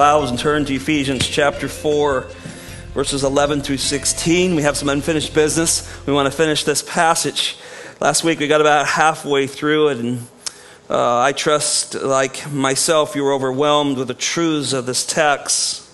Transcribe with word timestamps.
Bibles 0.00 0.30
and 0.30 0.38
turn 0.38 0.64
to 0.64 0.74
Ephesians 0.74 1.28
chapter 1.28 1.68
4, 1.68 2.22
verses 2.94 3.22
11 3.22 3.60
through 3.60 3.76
16. 3.76 4.54
We 4.54 4.62
have 4.62 4.74
some 4.74 4.88
unfinished 4.88 5.34
business. 5.34 5.86
We 6.06 6.14
want 6.14 6.24
to 6.24 6.34
finish 6.34 6.64
this 6.64 6.82
passage. 6.82 7.58
Last 8.00 8.24
week 8.24 8.38
we 8.38 8.48
got 8.48 8.62
about 8.62 8.86
halfway 8.86 9.46
through 9.46 9.88
it, 9.88 9.98
and 9.98 10.26
uh, 10.88 11.18
I 11.18 11.32
trust, 11.32 11.96
like 11.96 12.50
myself, 12.50 13.14
you 13.14 13.22
were 13.22 13.34
overwhelmed 13.34 13.98
with 13.98 14.08
the 14.08 14.14
truths 14.14 14.72
of 14.72 14.86
this 14.86 15.04
text. 15.04 15.86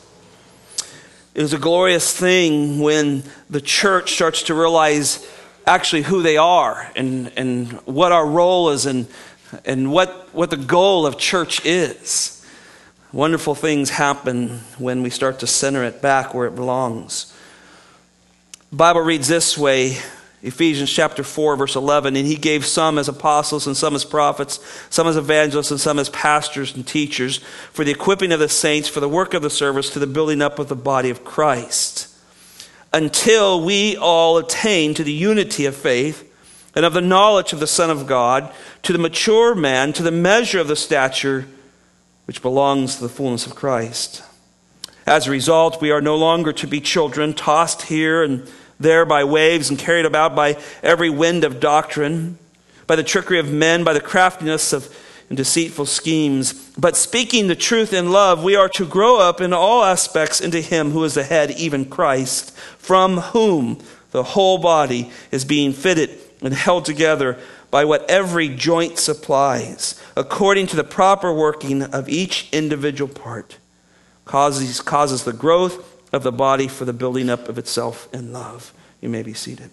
It 1.35 1.43
is 1.43 1.53
a 1.53 1.59
glorious 1.59 2.17
thing 2.17 2.79
when 2.79 3.25
the 3.51 3.61
church 3.61 4.13
starts 4.13 4.45
to 4.45 4.55
realize 4.55 5.29
actually 5.67 6.03
who 6.03 6.23
they 6.23 6.37
are 6.37 6.93
and, 6.95 7.33
and 7.37 7.73
what 7.87 8.13
our 8.13 8.25
role 8.25 8.71
is 8.71 8.87
and, 8.87 9.09
and 9.65 9.91
what, 9.91 10.33
what 10.33 10.51
the 10.51 10.57
goal 10.57 11.09
of 11.09 11.19
church 11.19 11.67
is. 11.67 12.36
Wonderful 13.17 13.55
things 13.55 13.89
happen 13.89 14.61
when 14.77 15.03
we 15.03 15.09
start 15.09 15.39
to 15.39 15.47
center 15.47 15.83
it 15.85 16.03
back 16.03 16.35
where 16.35 16.47
it 16.47 16.55
belongs. 16.55 17.35
The 18.69 18.77
Bible 18.77 19.01
reads 19.01 19.27
this 19.27 19.57
way 19.57 19.97
Ephesians 20.43 20.93
chapter 20.93 21.23
4, 21.23 21.57
verse 21.57 21.77
11. 21.77 22.15
And 22.15 22.27
he 22.27 22.37
gave 22.37 22.67
some 22.67 22.99
as 22.99 23.09
apostles, 23.09 23.67
and 23.67 23.75
some 23.75 23.95
as 23.95 24.05
prophets, 24.05 24.61
some 24.91 25.07
as 25.07 25.17
evangelists, 25.17 25.71
and 25.71 25.81
some 25.81 25.99
as 25.99 26.11
pastors 26.11 26.77
and 26.77 26.87
teachers, 26.87 27.39
for 27.73 27.85
the 27.87 27.91
equipping 27.91 28.33
of 28.33 28.39
the 28.39 28.51
saints, 28.51 28.87
for 28.87 29.01
the 29.01 29.09
work 29.09 29.33
of 29.33 29.41
the 29.41 29.49
service, 29.49 29.89
to 29.89 29.99
the 29.99 30.07
building 30.07 30.43
up 30.43 30.59
of 30.59 30.69
the 30.69 30.77
body 30.77 31.09
of 31.09 31.25
Christ, 31.25 32.15
until 32.93 33.65
we 33.65 33.97
all 33.97 34.37
attain 34.37 34.93
to 34.93 35.03
the 35.03 35.11
unity 35.11 35.65
of 35.65 35.75
faith 35.75 36.31
and 36.75 36.85
of 36.85 36.93
the 36.93 37.01
knowledge 37.01 37.55
of 37.55 37.61
the 37.61 37.67
Son 37.67 37.89
of 37.89 38.07
God, 38.07 38.53
to 38.83 38.93
the 38.93 38.99
mature 38.99 39.55
man, 39.55 39.95
to 39.95 40.03
the 40.03 40.11
measure 40.11 40.61
of 40.61 40.69
the 40.69 40.77
stature 40.77 41.47
which 42.27 42.43
belongs 42.43 42.97
to 42.97 43.03
the 43.03 43.09
fullness 43.09 43.47
of 43.47 43.55
Christ. 43.55 44.23
As 45.07 45.27
a 45.27 45.31
result, 45.31 45.81
we 45.81 45.91
are 45.91 46.01
no 46.01 46.17
longer 46.17 46.53
to 46.53 46.67
be 46.67 46.81
children, 46.81 47.33
tossed 47.33 47.83
here 47.83 48.23
and 48.23 48.49
there 48.79 49.07
by 49.07 49.25
waves 49.25 49.71
and 49.71 49.79
carried 49.79 50.05
about 50.05 50.35
by 50.35 50.61
every 50.83 51.09
wind 51.09 51.45
of 51.45 51.61
doctrine, 51.61 52.39
by 52.87 52.97
the 52.97 53.05
trickery 53.05 53.39
of 53.39 53.51
men, 53.51 53.85
by 53.85 53.93
the 53.93 54.01
craftiness 54.01 54.73
of 54.73 54.95
deceitful 55.33 55.87
schemes. 55.87 56.71
But 56.77 56.97
speaking 56.97 57.47
the 57.47 57.57
truth 57.57 57.93
in 57.93 58.11
love, 58.11 58.43
we 58.43 58.57
are 58.57 58.69
to 58.71 58.87
grow 58.87 59.19
up 59.19 59.41
in 59.41 59.53
all 59.53 59.85
aspects 59.85 60.41
into 60.41 60.61
Him 60.61 60.91
who 60.91 61.05
is 61.05 61.15
the 61.15 61.25
head, 61.25 61.53
even 61.53 61.85
Christ, 61.85 62.57
from 62.79 63.19
whom 63.19 63.79
the 64.11 64.23
whole 64.23 64.59
body 64.59 65.11
is 65.31 65.45
being 65.45 65.73
fitted 65.73 66.11
and 66.43 66.53
held 66.53 66.85
together 66.85 67.39
by 67.71 67.85
what 67.85 68.09
every 68.09 68.49
joint 68.49 68.99
supplies, 68.99 70.01
according 70.17 70.67
to 70.69 70.77
the 70.77 70.85
proper 70.85 71.33
working 71.33 71.83
of 71.83 72.09
each 72.09 72.49
individual 72.53 73.13
part, 73.13 73.59
causes, 74.25 74.81
causes 74.81 75.25
the 75.25 75.33
growth 75.33 75.95
of 76.13 76.23
the 76.23 76.33
body 76.33 76.69
for 76.69 76.85
the 76.85 76.93
building 76.93 77.29
up 77.29 77.49
of 77.49 77.59
itself 77.59 78.09
in 78.13 78.33
love. 78.33 78.73
You 79.01 79.09
may 79.09 79.23
be 79.23 79.35
seated. 79.35 79.71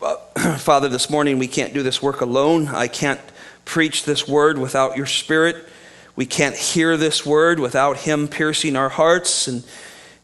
Well, 0.00 0.18
Father, 0.58 0.88
this 0.88 1.10
morning 1.10 1.38
we 1.38 1.46
can't 1.46 1.74
do 1.74 1.82
this 1.82 2.02
work 2.02 2.20
alone. 2.20 2.68
I 2.68 2.88
can't 2.88 3.20
preach 3.64 4.04
this 4.04 4.26
word 4.26 4.58
without 4.58 4.96
your 4.96 5.06
spirit. 5.06 5.68
We 6.16 6.26
can't 6.26 6.56
hear 6.56 6.96
this 6.96 7.24
word 7.24 7.60
without 7.60 7.98
him 7.98 8.26
piercing 8.28 8.76
our 8.76 8.88
hearts 8.88 9.46
and 9.46 9.64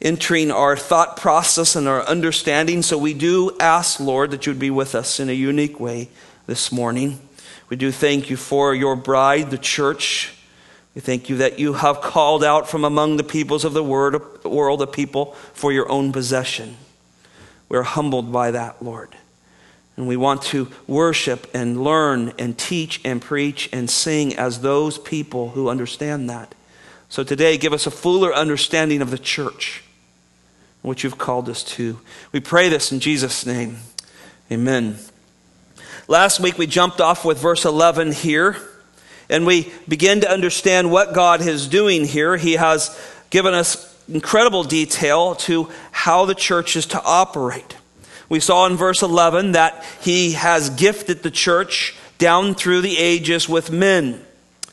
entering 0.00 0.50
our 0.50 0.76
thought 0.76 1.16
process 1.16 1.76
and 1.76 1.88
our 1.88 2.02
understanding. 2.04 2.82
So 2.82 2.98
we 2.98 3.14
do 3.14 3.56
ask, 3.58 3.98
Lord, 3.98 4.30
that 4.30 4.46
you 4.46 4.52
would 4.52 4.60
be 4.60 4.70
with 4.70 4.94
us 4.94 5.20
in 5.20 5.28
a 5.28 5.32
unique 5.32 5.80
way 5.80 6.08
this 6.46 6.70
morning. 6.70 7.18
We 7.68 7.76
do 7.76 7.90
thank 7.90 8.30
you 8.30 8.36
for 8.36 8.74
your 8.74 8.94
bride, 8.94 9.50
the 9.50 9.58
church. 9.58 10.32
We 10.94 11.00
thank 11.00 11.28
you 11.28 11.38
that 11.38 11.58
you 11.58 11.74
have 11.74 12.00
called 12.00 12.44
out 12.44 12.68
from 12.68 12.84
among 12.84 13.16
the 13.16 13.24
peoples 13.24 13.64
of 13.64 13.72
the 13.72 13.82
world 13.82 14.82
a 14.82 14.86
people 14.86 15.32
for 15.52 15.72
your 15.72 15.90
own 15.90 16.12
possession. 16.12 16.76
We're 17.68 17.82
humbled 17.82 18.32
by 18.32 18.52
that, 18.52 18.82
Lord. 18.82 19.16
And 19.96 20.06
we 20.06 20.16
want 20.16 20.42
to 20.42 20.70
worship 20.86 21.48
and 21.54 21.82
learn 21.82 22.34
and 22.38 22.56
teach 22.56 23.00
and 23.04 23.20
preach 23.20 23.68
and 23.72 23.88
sing 23.88 24.36
as 24.36 24.60
those 24.60 24.98
people 24.98 25.50
who 25.50 25.68
understand 25.68 26.28
that. 26.30 26.54
So 27.08 27.24
today, 27.24 27.56
give 27.56 27.72
us 27.72 27.86
a 27.86 27.90
fuller 27.90 28.34
understanding 28.34 29.00
of 29.00 29.10
the 29.10 29.18
church 29.18 29.82
what 30.86 31.02
you've 31.02 31.19
called 31.19 31.48
us 31.48 31.64
to. 31.64 31.98
We 32.30 32.38
pray 32.38 32.69
this 32.69 32.92
in 32.92 33.00
Jesus' 33.00 33.44
name. 33.44 33.78
Amen. 34.52 34.98
Last 36.06 36.38
week 36.38 36.58
we 36.58 36.69
jumped 36.69 37.00
off 37.00 37.24
with 37.24 37.38
verse 37.38 37.64
11 37.64 38.12
here, 38.12 38.56
and 39.28 39.44
we 39.44 39.72
begin 39.88 40.20
to 40.20 40.30
understand 40.30 40.92
what 40.92 41.12
God 41.12 41.41
is 41.44 41.66
doing 41.66 42.04
here. 42.04 42.36
He 42.36 42.52
has 42.52 42.96
given 43.30 43.52
us 43.52 43.96
incredible 44.08 44.62
detail 44.62 45.34
to 45.34 45.69
how 45.91 46.25
the 46.25 46.36
church 46.36 46.76
is 46.76 46.86
to 46.86 47.02
operate. 47.02 47.76
We 48.28 48.38
saw 48.38 48.66
in 48.66 48.76
verse 48.76 49.02
11 49.02 49.52
that 49.52 49.84
He 50.02 50.32
has 50.32 50.70
gifted 50.70 51.25
the 51.25 51.32
church 51.32 51.96
down 52.19 52.54
through 52.54 52.82
the 52.82 52.96
ages 52.96 53.48
with 53.48 53.72
men. 53.72 54.25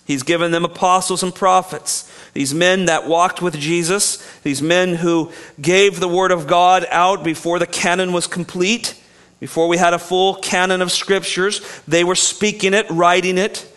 He's 0.06 0.24
given 0.24 0.52
them 0.52 0.66
apostles 0.66 1.24
and 1.24 1.34
prophets. 1.34 2.10
These 2.34 2.54
men 2.54 2.86
that 2.86 3.08
walked 3.08 3.42
with 3.42 3.58
Jesus, 3.58 4.18
these 4.42 4.62
men 4.62 4.96
who 4.96 5.32
gave 5.62 6.00
the 6.00 6.08
Word 6.08 6.32
of 6.32 6.48
God 6.48 6.86
out 6.90 7.24
before 7.24 7.60
the 7.60 7.68
canon 7.68 8.12
was 8.12 8.28
complete, 8.28 9.00
before 9.40 9.68
we 9.68 9.78
had 9.78 9.94
a 9.94 10.00
full 10.00 10.36
canon 10.36 10.82
of 10.82 10.92
scriptures, 10.92 11.62
they 11.88 12.04
were 12.04 12.16
speaking 12.16 12.74
it, 12.74 12.86
writing 12.90 13.38
it. 13.38 13.70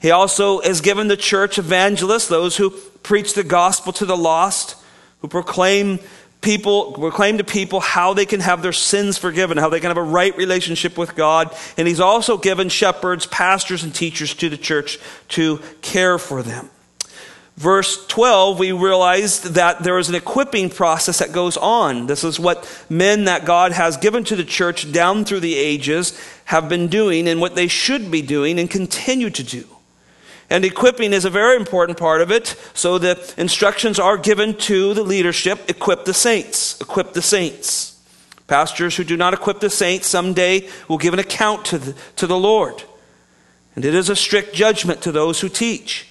He 0.00 0.10
also 0.10 0.60
has 0.60 0.80
given 0.80 1.08
the 1.08 1.16
church 1.16 1.58
evangelists, 1.58 2.28
those 2.28 2.56
who 2.56 2.70
preach 3.02 3.34
the 3.34 3.44
gospel 3.44 3.92
to 3.94 4.04
the 4.04 4.16
lost, 4.16 4.76
who 5.20 5.28
proclaim 5.28 5.98
people 6.44 6.92
proclaim 6.92 7.38
to 7.38 7.44
people 7.44 7.80
how 7.80 8.14
they 8.14 8.26
can 8.26 8.40
have 8.40 8.62
their 8.62 8.72
sins 8.72 9.18
forgiven, 9.18 9.56
how 9.56 9.68
they 9.68 9.80
can 9.80 9.88
have 9.88 9.96
a 9.96 10.02
right 10.02 10.36
relationship 10.36 10.96
with 10.96 11.16
God. 11.16 11.52
And 11.76 11.88
he's 11.88 12.00
also 12.00 12.38
given 12.38 12.68
shepherds, 12.68 13.26
pastors, 13.26 13.82
and 13.82 13.92
teachers 13.92 14.34
to 14.34 14.48
the 14.48 14.56
church 14.56 14.98
to 15.30 15.60
care 15.80 16.18
for 16.18 16.42
them 16.42 16.70
verse 17.56 18.04
12, 18.06 18.58
we 18.58 18.72
realized 18.72 19.54
that 19.54 19.82
there 19.82 19.98
is 19.98 20.08
an 20.08 20.14
equipping 20.14 20.70
process 20.70 21.20
that 21.20 21.32
goes 21.32 21.56
on. 21.56 22.06
This 22.06 22.24
is 22.24 22.40
what 22.40 22.68
men 22.88 23.24
that 23.24 23.44
God 23.44 23.72
has 23.72 23.96
given 23.96 24.24
to 24.24 24.36
the 24.36 24.44
church 24.44 24.90
down 24.92 25.24
through 25.24 25.40
the 25.40 25.54
ages 25.54 26.20
have 26.46 26.68
been 26.68 26.88
doing 26.88 27.28
and 27.28 27.40
what 27.40 27.54
they 27.54 27.68
should 27.68 28.10
be 28.10 28.22
doing 28.22 28.58
and 28.58 28.68
continue 28.68 29.30
to 29.30 29.42
do. 29.42 29.64
And 30.54 30.64
equipping 30.64 31.12
is 31.12 31.24
a 31.24 31.30
very 31.30 31.56
important 31.56 31.98
part 31.98 32.20
of 32.20 32.30
it. 32.30 32.54
So 32.74 32.96
the 32.96 33.34
instructions 33.36 33.98
are 33.98 34.16
given 34.16 34.54
to 34.58 34.94
the 34.94 35.02
leadership 35.02 35.68
equip 35.68 36.04
the 36.04 36.14
saints, 36.14 36.80
equip 36.80 37.12
the 37.12 37.22
saints. 37.22 38.00
Pastors 38.46 38.94
who 38.94 39.02
do 39.02 39.16
not 39.16 39.34
equip 39.34 39.58
the 39.58 39.68
saints 39.68 40.06
someday 40.06 40.68
will 40.86 40.98
give 40.98 41.12
an 41.12 41.18
account 41.18 41.64
to 41.64 41.78
the, 41.78 41.96
to 42.14 42.28
the 42.28 42.38
Lord. 42.38 42.84
And 43.74 43.84
it 43.84 43.96
is 43.96 44.08
a 44.08 44.14
strict 44.14 44.54
judgment 44.54 45.02
to 45.02 45.10
those 45.10 45.40
who 45.40 45.48
teach. 45.48 46.06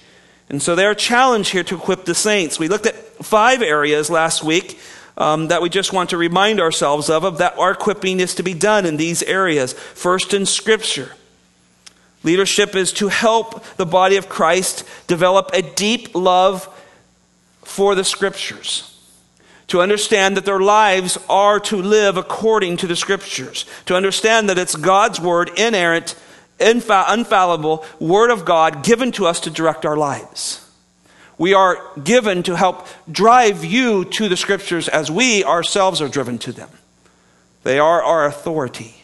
And 0.50 0.62
so 0.62 0.74
they're 0.74 0.94
challenged 0.94 1.52
here 1.52 1.64
to 1.64 1.76
equip 1.76 2.04
the 2.04 2.14
saints. 2.14 2.58
We 2.58 2.68
looked 2.68 2.84
at 2.84 2.96
five 3.24 3.62
areas 3.62 4.10
last 4.10 4.44
week 4.44 4.78
um, 5.16 5.48
that 5.48 5.62
we 5.62 5.70
just 5.70 5.94
want 5.94 6.10
to 6.10 6.18
remind 6.18 6.60
ourselves 6.60 7.08
of, 7.08 7.24
of 7.24 7.38
that 7.38 7.56
our 7.58 7.70
equipping 7.70 8.20
is 8.20 8.34
to 8.34 8.42
be 8.42 8.52
done 8.52 8.84
in 8.84 8.98
these 8.98 9.22
areas. 9.22 9.72
First, 9.72 10.34
in 10.34 10.44
Scripture. 10.44 11.12
Leadership 12.24 12.74
is 12.74 12.92
to 12.94 13.08
help 13.08 13.62
the 13.76 13.86
body 13.86 14.16
of 14.16 14.28
Christ 14.28 14.84
develop 15.06 15.50
a 15.52 15.62
deep 15.62 16.14
love 16.14 16.68
for 17.62 17.94
the 17.94 18.04
Scriptures. 18.04 18.90
To 19.68 19.80
understand 19.80 20.36
that 20.36 20.44
their 20.44 20.60
lives 20.60 21.18
are 21.28 21.60
to 21.60 21.76
live 21.76 22.16
according 22.16 22.78
to 22.78 22.86
the 22.86 22.96
Scriptures. 22.96 23.66
To 23.86 23.94
understand 23.94 24.48
that 24.48 24.58
it's 24.58 24.74
God's 24.74 25.20
Word, 25.20 25.50
inerrant, 25.56 26.16
infa- 26.58 27.12
infallible 27.12 27.84
Word 28.00 28.30
of 28.30 28.44
God 28.44 28.82
given 28.82 29.12
to 29.12 29.26
us 29.26 29.40
to 29.40 29.50
direct 29.50 29.84
our 29.84 29.96
lives. 29.96 30.60
We 31.36 31.52
are 31.52 31.78
given 32.02 32.42
to 32.44 32.56
help 32.56 32.86
drive 33.10 33.64
you 33.64 34.04
to 34.06 34.28
the 34.28 34.36
Scriptures 34.36 34.88
as 34.88 35.10
we 35.10 35.44
ourselves 35.44 36.00
are 36.00 36.08
driven 36.08 36.38
to 36.38 36.52
them. 36.52 36.70
They 37.64 37.78
are 37.78 38.02
our 38.02 38.26
authority. 38.26 39.02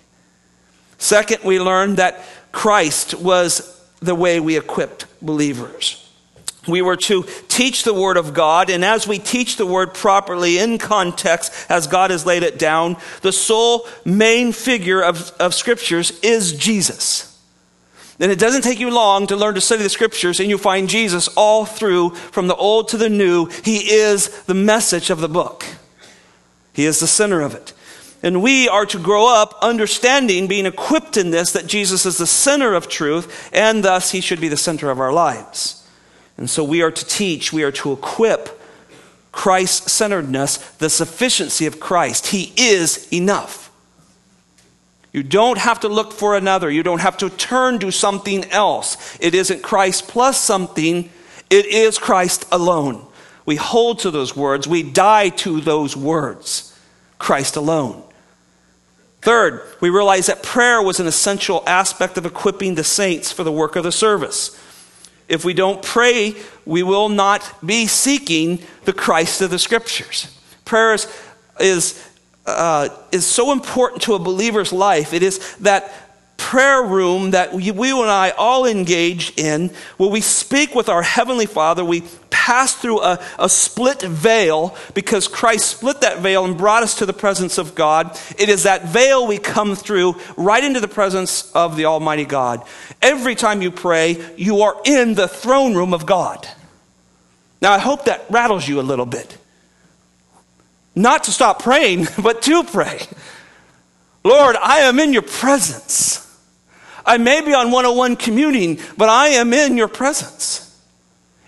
Second, 0.97 1.43
we 1.45 1.59
learn 1.59 1.97
that 1.97 2.23
Christ 2.53 3.15
was 3.15 3.81
the 4.01 4.15
way 4.15 4.41
we 4.41 4.57
equipped 4.57 5.07
believers. 5.23 5.97
We 6.69 6.83
were 6.83 6.97
to 6.97 7.25
teach 7.49 7.85
the 7.85 7.95
Word 7.95 8.17
of 8.17 8.35
God, 8.35 8.69
and 8.69 8.85
as 8.85 9.09
we 9.09 9.19
teach 9.19 9.57
the 9.57 9.67
Word 9.67 9.95
properly 9.95 10.59
in 10.59 10.79
context, 10.79 11.53
as 11.71 11.87
God 11.87 12.11
has 12.11 12.27
laid 12.27 12.43
it 12.43 12.59
down, 12.59 12.97
the 13.23 13.33
sole 13.33 13.89
main 14.05 14.53
figure 14.53 15.03
of, 15.03 15.31
of 15.41 15.55
Scriptures 15.55 16.19
is 16.21 16.53
Jesus. 16.53 17.31
And 18.21 18.31
it 18.31 18.39
doesn't 18.39 18.63
take 18.63 18.79
you 18.79 18.91
long 18.91 19.27
to 19.29 19.37
learn 19.37 19.55
to 19.55 19.63
study 19.63 19.83
the 19.83 19.89
scriptures, 19.89 20.41
and 20.41 20.51
you 20.51 20.59
find 20.59 20.91
Jesus 20.91 21.27
all 21.29 21.65
through, 21.65 22.11
from 22.11 22.49
the 22.49 22.55
old 22.55 22.89
to 22.89 22.99
the 22.99 23.09
new. 23.09 23.47
He 23.47 23.79
is 23.91 24.43
the 24.43 24.53
message 24.53 25.09
of 25.09 25.23
the 25.23 25.29
book, 25.29 25.65
He 26.75 26.85
is 26.85 27.01
the 27.01 27.07
center 27.07 27.41
of 27.41 27.55
it. 27.55 27.73
And 28.23 28.43
we 28.43 28.69
are 28.69 28.85
to 28.87 28.99
grow 28.99 29.35
up 29.35 29.57
understanding, 29.63 30.47
being 30.47 30.67
equipped 30.67 31.17
in 31.17 31.31
this, 31.31 31.53
that 31.53 31.67
Jesus 31.67 32.05
is 32.05 32.19
the 32.19 32.27
center 32.27 32.75
of 32.75 32.89
truth, 32.89 33.51
and 33.53 33.83
thus 33.83 34.11
he 34.11 34.21
should 34.21 34.41
be 34.41 34.49
the 34.49 34.57
center 34.57 34.91
of 34.91 35.01
our 35.01 35.13
lives. 35.13 35.89
And 36.37 36.49
so 36.49 36.63
we 36.63 36.83
are 36.83 36.91
to 36.91 37.07
teach, 37.07 37.53
we 37.53 37.63
are 37.65 37.73
to 37.73 37.93
equip 37.93 38.61
Christ 39.33 39.89
centeredness, 39.89 40.57
the 40.57 40.91
sufficiency 40.91 41.67
of 41.67 41.81
Christ. 41.81 42.29
He 42.29 42.53
is 42.57 43.11
enough. 43.13 43.71
You 45.13 45.23
don't 45.23 45.59
have 45.59 45.81
to 45.81 45.89
look 45.89 46.13
for 46.13 46.37
another. 46.37 46.71
You 46.71 46.83
don't 46.83 47.01
have 47.01 47.17
to 47.19 47.31
turn 47.31 47.79
to 47.81 47.91
something 47.91 48.45
else. 48.51 49.19
It 49.21 49.35
isn't 49.35 49.63
Christ 49.63 50.09
plus 50.09 50.41
something, 50.41 51.11
it 51.49 51.67
is 51.67 51.99
Christ 51.99 52.47
alone. 52.53 53.07
We 53.45 53.57
hold 53.57 54.01
to 54.01 54.11
those 54.11 54.37
words, 54.37 54.69
we 54.69 54.83
die 54.83 55.31
to 55.31 55.61
those 55.61 55.97
words. 55.97 56.67
Christ 57.19 57.57
alone. 57.57 58.03
Third, 59.23 59.63
we 59.81 59.91
realize 59.91 60.27
that 60.27 60.43
prayer 60.43 60.81
was 60.81 60.99
an 60.99 61.07
essential 61.07 61.63
aspect 61.67 62.17
of 62.17 62.25
equipping 62.25 62.75
the 62.75 62.85
saints 62.85 63.31
for 63.31 63.45
the 63.45 63.53
work 63.53 63.77
of 63.77 63.85
the 63.85 63.93
service. 63.93 64.59
If 65.29 65.45
we 65.45 65.55
don't 65.55 65.83
pray, 65.83 66.35
we 66.65 66.83
will 66.83 67.09
not 67.09 67.65
be 67.65 67.87
seeking 67.87 68.61
the 68.85 68.93
Christ 68.93 69.41
of 69.43 69.51
the 69.51 69.59
Scriptures. 69.59 70.37
Prayer 70.65 70.95
is, 70.95 71.07
is, 71.61 72.09
uh, 72.47 72.89
is 73.13 73.27
so 73.27 73.53
important 73.53 74.03
to 74.03 74.15
a 74.15 74.19
believer's 74.19 74.73
life. 74.73 75.13
It 75.13 75.23
is 75.23 75.57
that 75.57 76.10
prayer 76.41 76.83
room 76.83 77.33
that 77.33 77.53
we, 77.53 77.71
we 77.71 77.91
and 77.91 78.11
I 78.11 78.31
all 78.31 78.65
engage 78.65 79.39
in, 79.39 79.69
where 79.99 80.09
we 80.09 80.23
speak 80.23 80.75
with 80.75 80.89
our 80.89 81.03
Heavenly 81.03 81.45
Father. 81.45 81.85
We 81.85 82.03
pass 82.31 82.75
through 82.75 83.03
a, 83.03 83.21
a 83.39 83.49
split 83.49 84.01
veil 84.01 84.75
because 84.95 85.29
Christ 85.29 85.67
split 85.67 86.01
that 86.01 86.21
veil 86.21 86.47
and 86.47 86.57
brought 86.57 86.83
us 86.83 86.97
to 86.97 87.07
the 87.07 87.13
presence 87.13 87.59
of 87.59 87.75
God. 87.75 88.19
It 88.39 88.49
is 88.49 88.63
that 88.63 88.87
veil 88.87 89.27
we 89.27 89.37
come 89.37 89.77
through 89.77 90.17
right 90.39 90.65
into 90.65 90.81
the 90.81 90.89
presence 90.89 91.53
of 91.53 91.77
the 91.77 91.85
Almighty 91.85 92.25
God. 92.25 92.67
Every 93.03 93.35
time 93.35 93.61
you 93.61 93.71
pray, 93.71 94.17
you 94.37 94.63
are 94.63 94.81
in 94.87 95.15
the 95.15 95.29
throne 95.29 95.75
room 95.75 95.93
of 95.93 96.07
God. 96.07 96.49
Now, 97.61 97.73
I 97.73 97.79
hope 97.79 98.07
that 98.07 98.25
rattles 98.31 98.67
you 98.67 98.81
a 98.81 98.83
little 98.83 99.07
bit. 99.07 99.37
Not 100.97 101.25
to 101.25 101.33
stop 101.33 101.63
praying, 101.63 102.09
but 102.23 102.41
to 102.43 102.65
pray. 102.65 103.03
Lord, 104.25 104.57
I 104.57 104.81
am 104.81 104.99
in 104.99 105.13
your 105.13 105.23
presence. 105.23 106.27
I 107.11 107.19
may 107.19 107.41
be 107.41 107.53
on 107.53 107.73
101 107.73 108.15
commuting, 108.15 108.79
but 108.97 109.09
I 109.09 109.31
am 109.31 109.53
in 109.53 109.77
your 109.77 109.89
presence. 109.89 110.81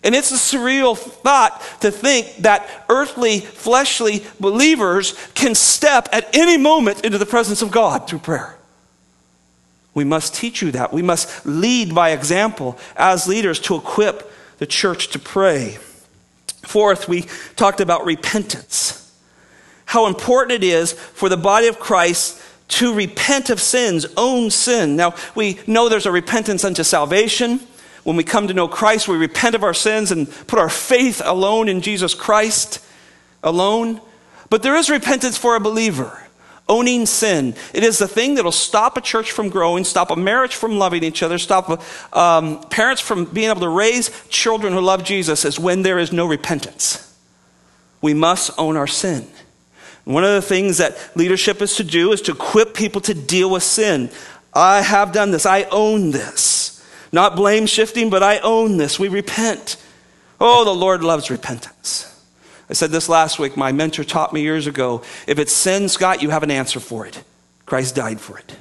And 0.03 0.13
it's 0.13 0.33
a 0.33 0.35
surreal 0.35 0.99
thought 0.99 1.63
to 1.83 1.93
think 1.93 2.39
that 2.39 2.69
earthly, 2.89 3.39
fleshly 3.39 4.25
believers 4.41 5.15
can 5.35 5.55
step 5.55 6.09
at 6.11 6.37
any 6.37 6.59
moment 6.59 7.05
into 7.05 7.17
the 7.17 7.27
presence 7.27 7.63
of 7.63 7.71
God 7.71 8.09
through 8.09 8.19
prayer. 8.19 8.59
We 9.95 10.03
must 10.03 10.35
teach 10.35 10.63
you 10.63 10.73
that. 10.73 10.93
We 10.93 11.01
must 11.01 11.47
lead 11.47 11.95
by 11.95 12.11
example 12.11 12.77
as 12.97 13.29
leaders 13.29 13.61
to 13.61 13.77
equip 13.77 14.33
the 14.59 14.67
church 14.67 15.11
to 15.11 15.21
pray. 15.21 15.79
Fourth, 16.63 17.09
we 17.09 17.27
talked 17.55 17.81
about 17.81 18.05
repentance. 18.05 18.99
How 19.85 20.09
important 20.09 20.65
it 20.65 20.67
is 20.67 20.93
for 20.93 21.29
the 21.29 21.37
body 21.37 21.69
of 21.69 21.79
Christ 21.79 22.43
to 22.73 22.95
repent 22.95 23.51
of 23.51 23.61
sins, 23.61 24.07
own 24.17 24.51
sin. 24.51 24.97
Now, 24.97 25.15
we 25.35 25.59
know 25.67 25.89
there's 25.89 26.07
a 26.07 26.13
repentance 26.13 26.65
unto 26.65 26.83
salvation. 26.83 27.61
When 28.03 28.17
we 28.17 28.25
come 28.25 28.49
to 28.49 28.55
know 28.55 28.67
Christ, 28.67 29.09
we 29.09 29.17
repent 29.17 29.55
of 29.55 29.63
our 29.63 29.75
sins 29.75 30.11
and 30.11 30.31
put 30.47 30.59
our 30.59 30.71
faith 30.71 31.21
alone 31.25 31.69
in 31.69 31.83
Jesus 31.83 32.15
Christ 32.15 32.85
alone. 33.43 34.01
But 34.49 34.63
there 34.63 34.77
is 34.77 34.89
repentance 34.89 35.37
for 35.37 35.55
a 35.55 35.61
believer. 35.61 36.19
Owning 36.69 37.07
sin. 37.07 37.55
It 37.75 37.85
is 37.85 37.99
the 37.99 38.09
thing 38.09 38.37
that 38.37 38.45
will 38.45 38.53
stop 38.53 38.97
a 38.97 39.01
church 39.01 39.33
from 39.33 39.51
growing, 39.51 39.85
stop 39.85 40.11
a 40.11 40.17
marriage 40.17 40.55
from 40.55 40.79
loving 40.79 41.05
each 41.05 41.23
other, 41.23 41.37
stop 41.37 41.83
um, 42.17 42.63
parents 42.71 43.03
from 43.03 43.27
being 43.27 43.51
able 43.51 43.61
to 43.61 43.69
raise 43.69 44.11
children 44.29 44.73
who 44.73 44.81
love 44.81 45.05
Jesus, 45.05 45.45
is 45.45 45.59
when 45.59 45.83
there 45.83 45.99
is 45.99 46.13
no 46.13 46.25
repentance. 46.25 47.15
We 48.01 48.15
must 48.15 48.51
own 48.59 48.77
our 48.77 48.87
sin. 48.87 49.29
One 50.05 50.25
of 50.25 50.33
the 50.33 50.43
things 50.43 50.79
that 50.79 50.97
leadership 51.17 51.63
is 51.63 51.77
to 51.77 51.85
do 51.85 52.13
is 52.13 52.21
to 52.23 52.33
equip 52.33 52.75
people 52.75 53.01
to 53.03 53.15
deal 53.15 53.51
with 53.51 53.63
sin. 53.63 54.11
I 54.53 54.83
have 54.83 55.13
done 55.13 55.31
this. 55.31 55.47
I 55.47 55.65
own 55.65 56.11
this. 56.11 56.85
Not 57.13 57.37
blame 57.37 57.67
shifting, 57.67 58.11
but 58.11 58.23
I 58.23 58.39
own 58.39 58.79
this. 58.79 58.99
We 58.99 59.09
repent. 59.09 59.77
Oh, 60.41 60.65
the 60.65 60.75
Lord 60.75 61.05
loves 61.05 61.31
repentance. 61.31 62.09
I 62.69 62.73
said 62.73 62.91
this 62.91 63.09
last 63.09 63.39
week. 63.39 63.57
My 63.57 63.71
mentor 63.71 64.03
taught 64.03 64.33
me 64.33 64.41
years 64.41 64.67
ago 64.67 65.03
if 65.27 65.39
it's 65.39 65.53
sin, 65.53 65.89
Scott, 65.89 66.23
you 66.23 66.31
have 66.31 66.43
an 66.43 66.51
answer 66.51 66.81
for 66.81 67.07
it. 67.07 67.23
Christ 67.67 67.95
died 67.95 68.21
for 68.21 68.39
it. 68.39 68.57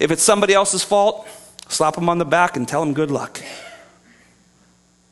If 0.00 0.10
it's 0.10 0.22
somebody 0.22 0.52
else's 0.52 0.82
fault, 0.82 1.28
slap 1.68 1.94
them 1.94 2.08
on 2.08 2.18
the 2.18 2.24
back 2.24 2.56
and 2.56 2.66
tell 2.66 2.84
them 2.84 2.92
good 2.92 3.10
luck. 3.10 3.40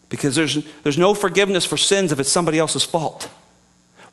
Because 0.08 0.34
there's, 0.34 0.64
there's 0.82 0.98
no 0.98 1.14
forgiveness 1.14 1.64
for 1.64 1.76
sins 1.76 2.12
if 2.12 2.20
it's 2.20 2.30
somebody 2.30 2.58
else's 2.58 2.84
fault. 2.84 3.30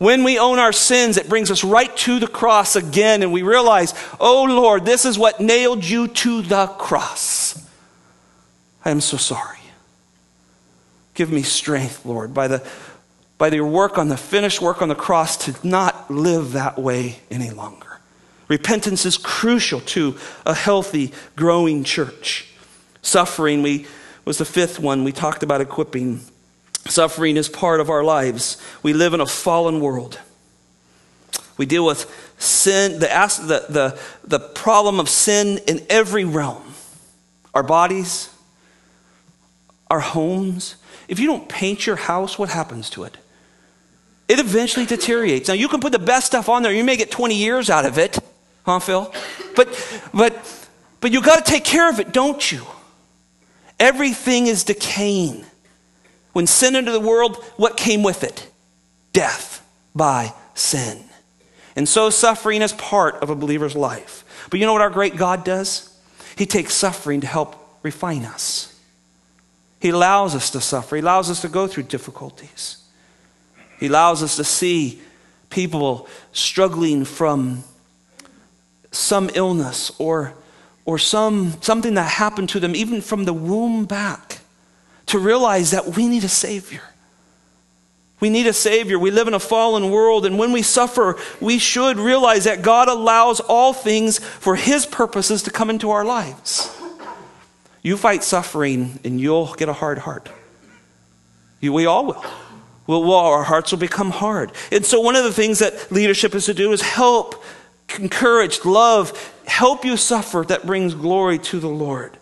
When 0.02 0.24
we 0.24 0.40
own 0.40 0.58
our 0.58 0.72
sins, 0.72 1.18
it 1.18 1.30
brings 1.30 1.52
us 1.52 1.64
right 1.64 1.96
to 1.98 2.18
the 2.18 2.26
cross 2.26 2.76
again, 2.76 3.22
and 3.22 3.32
we 3.32 3.44
realize, 3.44 3.94
oh 4.20 4.46
Lord, 4.46 4.84
this 4.84 5.06
is 5.06 5.16
what 5.16 5.40
nailed 5.40 5.86
you 5.86 6.08
to 6.08 6.42
the 6.42 6.66
cross. 6.66 7.64
I 8.84 8.90
am 8.90 9.00
so 9.00 9.18
sorry. 9.18 9.60
Give 11.14 11.32
me 11.32 11.44
strength, 11.44 12.04
Lord, 12.04 12.34
by 12.34 12.48
the 12.48 12.68
by 13.38 13.50
your 13.50 13.68
work 13.68 14.00
on 14.00 14.10
the 14.10 14.18
finished 14.18 14.60
work 14.60 14.82
on 14.82 14.90
the 14.90 14.96
cross 14.96 15.38
to 15.46 15.56
not 15.64 16.10
live 16.10 16.54
that 16.54 16.80
way 16.80 17.20
any 17.30 17.52
longer. 17.52 18.00
Repentance 18.48 19.06
is 19.06 19.20
crucial 19.20 19.82
to 19.82 20.18
a 20.48 20.56
healthy, 20.56 21.14
growing 21.36 21.84
church. 21.84 22.52
Suffering 23.04 23.62
we 23.62 23.86
was 24.26 24.40
the 24.40 24.46
fifth 24.46 24.80
one 24.80 25.04
we 25.04 25.12
talked 25.12 25.44
about 25.44 25.62
equipping 25.62 26.22
Suffering 26.86 27.38
is 27.38 27.48
part 27.48 27.80
of 27.80 27.90
our 27.90 28.04
lives. 28.04 28.58
We 28.84 28.94
live 28.94 29.14
in 29.14 29.22
a 29.22 29.26
fallen 29.26 29.80
world. 29.80 30.20
We 31.58 31.66
deal 31.66 31.86
with 31.86 32.10
sin, 32.40 32.94
the, 32.94 33.08
the, 33.08 33.66
the, 33.72 34.00
the 34.24 34.40
problem 34.40 35.00
of 35.00 35.08
sin 35.08 35.60
in 35.68 35.86
every 35.90 36.26
realm 36.26 36.64
our 37.54 37.64
bodies, 37.64 38.30
our 39.90 40.00
homes. 40.00 40.76
If 41.10 41.20
you 41.20 41.28
don't 41.28 41.50
paint 41.50 41.86
your 41.86 41.98
house, 41.98 42.40
what 42.40 42.50
happens 42.50 42.90
to 42.92 43.04
it? 43.04 43.18
It 44.30 44.40
eventually 44.40 44.86
deteriorates. 44.86 45.50
Now, 45.50 45.56
you 45.56 45.68
can 45.68 45.82
put 45.82 45.92
the 45.92 46.00
best 46.00 46.28
stuff 46.28 46.48
on 46.48 46.64
there, 46.64 46.72
you 46.72 46.86
may 46.86 46.96
get 46.96 47.12
20 47.12 47.36
years 47.36 47.70
out 47.70 47.86
of 47.86 47.98
it, 47.98 48.18
huh, 48.66 48.80
Phil? 48.80 49.14
But, 49.56 49.68
but, 50.14 50.68
but 51.02 51.12
you 51.12 51.22
got 51.22 51.46
to 51.46 51.52
take 51.52 51.66
care 51.66 51.90
of 51.90 52.00
it, 52.00 52.14
don't 52.14 52.52
you? 52.52 52.66
Everything 53.80 54.48
is 54.48 54.64
decaying. 54.64 55.46
When 56.34 56.48
sin 56.48 56.76
entered 56.76 56.94
the 56.94 57.00
world, 57.00 57.38
what 57.58 57.78
came 57.78 58.04
with 58.04 58.24
it? 58.24 58.50
Death 59.14 59.66
by 59.94 60.34
sin. 60.54 61.04
And 61.76 61.88
so 61.88 62.10
suffering 62.10 62.62
is 62.62 62.74
part 62.74 63.16
of 63.16 63.30
a 63.30 63.36
believer's 63.36 63.76
life. 63.76 64.26
But 64.50 64.60
you 64.60 64.66
know 64.66 64.74
what 64.74 64.82
our 64.82 64.90
great 64.90 65.16
God 65.16 65.44
does? 65.44 65.88
He 66.38 66.46
takes 66.46 66.74
suffering 66.74 67.22
to 67.22 67.28
help 67.28 67.56
refine 67.84 68.26
us. 68.26 68.68
He 69.80 69.90
allows 69.90 70.36
us 70.36 70.52
to 70.52 70.62
suffer, 70.62 70.96
He 70.96 71.02
allows 71.02 71.30
us 71.30 71.42
to 71.42 71.48
go 71.48 71.68
through 71.68 71.84
difficulties. 71.84 72.78
He 73.80 73.88
allows 73.88 74.22
us 74.22 74.36
to 74.36 74.44
see 74.44 75.02
people 75.50 76.08
struggling 76.34 77.04
from 77.04 77.64
some 78.92 79.32
illness 79.34 79.92
or, 79.98 80.36
or 80.86 81.00
some, 81.00 81.60
something 81.62 81.96
that 81.96 82.04
happened 82.04 82.50
to 82.50 82.60
them, 82.60 82.76
even 82.76 83.02
from 83.02 83.26
the 83.26 83.34
womb 83.34 83.86
back 83.86 84.41
to 85.08 85.20
realize 85.20 85.72
that 85.72 85.96
we 85.96 86.08
need 86.08 86.24
a 86.24 86.30
Savior. 86.30 86.82
We 88.20 88.30
need 88.30 88.46
a 88.46 88.54
Savior. 88.54 89.00
We 89.00 89.10
live 89.10 89.28
in 89.28 89.34
a 89.34 89.40
fallen 89.40 89.90
world, 89.90 90.26
and 90.26 90.38
when 90.38 90.52
we 90.52 90.62
suffer, 90.62 91.18
we 91.42 91.58
should 91.58 91.98
realize 91.98 92.44
that 92.44 92.62
God 92.62 92.88
allows 92.88 93.40
all 93.40 93.74
things 93.74 94.20
for 94.20 94.56
His 94.56 94.86
purposes 94.86 95.44
to 95.44 95.52
come 95.52 95.70
into 95.70 95.90
our 95.90 96.06
lives. 96.06 96.78
You 97.82 97.98
fight 97.98 98.24
suffering, 98.24 99.00
and 99.04 99.20
you'll 99.20 99.54
get 99.56 99.70
a 99.70 99.74
hard 99.74 99.98
heart. 99.98 100.30
You, 101.60 101.74
we 101.74 101.88
all 101.88 102.06
will. 102.06 102.26
We'll, 102.86 103.04
well, 103.04 103.20
our 103.20 103.44
hearts 103.44 103.72
will 103.72 103.80
become 103.80 104.12
hard. 104.12 104.52
And 104.72 104.86
so, 104.86 105.00
one 105.00 105.16
of 105.16 105.24
the 105.24 105.34
things 105.34 105.60
that 105.60 105.92
leadership 105.92 106.36
is 106.36 106.46
to 106.46 106.54
do 106.54 106.72
is 106.74 106.82
help, 106.82 107.44
encourage, 107.98 108.66
love, 108.66 109.34
help 109.48 109.84
you 109.84 109.98
suffer 109.98 110.44
that 110.48 110.66
brings 110.66 110.94
glory 110.94 111.40
to 111.40 111.60
the 111.60 111.70
Lord. 111.70 112.18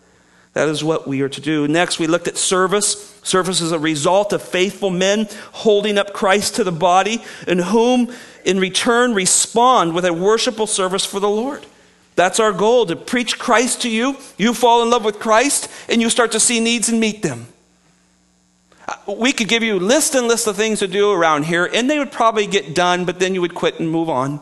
That 0.52 0.68
is 0.68 0.82
what 0.82 1.06
we 1.06 1.20
are 1.22 1.28
to 1.28 1.40
do. 1.40 1.68
Next, 1.68 1.98
we 1.98 2.08
looked 2.08 2.26
at 2.26 2.36
service. 2.36 3.18
Service 3.22 3.60
is 3.60 3.70
a 3.70 3.78
result 3.78 4.32
of 4.32 4.42
faithful 4.42 4.90
men 4.90 5.28
holding 5.52 5.96
up 5.96 6.12
Christ 6.12 6.56
to 6.56 6.64
the 6.64 6.72
body, 6.72 7.22
and 7.46 7.60
whom 7.60 8.12
in 8.44 8.58
return 8.58 9.14
respond 9.14 9.94
with 9.94 10.04
a 10.04 10.12
worshipful 10.12 10.66
service 10.66 11.04
for 11.04 11.20
the 11.20 11.28
Lord. 11.28 11.64
That's 12.16 12.40
our 12.40 12.52
goal 12.52 12.86
to 12.86 12.96
preach 12.96 13.38
Christ 13.38 13.82
to 13.82 13.88
you. 13.88 14.16
You 14.36 14.52
fall 14.52 14.82
in 14.82 14.90
love 14.90 15.04
with 15.04 15.20
Christ, 15.20 15.70
and 15.88 16.02
you 16.02 16.10
start 16.10 16.32
to 16.32 16.40
see 16.40 16.58
needs 16.58 16.88
and 16.88 16.98
meet 16.98 17.22
them. 17.22 17.46
Uh, 18.88 19.14
we 19.14 19.32
could 19.32 19.48
give 19.48 19.62
you 19.62 19.78
list 19.78 20.16
and 20.16 20.26
list 20.26 20.48
of 20.48 20.56
things 20.56 20.80
to 20.80 20.88
do 20.88 21.12
around 21.12 21.44
here, 21.44 21.70
and 21.72 21.88
they 21.88 21.98
would 21.98 22.10
probably 22.10 22.46
get 22.46 22.74
done, 22.74 23.04
but 23.04 23.20
then 23.20 23.34
you 23.34 23.40
would 23.40 23.54
quit 23.54 23.78
and 23.78 23.88
move 23.88 24.10
on. 24.10 24.40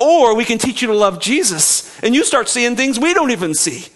Or 0.00 0.34
we 0.34 0.46
can 0.46 0.56
teach 0.56 0.80
you 0.80 0.88
to 0.88 0.94
love 0.94 1.20
Jesus, 1.20 2.00
and 2.02 2.14
you 2.14 2.24
start 2.24 2.48
seeing 2.48 2.76
things 2.76 2.98
we 2.98 3.12
don't 3.12 3.30
even 3.30 3.52
see. 3.52 3.92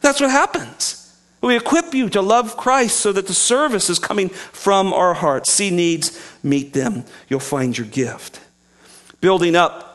That's 0.00 0.20
what 0.20 0.30
happens. 0.30 1.02
We 1.40 1.56
equip 1.56 1.94
you 1.94 2.08
to 2.10 2.22
love 2.22 2.56
Christ 2.56 2.98
so 3.00 3.12
that 3.12 3.26
the 3.26 3.34
service 3.34 3.88
is 3.88 3.98
coming 3.98 4.30
from 4.30 4.92
our 4.92 5.14
hearts. 5.14 5.52
See 5.52 5.70
needs, 5.70 6.20
meet 6.42 6.72
them. 6.72 7.04
You'll 7.28 7.40
find 7.40 7.76
your 7.76 7.86
gift. 7.86 8.40
Building 9.20 9.54
up 9.54 9.86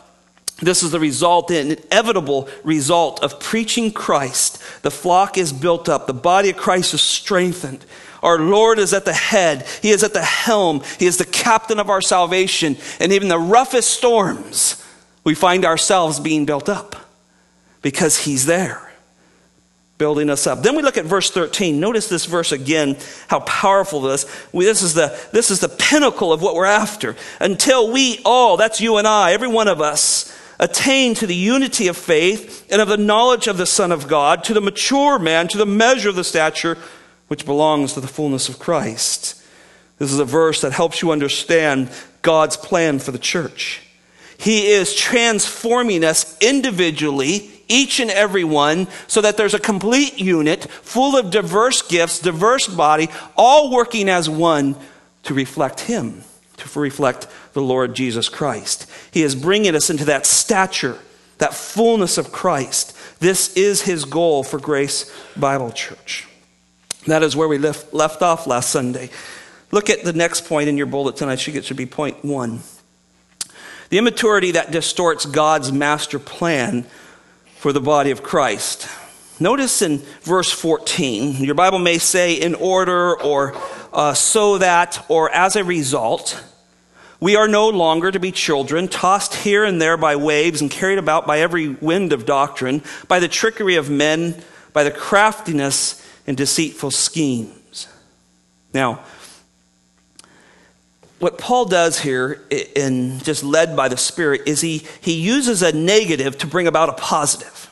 this 0.62 0.84
is 0.84 0.92
the 0.92 1.00
result, 1.00 1.48
the 1.48 1.60
inevitable 1.60 2.48
result 2.64 3.24
of 3.24 3.40
preaching 3.40 3.92
Christ. 3.92 4.62
The 4.84 4.92
flock 4.92 5.38
is 5.38 5.52
built 5.52 5.90
up, 5.90 6.06
the 6.06 6.14
body 6.14 6.52
of 6.52 6.58
Christ 6.58 6.94
is 6.94 7.02
strengthened. 7.02 7.84
Our 8.22 8.38
Lord 8.38 8.78
is 8.78 8.94
at 8.94 9.06
the 9.06 9.14
head, 9.14 9.66
He 9.82 9.90
is 9.90 10.04
at 10.04 10.14
the 10.14 10.22
helm, 10.22 10.84
He 11.00 11.08
is 11.08 11.18
the 11.18 11.26
captain 11.26 11.80
of 11.80 11.90
our 11.90 12.02
salvation. 12.02 12.78
And 13.00 13.12
even 13.12 13.28
the 13.28 13.40
roughest 13.40 13.90
storms, 13.90 14.86
we 15.24 15.34
find 15.34 15.66
ourselves 15.66 16.20
being 16.20 16.46
built 16.46 16.70
up 16.70 16.96
because 17.82 18.20
He's 18.20 18.46
there 18.46 18.91
building 20.02 20.32
us 20.32 20.48
up. 20.48 20.64
Then 20.64 20.76
we 20.76 20.82
look 20.82 20.98
at 20.98 21.06
verse 21.06 21.30
13. 21.30 21.80
Notice 21.80 22.10
this 22.10 22.26
verse 22.26 22.52
again, 22.52 22.98
how 23.28 23.42
powerful 23.42 24.02
this. 24.02 24.26
We, 24.52 24.66
this 24.66 24.82
is 24.82 24.96
the 24.96 25.16
this 25.32 25.52
is 25.52 25.60
the 25.60 25.70
pinnacle 25.70 26.34
of 26.34 26.42
what 26.42 26.56
we're 26.56 26.66
after. 26.66 27.16
Until 27.40 27.92
we 27.92 28.20
all, 28.26 28.58
that's 28.58 28.82
you 28.82 28.98
and 28.98 29.08
I, 29.08 29.34
every 29.34 29.48
one 29.48 29.68
of 29.68 29.80
us, 29.80 30.36
attain 30.60 31.14
to 31.14 31.28
the 31.28 31.36
unity 31.36 31.88
of 31.88 31.96
faith 31.96 32.66
and 32.72 32.82
of 32.82 32.88
the 32.88 32.98
knowledge 32.98 33.46
of 33.46 33.58
the 33.58 33.68
Son 33.68 33.92
of 33.92 34.08
God, 34.08 34.44
to 34.46 34.56
the 34.56 34.60
mature 34.60 35.20
man, 35.20 35.48
to 35.50 35.60
the 35.60 35.68
measure 35.68 36.10
of 36.10 36.16
the 36.16 36.24
stature 36.24 36.80
which 37.28 37.46
belongs 37.46 37.94
to 37.94 38.02
the 38.02 38.08
fullness 38.08 38.50
of 38.50 38.58
Christ. 38.58 39.40
This 40.00 40.12
is 40.12 40.18
a 40.18 40.26
verse 40.26 40.62
that 40.62 40.74
helps 40.74 41.04
you 41.04 41.12
understand 41.12 41.92
God's 42.24 42.58
plan 42.58 42.98
for 42.98 43.12
the 43.12 43.20
church. 43.20 43.84
He 44.40 44.66
is 44.72 44.96
transforming 44.96 46.04
us 46.04 46.36
individually 46.42 47.51
each 47.72 48.00
and 48.00 48.12
every 48.12 48.44
one, 48.44 48.88
so 49.08 49.22
that 49.22 49.38
there's 49.38 49.54
a 49.54 49.60
complete 49.60 50.20
unit 50.20 50.70
full 50.70 51.18
of 51.18 51.32
diverse 51.32 51.82
gifts, 51.82 52.20
diverse 52.20 52.68
body, 52.68 53.10
all 53.36 53.72
working 53.72 54.10
as 54.10 54.30
one 54.30 54.76
to 55.24 55.34
reflect 55.34 55.80
Him, 55.82 56.24
to 56.58 56.80
reflect 56.80 57.28
the 57.54 57.62
Lord 57.62 57.96
Jesus 57.96 58.30
Christ. 58.30 58.86
He 59.12 59.24
is 59.24 59.36
bringing 59.36 59.76
us 59.76 59.90
into 59.90 60.06
that 60.06 60.26
stature, 60.26 60.98
that 61.38 61.54
fullness 61.54 62.18
of 62.18 62.32
Christ. 62.32 62.96
This 63.20 63.54
is 63.56 63.84
His 63.84 64.06
goal 64.06 64.44
for 64.44 64.60
Grace 64.60 65.12
Bible 65.38 65.72
Church. 65.72 66.28
That 67.08 67.24
is 67.24 67.36
where 67.36 67.48
we 67.48 67.58
left, 67.58 67.94
left 67.94 68.22
off 68.22 68.46
last 68.46 68.70
Sunday. 68.70 69.10
Look 69.72 69.90
at 69.90 70.04
the 70.04 70.14
next 70.14 70.46
point 70.46 70.70
in 70.70 70.78
your 70.78 70.86
bulletin. 70.86 71.30
I 71.30 71.36
think 71.36 71.58
it 71.58 71.66
should 71.66 71.78
be 71.78 71.86
point 71.86 72.24
one. 72.24 72.60
The 73.90 73.98
immaturity 73.98 74.52
that 74.52 74.72
distorts 74.72 75.26
God's 75.26 75.72
master 75.72 76.20
plan 76.20 76.86
for 77.62 77.72
the 77.72 77.80
body 77.80 78.10
of 78.10 78.24
Christ. 78.24 78.88
Notice 79.40 79.84
in 79.84 80.00
verse 80.24 80.52
14, 80.52 81.44
your 81.44 81.54
Bible 81.54 81.78
may 81.78 82.00
say 82.00 82.34
in 82.34 82.56
order 82.56 83.16
or 83.22 83.56
uh, 83.94 84.16
so 84.16 84.58
that 84.58 85.06
or 85.10 85.30
as 85.30 85.56
a 85.56 85.64
result. 85.64 86.44
We 87.20 87.36
are 87.36 87.48
no 87.48 87.70
longer 87.70 88.10
to 88.10 88.20
be 88.20 88.32
children, 88.32 88.88
tossed 88.88 89.36
here 89.36 89.64
and 89.64 89.80
there 89.80 89.96
by 89.96 90.16
waves 90.16 90.60
and 90.62 90.72
carried 90.72 90.98
about 90.98 91.28
by 91.28 91.42
every 91.42 91.70
wind 91.70 92.14
of 92.14 92.26
doctrine, 92.26 92.82
by 93.08 93.20
the 93.20 93.28
trickery 93.28 93.76
of 93.76 93.92
men, 93.92 94.42
by 94.74 94.84
the 94.84 94.90
craftiness 94.90 96.04
and 96.26 96.36
deceitful 96.36 96.90
schemes. 96.90 97.88
Now, 98.74 99.06
what 101.22 101.38
Paul 101.38 101.66
does 101.66 102.00
here, 102.00 102.42
in 102.50 103.20
just 103.20 103.44
led 103.44 103.76
by 103.76 103.88
the 103.90 103.98
Spirit, 103.98 104.42
is 104.48 104.62
he, 104.62 104.86
he 105.02 105.14
uses 105.14 105.62
a 105.62 105.72
negative 105.72 106.38
to 106.40 106.48
bring 106.48 106.66
about 106.66 106.90
a 106.90 106.94
positive. 106.94 107.70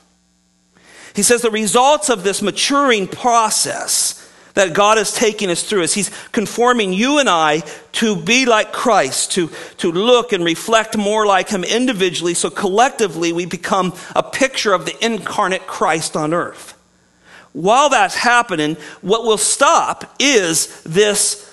He 1.16 1.24
says 1.24 1.42
the 1.42 1.50
results 1.50 2.10
of 2.10 2.24
this 2.24 2.44
maturing 2.44 3.08
process 3.08 4.16
that 4.54 4.74
God 4.74 5.00
is 5.00 5.14
taking 5.14 5.50
us 5.50 5.64
through 5.64 5.82
is 5.82 5.96
He's 5.96 6.12
conforming 6.32 6.94
you 6.94 7.18
and 7.18 7.28
I 7.28 7.64
to 7.94 8.16
be 8.16 8.46
like 8.46 8.72
Christ, 8.72 9.32
to, 9.32 9.50
to 9.78 9.92
look 9.92 10.32
and 10.32 10.46
reflect 10.46 10.96
more 10.96 11.26
like 11.26 11.50
Him 11.50 11.64
individually, 11.64 12.36
so 12.36 12.52
collectively 12.52 13.34
we 13.34 13.46
become 13.46 13.96
a 14.16 14.22
picture 14.22 14.74
of 14.74 14.86
the 14.86 14.96
incarnate 15.04 15.66
Christ 15.66 16.16
on 16.16 16.36
earth. 16.36 16.76
While 17.54 17.90
that's 17.90 18.16
happening, 18.16 18.76
what 19.02 19.24
will 19.24 19.40
stop 19.40 20.16
is 20.20 20.84
this 20.84 21.49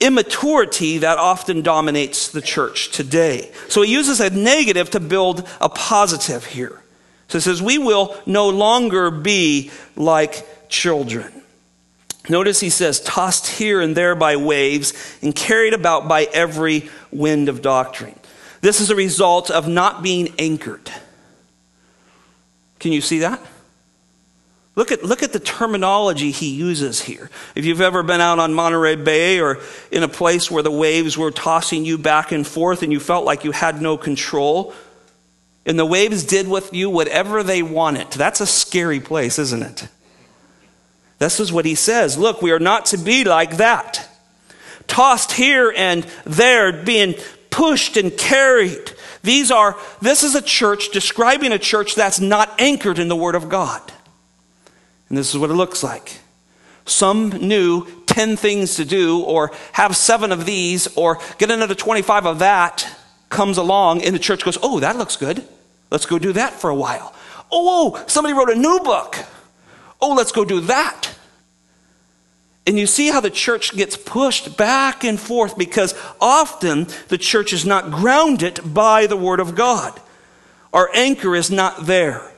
immaturity 0.00 0.98
that 0.98 1.18
often 1.18 1.62
dominates 1.62 2.30
the 2.30 2.42
church 2.42 2.90
today. 2.90 3.50
So 3.68 3.82
he 3.82 3.92
uses 3.92 4.20
a 4.20 4.30
negative 4.30 4.90
to 4.90 5.00
build 5.00 5.48
a 5.60 5.68
positive 5.68 6.44
here. 6.44 6.82
So 7.28 7.38
he 7.38 7.42
says, 7.42 7.62
We 7.62 7.78
will 7.78 8.16
no 8.26 8.48
longer 8.50 9.10
be 9.10 9.70
like 9.96 10.68
children. 10.68 11.32
Notice 12.28 12.60
he 12.60 12.70
says, 12.70 13.00
tossed 13.00 13.46
here 13.46 13.80
and 13.80 13.96
there 13.96 14.16
by 14.16 14.36
waves 14.36 14.92
and 15.22 15.34
carried 15.34 15.74
about 15.74 16.08
by 16.08 16.24
every 16.24 16.90
wind 17.12 17.48
of 17.48 17.62
doctrine. 17.62 18.18
This 18.62 18.80
is 18.80 18.90
a 18.90 18.96
result 18.96 19.50
of 19.50 19.68
not 19.68 20.02
being 20.02 20.34
anchored. 20.38 20.90
Can 22.80 22.92
you 22.92 23.00
see 23.00 23.20
that? 23.20 23.40
Look 24.76 24.92
at, 24.92 25.02
look 25.02 25.22
at 25.22 25.32
the 25.32 25.40
terminology 25.40 26.30
he 26.30 26.50
uses 26.50 27.00
here. 27.00 27.30
If 27.54 27.64
you've 27.64 27.80
ever 27.80 28.02
been 28.02 28.20
out 28.20 28.38
on 28.38 28.52
Monterey 28.52 28.96
Bay 28.96 29.40
or 29.40 29.58
in 29.90 30.02
a 30.02 30.08
place 30.08 30.50
where 30.50 30.62
the 30.62 30.70
waves 30.70 31.16
were 31.16 31.30
tossing 31.30 31.86
you 31.86 31.96
back 31.96 32.30
and 32.30 32.46
forth 32.46 32.82
and 32.82 32.92
you 32.92 33.00
felt 33.00 33.24
like 33.24 33.42
you 33.42 33.52
had 33.52 33.80
no 33.80 33.96
control, 33.96 34.74
and 35.64 35.78
the 35.78 35.86
waves 35.86 36.24
did 36.24 36.46
with 36.46 36.74
you 36.74 36.90
whatever 36.90 37.42
they 37.42 37.62
wanted, 37.62 38.10
that's 38.12 38.42
a 38.42 38.46
scary 38.46 39.00
place, 39.00 39.38
isn't 39.38 39.62
it? 39.62 39.88
This 41.18 41.40
is 41.40 41.50
what 41.50 41.64
he 41.64 41.74
says. 41.74 42.18
Look, 42.18 42.42
we 42.42 42.52
are 42.52 42.58
not 42.58 42.86
to 42.86 42.98
be 42.98 43.24
like 43.24 43.56
that. 43.56 44.06
Tossed 44.86 45.32
here 45.32 45.72
and 45.74 46.06
there, 46.26 46.84
being 46.84 47.14
pushed 47.48 47.96
and 47.96 48.16
carried. 48.16 48.92
These 49.22 49.50
are, 49.50 49.76
this 50.02 50.22
is 50.22 50.34
a 50.34 50.42
church 50.42 50.90
describing 50.90 51.52
a 51.52 51.58
church 51.58 51.94
that's 51.94 52.20
not 52.20 52.60
anchored 52.60 52.98
in 52.98 53.08
the 53.08 53.16
Word 53.16 53.34
of 53.34 53.48
God. 53.48 53.80
And 55.08 55.16
this 55.16 55.30
is 55.30 55.38
what 55.38 55.50
it 55.50 55.54
looks 55.54 55.82
like. 55.82 56.20
Some 56.84 57.30
knew 57.30 57.86
10 58.06 58.36
things 58.36 58.76
to 58.76 58.84
do, 58.84 59.20
or 59.20 59.50
have 59.72 59.96
seven 59.96 60.32
of 60.32 60.46
these, 60.46 60.86
or 60.96 61.18
get 61.38 61.50
another 61.50 61.74
25 61.74 62.26
of 62.26 62.38
that, 62.38 62.88
comes 63.28 63.58
along, 63.58 64.02
and 64.02 64.14
the 64.14 64.20
church 64.20 64.44
goes, 64.44 64.58
Oh, 64.62 64.80
that 64.80 64.96
looks 64.96 65.16
good. 65.16 65.46
Let's 65.90 66.06
go 66.06 66.18
do 66.18 66.32
that 66.32 66.52
for 66.52 66.70
a 66.70 66.74
while. 66.74 67.12
Oh, 67.50 68.02
somebody 68.06 68.34
wrote 68.34 68.50
a 68.50 68.56
new 68.56 68.80
book. 68.80 69.16
Oh, 70.00 70.14
let's 70.14 70.32
go 70.32 70.44
do 70.44 70.60
that. 70.62 71.12
And 72.66 72.78
you 72.78 72.86
see 72.86 73.08
how 73.08 73.20
the 73.20 73.30
church 73.30 73.76
gets 73.76 73.96
pushed 73.96 74.56
back 74.56 75.04
and 75.04 75.20
forth 75.20 75.56
because 75.56 75.94
often 76.20 76.88
the 77.08 77.18
church 77.18 77.52
is 77.52 77.64
not 77.64 77.92
grounded 77.92 78.60
by 78.74 79.06
the 79.06 79.16
Word 79.16 79.38
of 79.38 79.54
God. 79.54 79.98
Our 80.72 80.90
anchor 80.92 81.36
is 81.36 81.50
not 81.50 81.86
there. 81.86 82.32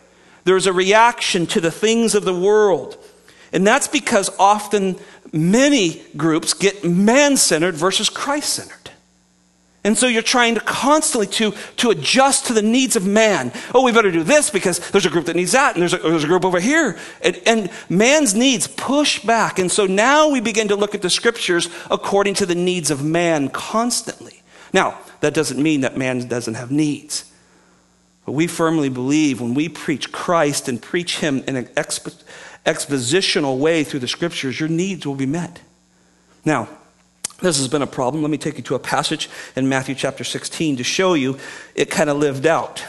There's 0.45 0.67
a 0.67 0.73
reaction 0.73 1.47
to 1.49 1.61
the 1.61 1.71
things 1.71 2.15
of 2.15 2.25
the 2.25 2.39
world. 2.39 2.97
And 3.53 3.67
that's 3.67 3.89
because 3.89 4.31
often 4.39 4.97
many 5.33 6.03
groups 6.17 6.55
get 6.55 6.85
man 6.85 7.37
centered 7.37 7.75
versus 7.75 8.09
Christ 8.09 8.53
centered. 8.55 8.75
And 9.85 9.97
so 9.97 10.07
you're 10.07 10.23
trying 10.23 10.55
to 10.55 10.61
constantly 10.61 11.29
to, 11.29 11.53
to 11.77 11.91
adjust 11.91 12.47
to 12.47 12.53
the 12.53 12.63
needs 12.63 12.97
of 12.97 13.07
man. 13.07 13.53
Oh, 13.75 13.85
we 13.85 13.93
better 13.93 14.11
do 14.11 14.25
this 14.25 14.51
because 14.51 14.81
there's 14.91 15.07
a 15.07 15.11
group 15.11 15.27
that 15.27 15.37
needs 15.37 15.53
that, 15.53 15.75
and 15.75 15.83
there's 15.83 15.95
a, 15.95 15.99
there's 15.99 16.25
a 16.25 16.27
group 16.27 16.45
over 16.45 16.61
here. 16.61 16.99
And, 17.23 17.41
and 17.47 17.71
man's 17.89 18.35
needs 18.35 18.67
push 18.67 19.21
back. 19.25 19.59
And 19.59 19.71
so 19.71 19.87
now 19.87 20.29
we 20.29 20.41
begin 20.41 20.69
to 20.69 20.77
look 20.77 20.95
at 20.95 21.03
the 21.03 21.09
scriptures 21.09 21.71
according 21.91 22.35
to 22.35 22.47
the 22.47 22.57
needs 22.57 22.91
of 22.91 23.05
man 23.05 23.49
constantly. 23.49 24.43
Now, 24.73 24.99
that 25.21 25.33
doesn't 25.33 25.63
mean 25.63 25.81
that 25.83 25.97
man 25.97 26.27
doesn't 26.27 26.55
have 26.55 26.71
needs. 26.71 27.33
But 28.29 28.35
we 28.35 28.47
firmly 28.47 28.91
believe 28.91 29.41
when 29.41 29.55
we 29.55 29.71
preach 29.71 30.13
Christ 30.13 30.69
and 30.69 30.83
preach 30.83 31.21
Him 31.21 31.43
in 31.49 31.57
an 31.57 31.65
expo- 31.69 32.23
expositional 32.67 33.57
way 33.57 33.85
through 33.85 34.01
the 34.01 34.07
scriptures, 34.07 34.61
your 34.61 34.69
needs 34.69 35.07
will 35.07 35.15
be 35.15 35.25
met. 35.25 35.63
Now, 36.45 36.69
this 37.41 37.57
has 37.57 37.69
been 37.69 37.81
a 37.81 37.87
problem. 37.87 38.23
Let 38.23 38.31
me 38.31 38.37
take 38.37 38.59
you 38.59 38.63
to 38.65 38.75
a 38.75 38.79
passage 38.79 39.31
in 39.57 39.67
Matthew 39.71 39.95
chapter 39.95 40.25
16 40.25 40.77
to 40.77 40.85
show 40.85 41.15
you 41.15 41.39
it 41.75 41.91
kind 41.91 42.11
of 42.11 42.19
lived 42.19 42.47
out. 42.47 42.85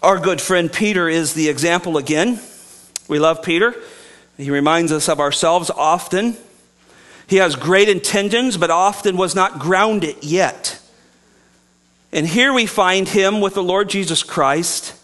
Our 0.00 0.20
good 0.20 0.40
friend 0.40 0.72
Peter 0.72 1.08
is 1.08 1.34
the 1.34 1.48
example 1.48 1.96
again. 1.96 2.38
We 3.08 3.18
love 3.18 3.42
Peter. 3.42 3.74
He 4.36 4.52
reminds 4.52 4.92
us 4.92 5.08
of 5.08 5.18
ourselves 5.18 5.70
often. 5.70 6.36
He 7.26 7.38
has 7.38 7.56
great 7.56 7.88
intentions, 7.88 8.56
but 8.56 8.70
often 8.70 9.16
was 9.16 9.34
not 9.34 9.58
grounded 9.58 10.22
yet. 10.22 10.79
And 12.12 12.26
here 12.26 12.52
we 12.52 12.66
find 12.66 13.08
him 13.08 13.40
with 13.40 13.54
the 13.54 13.62
Lord 13.62 13.88
Jesus 13.88 14.22
Christ, 14.22 14.94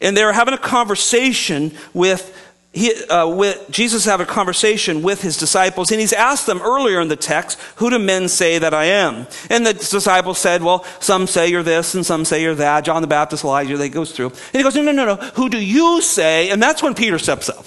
and 0.00 0.16
they're 0.16 0.32
having 0.32 0.54
a 0.54 0.58
conversation 0.58 1.72
with 1.94 2.34
he, 2.72 2.94
uh, 3.06 3.26
with, 3.26 3.66
Jesus 3.70 4.04
have 4.04 4.20
a 4.20 4.26
conversation 4.26 5.02
with 5.02 5.22
his 5.22 5.38
disciples, 5.38 5.90
and 5.90 6.00
he's 6.00 6.12
asked 6.12 6.46
them 6.46 6.60
earlier 6.62 7.00
in 7.00 7.08
the 7.08 7.16
text, 7.16 7.58
Who 7.76 7.88
do 7.88 7.98
men 7.98 8.28
say 8.28 8.58
that 8.58 8.74
I 8.74 8.84
am? 8.84 9.26
And 9.48 9.66
the 9.66 9.72
disciples 9.72 10.38
said, 10.38 10.62
Well, 10.62 10.84
some 11.00 11.26
say 11.26 11.48
you're 11.48 11.62
this, 11.62 11.94
and 11.94 12.04
some 12.04 12.24
say 12.24 12.42
you're 12.42 12.54
that. 12.56 12.84
John 12.84 13.00
the 13.00 13.08
Baptist, 13.08 13.42
Elijah, 13.42 13.76
they 13.76 13.88
goes 13.88 14.12
through. 14.12 14.28
And 14.28 14.52
he 14.52 14.62
goes, 14.62 14.76
No, 14.76 14.82
no, 14.82 14.92
no, 14.92 15.06
no. 15.06 15.16
Who 15.16 15.48
do 15.48 15.58
you 15.58 16.02
say? 16.02 16.50
And 16.50 16.62
that's 16.62 16.82
when 16.82 16.94
Peter 16.94 17.18
steps 17.18 17.48
up. 17.48 17.66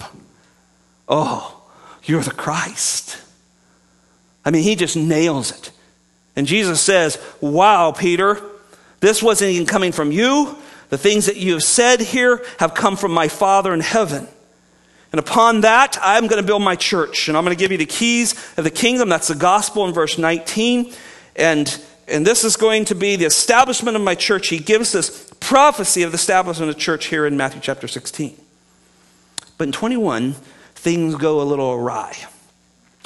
Oh, 1.10 1.62
you're 2.04 2.22
the 2.22 2.32
Christ. 2.32 3.18
I 4.46 4.52
mean, 4.52 4.64
he 4.64 4.76
just 4.76 4.96
nails 4.96 5.52
it. 5.52 5.72
And 6.36 6.46
Jesus 6.46 6.80
says, 6.80 7.18
Wow, 7.42 7.92
Peter, 7.92 8.40
this 9.02 9.22
wasn't 9.22 9.52
even 9.52 9.68
coming 9.68 9.92
from 9.92 10.12
you. 10.12 10.58
The 10.90 10.98
things 10.98 11.26
that 11.26 11.38
you 11.38 11.54
have 11.54 11.64
said 11.64 12.00
here 12.00 12.44
have 12.60 12.74
come 12.74 12.96
from 12.96 13.12
my 13.12 13.28
Father 13.28 13.74
in 13.74 13.82
heaven. 13.82 14.28
And 15.12 15.20
upon 15.20 15.62
that, 15.62 15.98
I'm 16.02 16.28
going 16.28 16.42
to 16.42 16.48
build 16.48 16.62
my 16.62 16.76
church. 16.76 17.28
And 17.28 17.38
I'm 17.38 17.44
going 17.44 17.56
to 17.56 17.60
give 17.60 17.72
you 17.72 17.78
the 17.78 17.86
keys 17.86 18.34
of 18.58 18.64
the 18.64 18.72
kingdom. 18.72 19.10
That's 19.10 19.28
the 19.28 19.36
gospel 19.36 19.86
in 19.86 19.94
verse 19.94 20.18
19. 20.18 20.94
And, 21.36 21.84
and 22.08 22.26
this 22.26 22.44
is 22.44 22.56
going 22.56 22.86
to 22.86 22.96
be 22.96 23.16
the 23.18 23.26
establishment 23.26 23.98
of 23.98 24.04
my 24.04 24.16
church. 24.16 24.48
He 24.48 24.60
gives 24.60 24.94
this 24.94 25.34
prophecy 25.40 26.04
of 26.04 26.12
the 26.12 26.16
establishment 26.16 26.70
of 26.70 26.76
the 26.76 26.82
church 26.82 27.08
here 27.08 27.26
in 27.26 27.36
Matthew 27.36 27.60
chapter 27.62 27.88
16. 27.88 28.38
But 29.58 29.68
in 29.68 29.72
21, 29.72 30.34
things 30.76 31.16
go 31.16 31.42
a 31.42 31.44
little 31.44 31.72
awry. 31.72 32.16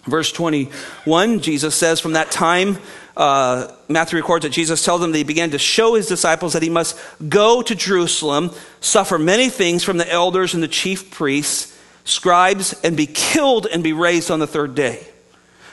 Verse 0.05 0.31
21, 0.31 1.39
Jesus 1.39 1.73
says, 1.73 1.99
From 1.99 2.13
that 2.13 2.29
time, 2.29 2.77
uh, 3.17 3.71
Matthew 3.87 4.17
records 4.17 4.43
that 4.43 4.51
Jesus 4.51 4.83
tells 4.83 5.01
them 5.01 5.11
that 5.11 5.17
he 5.17 5.23
began 5.23 5.51
to 5.51 5.59
show 5.59 5.95
his 5.95 6.07
disciples 6.07 6.53
that 6.53 6.63
he 6.63 6.69
must 6.69 6.99
go 7.29 7.61
to 7.61 7.75
Jerusalem, 7.75 8.51
suffer 8.81 9.17
many 9.17 9.49
things 9.49 9.83
from 9.83 9.97
the 9.97 10.11
elders 10.11 10.53
and 10.53 10.61
the 10.61 10.67
chief 10.67 11.11
priests, 11.11 11.77
scribes, 12.03 12.73
and 12.83 12.97
be 12.97 13.07
killed 13.07 13.67
and 13.71 13.83
be 13.83 13.93
raised 13.93 14.29
on 14.29 14.39
the 14.39 14.47
third 14.47 14.75
day. 14.75 15.05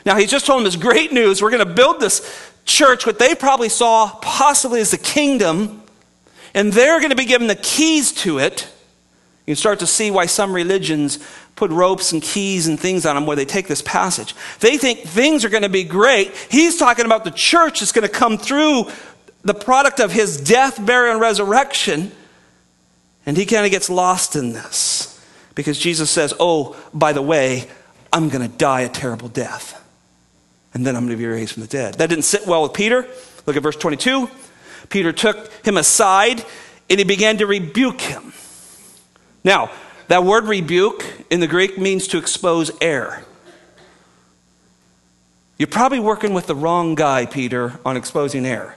Now, 0.06 0.16
he's 0.16 0.30
just 0.30 0.46
told 0.46 0.58
them 0.58 0.64
this 0.64 0.76
great 0.76 1.12
news. 1.12 1.42
We're 1.42 1.50
going 1.50 1.66
to 1.66 1.74
build 1.74 2.00
this 2.00 2.52
church, 2.64 3.06
what 3.06 3.18
they 3.18 3.34
probably 3.34 3.68
saw 3.68 4.10
possibly 4.20 4.80
as 4.80 4.90
the 4.90 4.98
kingdom, 4.98 5.82
and 6.54 6.72
they're 6.72 6.98
going 6.98 7.10
to 7.10 7.16
be 7.16 7.24
given 7.24 7.48
the 7.48 7.56
keys 7.56 8.12
to 8.12 8.38
it. 8.38 8.68
You 9.46 9.56
start 9.56 9.80
to 9.80 9.86
see 9.86 10.10
why 10.10 10.26
some 10.26 10.52
religions 10.52 11.18
put 11.56 11.70
ropes 11.70 12.12
and 12.12 12.22
keys 12.22 12.66
and 12.66 12.78
things 12.78 13.06
on 13.06 13.14
them 13.14 13.26
where 13.26 13.36
they 13.36 13.44
take 13.44 13.68
this 13.68 13.82
passage. 13.82 14.34
They 14.60 14.78
think 14.78 15.00
things 15.00 15.44
are 15.44 15.48
going 15.48 15.62
to 15.62 15.68
be 15.68 15.84
great. 15.84 16.34
He's 16.50 16.78
talking 16.78 17.04
about 17.04 17.24
the 17.24 17.30
church 17.30 17.80
that's 17.80 17.92
going 17.92 18.06
to 18.06 18.12
come 18.12 18.38
through 18.38 18.86
the 19.42 19.54
product 19.54 20.00
of 20.00 20.12
his 20.12 20.40
death, 20.40 20.84
burial, 20.84 21.12
and 21.12 21.20
resurrection. 21.20 22.12
And 23.26 23.36
he 23.36 23.46
kind 23.46 23.64
of 23.64 23.70
gets 23.70 23.90
lost 23.90 24.34
in 24.34 24.52
this 24.52 25.20
because 25.54 25.78
Jesus 25.78 26.10
says, 26.10 26.34
Oh, 26.40 26.76
by 26.94 27.12
the 27.12 27.22
way, 27.22 27.68
I'm 28.12 28.28
going 28.28 28.48
to 28.48 28.56
die 28.56 28.82
a 28.82 28.88
terrible 28.88 29.28
death. 29.28 29.78
And 30.74 30.86
then 30.86 30.96
I'm 30.96 31.06
going 31.06 31.16
to 31.16 31.22
be 31.22 31.26
raised 31.26 31.52
from 31.52 31.62
the 31.62 31.68
dead. 31.68 31.94
That 31.94 32.08
didn't 32.08 32.24
sit 32.24 32.46
well 32.46 32.62
with 32.62 32.72
Peter. 32.72 33.06
Look 33.46 33.56
at 33.56 33.62
verse 33.62 33.76
22. 33.76 34.30
Peter 34.88 35.12
took 35.12 35.50
him 35.64 35.76
aside 35.76 36.44
and 36.88 36.98
he 36.98 37.04
began 37.04 37.38
to 37.38 37.46
rebuke 37.46 38.00
him. 38.00 38.32
Now, 39.44 39.70
that 40.12 40.24
word 40.24 40.44
rebuke 40.44 41.06
in 41.30 41.40
the 41.40 41.46
Greek 41.46 41.78
means 41.78 42.06
to 42.08 42.18
expose 42.18 42.70
error. 42.82 43.24
You're 45.56 45.68
probably 45.68 46.00
working 46.00 46.34
with 46.34 46.46
the 46.46 46.54
wrong 46.54 46.94
guy, 46.94 47.24
Peter, 47.24 47.80
on 47.82 47.96
exposing 47.96 48.44
error. 48.44 48.76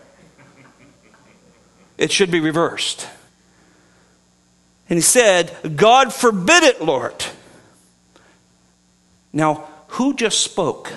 It 1.98 2.10
should 2.10 2.32
be 2.32 2.40
reversed. 2.40 3.10
And 4.90 4.96
he 4.96 5.02
said, 5.02 5.76
God 5.76 6.14
forbid 6.14 6.64
it, 6.64 6.82
Lord. 6.82 7.26
Now, 9.34 9.68
who 9.90 10.14
just 10.14 10.40
spoke? 10.40 10.94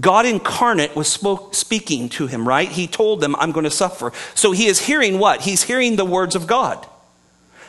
God 0.00 0.26
incarnate 0.26 0.96
was 0.96 1.06
spoke, 1.06 1.54
speaking 1.54 2.08
to 2.08 2.26
him, 2.26 2.48
right? 2.48 2.68
He 2.68 2.88
told 2.88 3.20
them, 3.20 3.36
I'm 3.36 3.52
going 3.52 3.62
to 3.62 3.70
suffer. 3.70 4.10
So 4.34 4.50
he 4.50 4.66
is 4.66 4.86
hearing 4.86 5.20
what? 5.20 5.42
He's 5.42 5.62
hearing 5.62 5.94
the 5.94 6.04
words 6.04 6.34
of 6.34 6.48
God. 6.48 6.84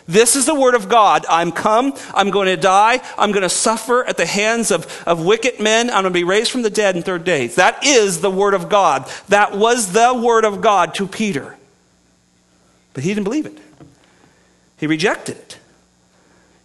This 0.10 0.36
is 0.36 0.48
the 0.48 0.56
word 0.56 0.74
of 0.74 0.90
God. 0.90 1.24
I'm 1.30 1.52
come. 1.52 1.94
I'm 2.16 2.32
going 2.32 2.48
to 2.48 2.58
die. 2.58 3.00
I'm 3.16 3.32
going 3.32 3.44
to 3.44 3.50
suffer 3.50 4.04
at 4.04 4.18
the 4.18 4.26
hands 4.26 4.72
of, 4.72 5.04
of 5.06 5.24
wicked 5.24 5.60
men. 5.60 5.92
I'm 5.92 6.02
going 6.02 6.06
to 6.06 6.10
be 6.10 6.24
raised 6.24 6.50
from 6.50 6.64
the 6.64 6.72
dead 6.72 6.96
in 6.96 7.04
third 7.04 7.24
days. 7.24 7.56
That 7.56 7.86
is 7.86 8.20
the 8.20 8.32
word 8.32 8.56
of 8.56 8.70
God. 8.70 9.08
That 9.28 9.56
was 9.56 9.92
the 9.92 10.20
word 10.20 10.46
of 10.46 10.62
God 10.62 10.96
to 10.96 11.06
Peter. 11.06 11.56
But 12.96 13.04
he 13.04 13.12
didn't 13.12 13.26
believe 13.26 13.46
it. 13.46 13.60
He 14.78 14.88
rejected 14.88 15.38
it. 15.38 15.60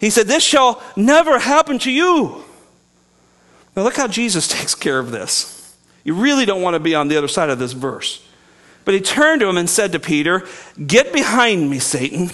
He 0.00 0.08
said, 0.08 0.26
This 0.26 0.42
shall 0.42 0.82
never 0.96 1.38
happen 1.38 1.78
to 1.80 1.90
you. 1.90 2.42
Now, 3.76 3.82
look 3.82 3.96
how 3.96 4.08
Jesus 4.08 4.48
takes 4.58 4.74
care 4.74 4.98
of 4.98 5.10
this. 5.10 5.76
You 6.02 6.14
really 6.14 6.46
don't 6.46 6.62
want 6.62 6.74
to 6.74 6.80
be 6.80 6.94
on 6.94 7.08
the 7.08 7.18
other 7.18 7.28
side 7.28 7.50
of 7.50 7.58
this 7.58 7.72
verse. 7.72 8.26
But 8.86 8.94
he 8.94 9.00
turned 9.00 9.42
to 9.42 9.48
him 9.48 9.58
and 9.58 9.68
said 9.68 9.92
to 9.92 10.00
Peter, 10.00 10.46
Get 10.86 11.12
behind 11.12 11.68
me, 11.68 11.78
Satan. 11.78 12.30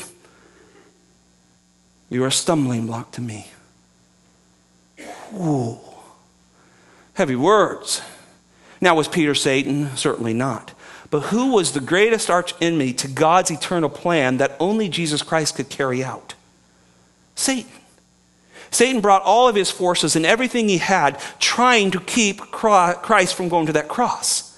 You 2.10 2.24
are 2.24 2.28
a 2.28 2.32
stumbling 2.32 2.86
block 2.86 3.12
to 3.12 3.20
me. 3.20 3.46
Ooh. 5.34 5.78
Heavy 7.14 7.36
words. 7.36 8.02
Now, 8.80 8.96
was 8.96 9.08
Peter 9.08 9.34
Satan? 9.34 9.96
Certainly 9.96 10.34
not. 10.34 10.74
But 11.10 11.20
who 11.20 11.52
was 11.52 11.72
the 11.72 11.80
greatest 11.80 12.28
arch 12.28 12.54
enemy 12.60 12.92
to 12.94 13.08
God's 13.08 13.50
eternal 13.50 13.90
plan 13.90 14.38
that 14.38 14.56
only 14.58 14.88
Jesus 14.88 15.22
Christ 15.22 15.56
could 15.56 15.68
carry 15.68 16.02
out? 16.02 16.34
Satan. 17.34 17.70
Satan 18.70 19.00
brought 19.00 19.22
all 19.22 19.48
of 19.48 19.56
his 19.56 19.70
forces 19.70 20.14
and 20.14 20.24
everything 20.24 20.68
he 20.68 20.78
had 20.78 21.20
trying 21.38 21.90
to 21.92 22.00
keep 22.00 22.40
Christ 22.40 23.34
from 23.34 23.48
going 23.48 23.66
to 23.66 23.72
that 23.72 23.88
cross. 23.88 24.49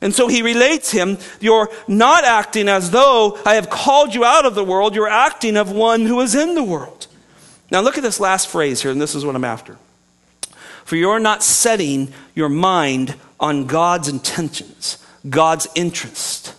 And 0.00 0.14
so 0.14 0.28
he 0.28 0.42
relates 0.42 0.92
him, 0.92 1.18
you're 1.40 1.68
not 1.88 2.24
acting 2.24 2.68
as 2.68 2.90
though 2.90 3.38
I 3.44 3.54
have 3.54 3.68
called 3.68 4.14
you 4.14 4.24
out 4.24 4.46
of 4.46 4.54
the 4.54 4.64
world, 4.64 4.94
you're 4.94 5.08
acting 5.08 5.56
of 5.56 5.72
one 5.72 6.06
who 6.06 6.20
is 6.20 6.34
in 6.34 6.54
the 6.54 6.62
world. 6.62 7.08
Now 7.70 7.80
look 7.80 7.98
at 7.98 8.02
this 8.02 8.20
last 8.20 8.48
phrase 8.48 8.80
here, 8.80 8.92
and 8.92 9.00
this 9.00 9.14
is 9.14 9.24
what 9.24 9.34
I'm 9.34 9.44
after. 9.44 9.76
For 10.84 10.96
you're 10.96 11.18
not 11.18 11.42
setting 11.42 12.12
your 12.34 12.48
mind 12.48 13.14
on 13.40 13.66
God's 13.66 14.08
intentions, 14.08 15.04
God's 15.28 15.66
interest, 15.74 16.54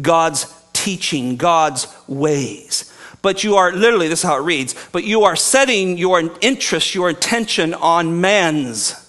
God's 0.00 0.52
teaching, 0.72 1.36
God's 1.36 1.88
ways. 2.06 2.92
But 3.22 3.42
you 3.42 3.56
are, 3.56 3.72
literally, 3.72 4.08
this 4.08 4.20
is 4.20 4.24
how 4.24 4.36
it 4.36 4.44
reads, 4.44 4.74
but 4.92 5.02
you 5.02 5.24
are 5.24 5.34
setting 5.34 5.98
your 5.98 6.30
interest, 6.40 6.94
your 6.94 7.08
attention 7.08 7.74
on 7.74 8.20
man's 8.20 9.05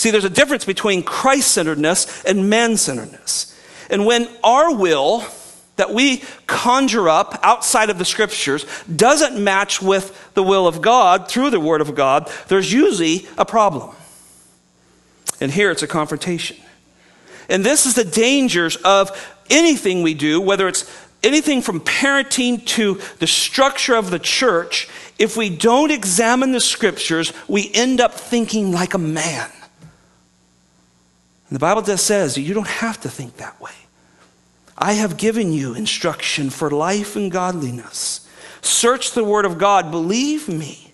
See, 0.00 0.10
there's 0.10 0.24
a 0.24 0.30
difference 0.30 0.64
between 0.64 1.02
Christ 1.02 1.52
centeredness 1.52 2.24
and 2.24 2.48
man 2.48 2.78
centeredness. 2.78 3.54
And 3.90 4.06
when 4.06 4.30
our 4.42 4.74
will 4.74 5.26
that 5.76 5.92
we 5.92 6.22
conjure 6.46 7.10
up 7.10 7.38
outside 7.42 7.90
of 7.90 7.98
the 7.98 8.06
scriptures 8.06 8.64
doesn't 8.84 9.44
match 9.44 9.82
with 9.82 10.32
the 10.32 10.42
will 10.42 10.66
of 10.66 10.80
God 10.80 11.28
through 11.28 11.50
the 11.50 11.60
Word 11.60 11.82
of 11.82 11.94
God, 11.94 12.32
there's 12.48 12.72
usually 12.72 13.28
a 13.36 13.44
problem. 13.44 13.94
And 15.38 15.52
here 15.52 15.70
it's 15.70 15.82
a 15.82 15.86
confrontation. 15.86 16.56
And 17.50 17.62
this 17.62 17.84
is 17.84 17.94
the 17.94 18.02
dangers 18.02 18.76
of 18.76 19.10
anything 19.50 20.00
we 20.00 20.14
do, 20.14 20.40
whether 20.40 20.66
it's 20.66 20.90
anything 21.22 21.60
from 21.60 21.78
parenting 21.78 22.64
to 22.68 23.02
the 23.18 23.26
structure 23.26 23.96
of 23.96 24.10
the 24.10 24.18
church. 24.18 24.88
If 25.18 25.36
we 25.36 25.54
don't 25.54 25.90
examine 25.90 26.52
the 26.52 26.60
scriptures, 26.60 27.34
we 27.48 27.70
end 27.74 28.00
up 28.00 28.14
thinking 28.14 28.72
like 28.72 28.94
a 28.94 28.98
man. 28.98 29.50
And 31.50 31.56
the 31.56 31.60
Bible 31.60 31.82
just 31.82 32.06
says 32.06 32.38
you 32.38 32.54
don't 32.54 32.66
have 32.66 33.00
to 33.00 33.08
think 33.08 33.36
that 33.36 33.60
way. 33.60 33.72
I 34.78 34.94
have 34.94 35.18
given 35.18 35.52
you 35.52 35.74
instruction 35.74 36.48
for 36.48 36.70
life 36.70 37.16
and 37.16 37.30
godliness. 37.30 38.26
Search 38.62 39.12
the 39.12 39.24
Word 39.24 39.44
of 39.44 39.58
God. 39.58 39.90
Believe 39.90 40.48
me. 40.48 40.92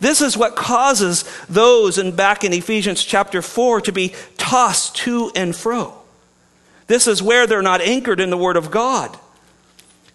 This 0.00 0.20
is 0.20 0.36
what 0.36 0.56
causes 0.56 1.24
those 1.48 1.96
and 1.96 2.16
back 2.16 2.42
in 2.42 2.52
Ephesians 2.52 3.04
chapter 3.04 3.40
4 3.40 3.82
to 3.82 3.92
be 3.92 4.14
tossed 4.36 4.96
to 4.96 5.30
and 5.36 5.54
fro. 5.54 5.94
This 6.88 7.06
is 7.06 7.22
where 7.22 7.46
they're 7.46 7.62
not 7.62 7.80
anchored 7.80 8.20
in 8.20 8.30
the 8.30 8.36
Word 8.36 8.56
of 8.56 8.70
God. 8.70 9.16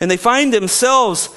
And 0.02 0.12
they 0.12 0.18
find 0.18 0.54
themselves 0.54 1.30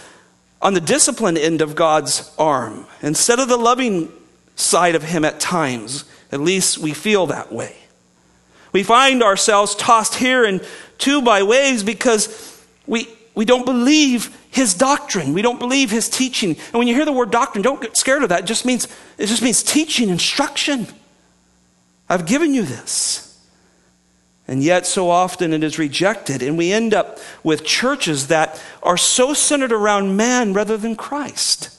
on 0.60 0.74
the 0.74 0.80
disciplined 0.80 1.38
end 1.38 1.62
of 1.62 1.74
God's 1.74 2.34
arm 2.38 2.86
instead 3.00 3.38
of 3.38 3.48
the 3.48 3.56
loving 3.56 4.10
side 4.56 4.94
of 4.94 5.04
Him 5.04 5.24
at 5.24 5.40
times. 5.40 6.04
At 6.32 6.40
least 6.40 6.78
we 6.78 6.92
feel 6.92 7.26
that 7.28 7.52
way. 7.52 7.76
We 8.72 8.82
find 8.82 9.22
ourselves 9.22 9.74
tossed 9.74 10.14
here 10.14 10.44
and 10.44 10.66
to 10.98 11.22
by 11.22 11.42
waves 11.42 11.82
because 11.82 12.64
we, 12.86 13.08
we 13.34 13.44
don't 13.44 13.66
believe 13.66 14.36
his 14.50 14.74
doctrine. 14.74 15.32
We 15.32 15.42
don't 15.42 15.58
believe 15.58 15.90
his 15.90 16.08
teaching. 16.08 16.50
And 16.50 16.74
when 16.74 16.88
you 16.88 16.94
hear 16.94 17.04
the 17.04 17.12
word 17.12 17.30
doctrine, 17.30 17.62
don't 17.62 17.80
get 17.80 17.96
scared 17.96 18.22
of 18.22 18.28
that. 18.30 18.40
It 18.40 18.46
just 18.46 18.64
means, 18.64 18.86
it 19.18 19.26
just 19.26 19.42
means 19.42 19.62
teaching, 19.62 20.08
instruction. 20.08 20.86
I've 22.08 22.26
given 22.26 22.52
you 22.54 22.62
this. 22.62 23.28
And 24.48 24.62
yet, 24.62 24.86
so 24.86 25.08
often 25.08 25.52
it 25.52 25.62
is 25.62 25.78
rejected, 25.78 26.42
and 26.42 26.58
we 26.58 26.72
end 26.72 26.92
up 26.92 27.18
with 27.42 27.64
churches 27.64 28.26
that 28.26 28.60
are 28.82 28.96
so 28.96 29.34
centered 29.34 29.72
around 29.72 30.16
man 30.16 30.52
rather 30.52 30.76
than 30.76 30.96
Christ. 30.96 31.70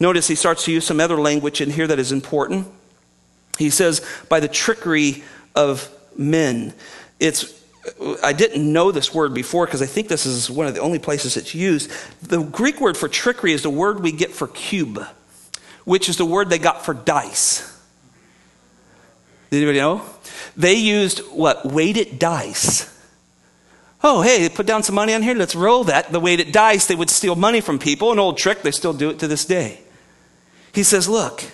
Notice 0.00 0.28
he 0.28 0.34
starts 0.34 0.64
to 0.64 0.72
use 0.72 0.86
some 0.86 0.98
other 0.98 1.20
language 1.20 1.60
in 1.60 1.70
here 1.70 1.86
that 1.86 1.98
is 1.98 2.10
important. 2.10 2.66
He 3.58 3.70
says, 3.70 4.04
by 4.28 4.40
the 4.40 4.48
trickery 4.48 5.22
of 5.54 5.90
men. 6.16 6.74
It's 7.20 7.58
I 8.22 8.32
didn't 8.32 8.70
know 8.70 8.92
this 8.92 9.14
word 9.14 9.34
before 9.34 9.66
because 9.66 9.82
I 9.82 9.86
think 9.86 10.08
this 10.08 10.26
is 10.26 10.50
one 10.50 10.66
of 10.66 10.74
the 10.74 10.80
only 10.80 10.98
places 10.98 11.36
it's 11.36 11.54
used. 11.54 11.90
The 12.22 12.42
Greek 12.42 12.80
word 12.80 12.96
for 12.96 13.08
trickery 13.08 13.52
is 13.52 13.62
the 13.62 13.70
word 13.70 14.00
we 14.00 14.12
get 14.12 14.30
for 14.30 14.46
cube, 14.48 15.04
which 15.84 16.08
is 16.08 16.16
the 16.16 16.26
word 16.26 16.50
they 16.50 16.58
got 16.58 16.84
for 16.84 16.94
dice. 16.94 17.64
Did 19.50 19.58
anybody 19.58 19.78
know? 19.78 20.02
They 20.56 20.74
used 20.74 21.20
what? 21.30 21.64
Weighted 21.64 22.18
dice. 22.18 22.94
Oh, 24.02 24.22
hey, 24.22 24.48
put 24.48 24.66
down 24.66 24.82
some 24.82 24.94
money 24.94 25.14
on 25.14 25.22
here. 25.22 25.34
Let's 25.34 25.54
roll 25.54 25.84
that. 25.84 26.12
The 26.12 26.20
weighted 26.20 26.52
dice, 26.52 26.86
they 26.86 26.94
would 26.94 27.10
steal 27.10 27.34
money 27.34 27.60
from 27.60 27.78
people. 27.78 28.12
An 28.12 28.18
old 28.18 28.38
trick, 28.38 28.62
they 28.62 28.70
still 28.70 28.92
do 28.92 29.10
it 29.10 29.18
to 29.20 29.28
this 29.28 29.44
day. 29.44 29.80
He 30.72 30.82
says, 30.82 31.08
Look, 31.08 31.44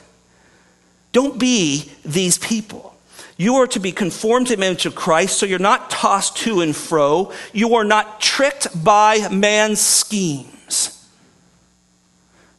don't 1.13 1.39
be 1.39 1.93
these 2.05 2.37
people. 2.39 2.94
You 3.37 3.57
are 3.57 3.67
to 3.69 3.81
be 3.81 3.93
conformed 3.93 4.49
to 4.49 4.57
the 4.57 4.65
image 4.65 4.87
of 4.87 4.95
Christ, 4.95 5.39
so 5.39 5.47
you're 5.47 5.59
not 5.59 5.91
tossed 5.91 6.37
to 6.39 6.61
and 6.61 6.75
fro. 6.75 7.33
You 7.53 7.75
are 7.75 7.85
not 7.85 8.21
tricked 8.21 8.85
by 8.85 9.29
man's 9.29 9.81
schemes. 9.81 11.09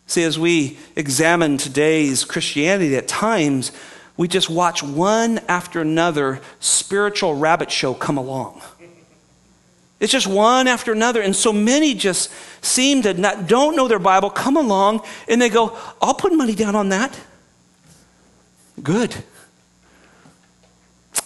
See, 0.08 0.24
as 0.24 0.38
we 0.38 0.78
examine 0.96 1.58
today's 1.58 2.26
Christianity, 2.26 2.96
at 2.96 3.08
times 3.08 3.72
we 4.18 4.28
just 4.28 4.50
watch 4.50 4.84
one 4.84 5.40
after 5.48 5.82
another 5.82 6.42
spiritual 6.60 7.36
rabbit 7.36 7.72
show 7.72 7.94
come 7.94 8.18
along. 8.18 8.62
It's 10.00 10.12
just 10.12 10.28
one 10.28 10.68
after 10.68 10.92
another. 10.92 11.22
And 11.22 11.36
so 11.36 11.54
many 11.54 11.94
just 11.94 12.30
seem 12.62 13.02
to 13.04 13.14
not, 13.14 13.48
don't 13.48 13.76
know 13.76 13.88
their 13.88 14.00
Bible, 14.00 14.30
come 14.30 14.58
along, 14.58 15.02
and 15.28 15.42
they 15.42 15.50
go, 15.50 15.78
I'll 16.02 16.14
put 16.14 16.34
money 16.34 16.54
down 16.54 16.76
on 16.76 16.90
that. 16.90 17.18
Good. 18.84 19.16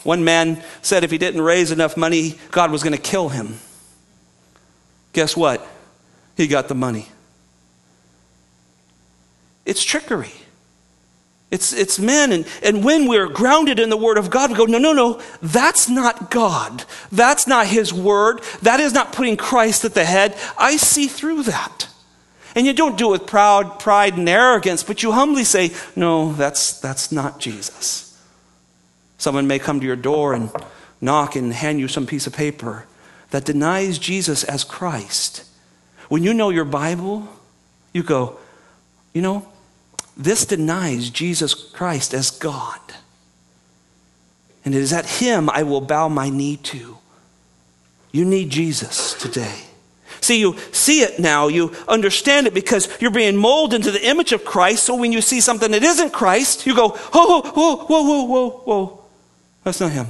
One 0.09 0.23
man 0.23 0.63
said 0.81 1.03
if 1.03 1.11
he 1.11 1.19
didn't 1.19 1.41
raise 1.41 1.69
enough 1.69 1.95
money, 1.95 2.39
God 2.49 2.71
was 2.71 2.81
going 2.81 2.95
to 2.95 3.01
kill 3.01 3.29
him. 3.29 3.59
Guess 5.13 5.37
what? 5.37 5.63
He 6.35 6.47
got 6.47 6.67
the 6.67 6.73
money. 6.73 7.09
It's 9.67 9.83
trickery. 9.83 10.33
It's, 11.51 11.73
it's 11.73 11.99
men. 11.99 12.31
And, 12.31 12.47
and 12.63 12.83
when 12.83 13.07
we're 13.07 13.27
grounded 13.27 13.77
in 13.77 13.91
the 13.91 13.97
Word 13.97 14.17
of 14.17 14.31
God, 14.31 14.49
we 14.49 14.57
go, 14.57 14.65
no, 14.65 14.79
no, 14.79 14.93
no, 14.93 15.21
that's 15.43 15.87
not 15.87 16.31
God. 16.31 16.85
That's 17.11 17.45
not 17.45 17.67
His 17.67 17.93
Word. 17.93 18.41
That 18.63 18.79
is 18.79 18.93
not 18.93 19.13
putting 19.13 19.37
Christ 19.37 19.85
at 19.85 19.93
the 19.93 20.05
head. 20.05 20.35
I 20.57 20.77
see 20.77 21.05
through 21.05 21.43
that. 21.43 21.87
And 22.55 22.65
you 22.65 22.73
don't 22.73 22.97
do 22.97 23.09
it 23.09 23.11
with 23.11 23.27
proud 23.27 23.79
pride 23.79 24.17
and 24.17 24.27
arrogance, 24.27 24.81
but 24.81 25.03
you 25.03 25.11
humbly 25.11 25.43
say, 25.43 25.69
no, 25.95 26.33
that's, 26.33 26.79
that's 26.79 27.11
not 27.11 27.39
Jesus. 27.39 28.08
Someone 29.19 29.47
may 29.47 29.59
come 29.59 29.79
to 29.79 29.85
your 29.85 29.95
door 29.95 30.33
and 30.33 30.49
knock 30.99 31.35
and 31.35 31.53
hand 31.53 31.79
you 31.79 31.87
some 31.87 32.07
piece 32.07 32.25
of 32.25 32.33
paper 32.33 32.85
that 33.29 33.45
denies 33.45 33.99
Jesus 33.99 34.43
as 34.43 34.63
Christ. 34.63 35.43
When 36.07 36.23
you 36.23 36.33
know 36.33 36.49
your 36.49 36.65
Bible, 36.65 37.27
you 37.93 38.01
go, 38.01 38.39
you 39.13 39.21
know, 39.21 39.47
this 40.17 40.45
denies 40.45 41.09
Jesus 41.09 41.53
Christ 41.53 42.13
as 42.13 42.31
God. 42.31 42.79
And 44.65 44.73
it 44.73 44.81
is 44.81 44.93
at 44.93 45.05
Him 45.05 45.49
I 45.49 45.63
will 45.63 45.81
bow 45.81 46.07
my 46.07 46.29
knee 46.29 46.57
to. 46.57 46.97
You 48.11 48.25
need 48.25 48.49
Jesus 48.49 49.13
today. 49.13 49.63
See, 50.21 50.39
you 50.39 50.57
see 50.71 51.01
it 51.01 51.19
now, 51.19 51.47
you 51.47 51.73
understand 51.87 52.47
it 52.47 52.53
because 52.53 52.89
you're 53.01 53.11
being 53.11 53.35
molded 53.35 53.77
into 53.77 53.91
the 53.91 54.05
image 54.05 54.31
of 54.31 54.43
Christ. 54.43 54.83
So 54.83 54.95
when 54.95 55.11
you 55.11 55.21
see 55.21 55.41
something 55.41 55.71
that 55.71 55.83
isn't 55.83 56.11
Christ, 56.11 56.65
you 56.65 56.75
go, 56.75 56.91
oh, 56.93 57.09
oh, 57.13 57.51
oh, 57.55 57.75
whoa, 57.85 57.85
whoa, 57.85 58.03
whoa, 58.03 58.23
whoa, 58.23 58.49
whoa, 58.49 58.85
whoa. 58.85 58.98
That's 59.69 59.81
not 59.81 59.91
Him. 59.91 60.07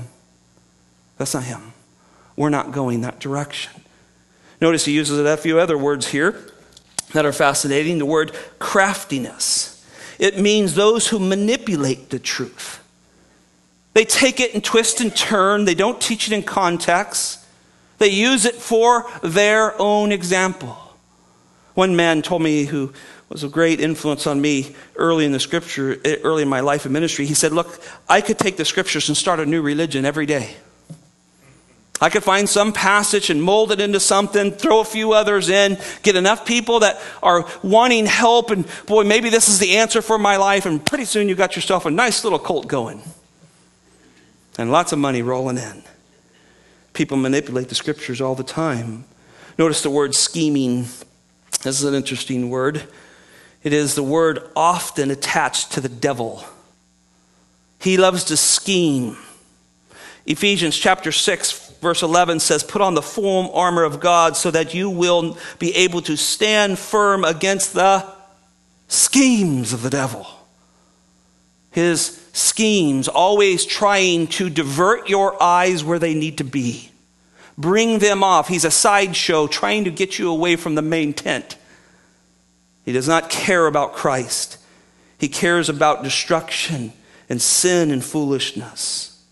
That's 1.18 1.34
not 1.34 1.44
Him. 1.44 1.74
We're 2.38 2.48
not 2.48 2.72
going 2.72 3.02
that 3.02 3.20
direction. 3.20 3.74
Notice 4.62 4.86
he 4.86 4.94
uses 4.94 5.20
a 5.20 5.36
few 5.36 5.60
other 5.60 5.78
words 5.78 6.08
here 6.08 6.50
that 7.12 7.26
are 7.26 7.34
fascinating. 7.34 7.98
The 7.98 8.06
word 8.06 8.34
craftiness. 8.58 9.86
It 10.18 10.40
means 10.40 10.76
those 10.76 11.10
who 11.10 11.20
manipulate 11.20 12.10
the 12.10 12.20
truth. 12.20 12.82
They 13.92 14.06
take 14.06 14.40
it 14.40 14.54
and 14.54 14.64
twist 14.64 15.02
and 15.02 15.14
turn, 15.14 15.66
they 15.66 15.76
don't 15.76 16.00
teach 16.00 16.28
it 16.28 16.34
in 16.34 16.44
context, 16.44 17.46
they 17.98 18.08
use 18.08 18.46
it 18.46 18.56
for 18.56 19.12
their 19.22 19.78
own 19.78 20.14
example. 20.14 20.78
One 21.74 21.98
man 21.98 22.22
told 22.22 22.44
me 22.44 22.64
who 22.64 22.94
was 23.30 23.44
a 23.44 23.48
great 23.48 23.80
influence 23.80 24.26
on 24.26 24.42
me 24.42 24.76
early 24.96 25.24
in 25.24 25.32
the 25.32 25.40
scripture, 25.40 26.00
eh, 26.04 26.18
early 26.24 26.42
in 26.42 26.50
my 26.50 26.60
life 26.60 26.86
and 26.86 26.94
ministry. 26.94 27.26
He 27.26 27.36
said, 27.36 27.52
Look, 27.52 27.80
I 28.10 28.22
could 28.22 28.40
take 28.40 28.58
the 28.58 28.66
scriptures 28.66 29.08
and 29.08 29.16
start 29.16 29.40
a 29.40 29.46
new 29.46 29.62
religion 29.62 30.04
every 30.04 30.26
day. 30.26 30.56
I 32.02 32.10
could 32.10 32.24
find 32.24 32.48
some 32.48 32.72
passage 32.72 33.30
and 33.30 33.44
mold 33.44 33.72
it 33.72 33.82
into 33.82 34.00
something, 34.00 34.52
throw 34.52 34.80
a 34.80 34.86
few 34.86 35.12
others 35.12 35.50
in, 35.50 35.78
get 36.02 36.16
enough 36.16 36.46
people 36.46 36.80
that 36.80 37.00
are 37.22 37.46
wanting 37.62 38.06
help, 38.06 38.52
and 38.52 38.66
boy, 38.86 39.04
maybe 39.04 39.30
this 39.30 39.50
is 39.50 39.60
the 39.60 39.78
answer 39.78 40.02
for 40.02 40.18
my 40.18 40.38
life, 40.38 40.66
and 40.66 40.84
pretty 40.84 41.04
soon 41.06 41.28
you 41.28 41.36
got 41.36 41.58
yourself 41.58 41.86
a 41.86 41.92
nice 41.92 42.24
little 42.24 42.40
cult 42.40 42.68
going. 42.68 43.02
And 44.58 44.72
lots 44.72 44.94
of 44.94 45.00
money 45.00 45.22
rolling 45.22 45.58
in. 45.58 45.84
People 46.94 47.18
manipulate 47.18 47.70
the 47.70 47.76
scriptures 47.76 48.22
all 48.22 48.36
the 48.36 48.44
time. 48.44 49.04
Notice 49.58 49.84
the 49.84 49.90
word 49.90 50.16
scheming. 50.16 50.84
This 51.64 51.80
is 51.80 51.84
an 51.84 51.94
interesting 51.94 52.50
word. 52.50 52.84
It 53.64 53.74
is 53.74 53.96
the 53.96 54.04
word 54.04 54.40
often 54.56 55.12
attached 55.12 55.74
to 55.74 55.82
the 55.82 55.90
devil. 55.90 56.44
He 57.80 57.98
loves 57.98 58.26
to 58.26 58.38
scheme. 58.38 59.18
Ephesians 60.26 60.78
chapter 60.78 61.12
6, 61.12 61.72
verse 61.82 62.02
11 62.02 62.40
says, 62.40 62.64
Put 62.64 62.82
on 62.82 62.94
the 62.94 63.02
full 63.02 63.54
armor 63.54 63.84
of 63.84 64.00
God 64.00 64.38
so 64.38 64.52
that 64.52 64.74
you 64.74 64.90
will 64.90 65.38
be 65.58 65.76
able 65.76 66.02
to 66.04 66.16
stand 66.16 66.78
firm 66.78 67.26
against 67.26 67.74
the 67.74 68.06
schemes 68.88 69.74
of 69.74 69.82
the 69.82 69.90
devil. 69.90 70.28
His 71.72 72.20
schemes, 72.34 73.08
always 73.08 73.66
trying 73.66 74.28
to 74.28 74.50
divert 74.50 75.10
your 75.10 75.42
eyes 75.42 75.84
where 75.84 76.00
they 76.00 76.14
need 76.14 76.38
to 76.40 76.44
be, 76.44 76.92
bring 77.58 78.00
them 78.00 78.24
off. 78.24 78.48
He's 78.48 78.66
a 78.66 78.72
sideshow 78.72 79.48
trying 79.48 79.84
to 79.84 79.92
get 79.92 80.18
you 80.18 80.30
away 80.30 80.56
from 80.56 80.76
the 80.76 80.82
main 80.82 81.14
tent. 81.14 81.58
He 82.90 82.94
does 82.94 83.08
not 83.08 83.30
care 83.30 83.68
about 83.68 83.94
Christ, 83.94 84.58
he 85.20 85.28
cares 85.28 85.70
about 85.70 86.02
destruction 86.02 86.92
and 87.30 87.40
sin 87.40 87.92
and 87.92 88.04
foolishness. 88.04 89.24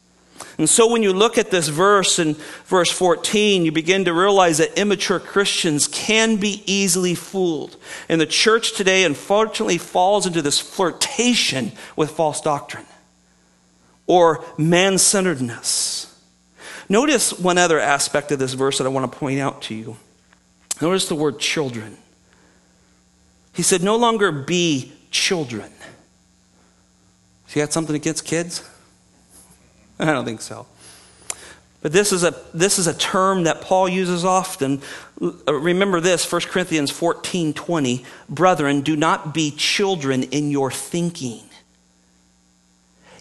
And 0.59 0.69
so 0.69 0.91
when 0.91 1.01
you 1.01 1.11
look 1.11 1.39
at 1.39 1.49
this 1.49 1.67
verse 1.67 2.19
in 2.19 2.35
verse 2.65 2.91
14, 2.91 3.65
you 3.65 3.71
begin 3.71 4.05
to 4.05 4.13
realize 4.13 4.59
that 4.59 4.77
immature 4.77 5.19
Christians 5.19 5.87
can 5.87 6.35
be 6.35 6.61
easily 6.67 7.15
fooled. 7.15 7.77
And 8.07 8.21
the 8.21 8.27
church 8.27 8.73
today, 8.73 9.03
unfortunately, 9.05 9.79
falls 9.79 10.27
into 10.27 10.43
this 10.43 10.59
flirtation 10.59 11.71
with 11.95 12.11
false 12.11 12.41
doctrine 12.41 12.85
or 14.05 14.45
man 14.59 14.99
centeredness. 14.99 16.15
Notice 16.89 17.33
one 17.33 17.57
other 17.57 17.79
aspect 17.79 18.31
of 18.31 18.37
this 18.37 18.53
verse 18.53 18.77
that 18.77 18.85
I 18.85 18.89
want 18.89 19.11
to 19.11 19.17
point 19.17 19.39
out 19.39 19.63
to 19.63 19.73
you. 19.73 19.97
Notice 20.79 21.07
the 21.07 21.15
word 21.15 21.39
children. 21.39 21.97
He 23.57 23.63
said, 23.63 23.81
No 23.81 23.95
longer 23.95 24.31
be 24.31 24.91
children. 25.09 25.71
You 27.49 27.63
got 27.63 27.73
something 27.73 27.95
against 27.95 28.23
kids? 28.23 28.63
I 29.99 30.05
don't 30.05 30.25
think 30.25 30.41
so. 30.41 30.67
But 31.81 31.91
this 31.91 32.11
is 32.13 32.23
a, 32.23 32.35
this 32.53 32.77
is 32.77 32.85
a 32.85 32.93
term 32.93 33.45
that 33.45 33.61
Paul 33.61 33.89
uses 33.89 34.23
often. 34.23 34.83
Uh, 35.19 35.55
remember 35.55 35.99
this 35.99 36.31
1 36.31 36.41
Corinthians 36.41 36.91
14 36.91 37.51
20. 37.55 38.05
Brethren, 38.29 38.81
do 38.81 38.95
not 38.95 39.33
be 39.33 39.49
children 39.49 40.21
in 40.21 40.51
your 40.51 40.69
thinking, 40.69 41.41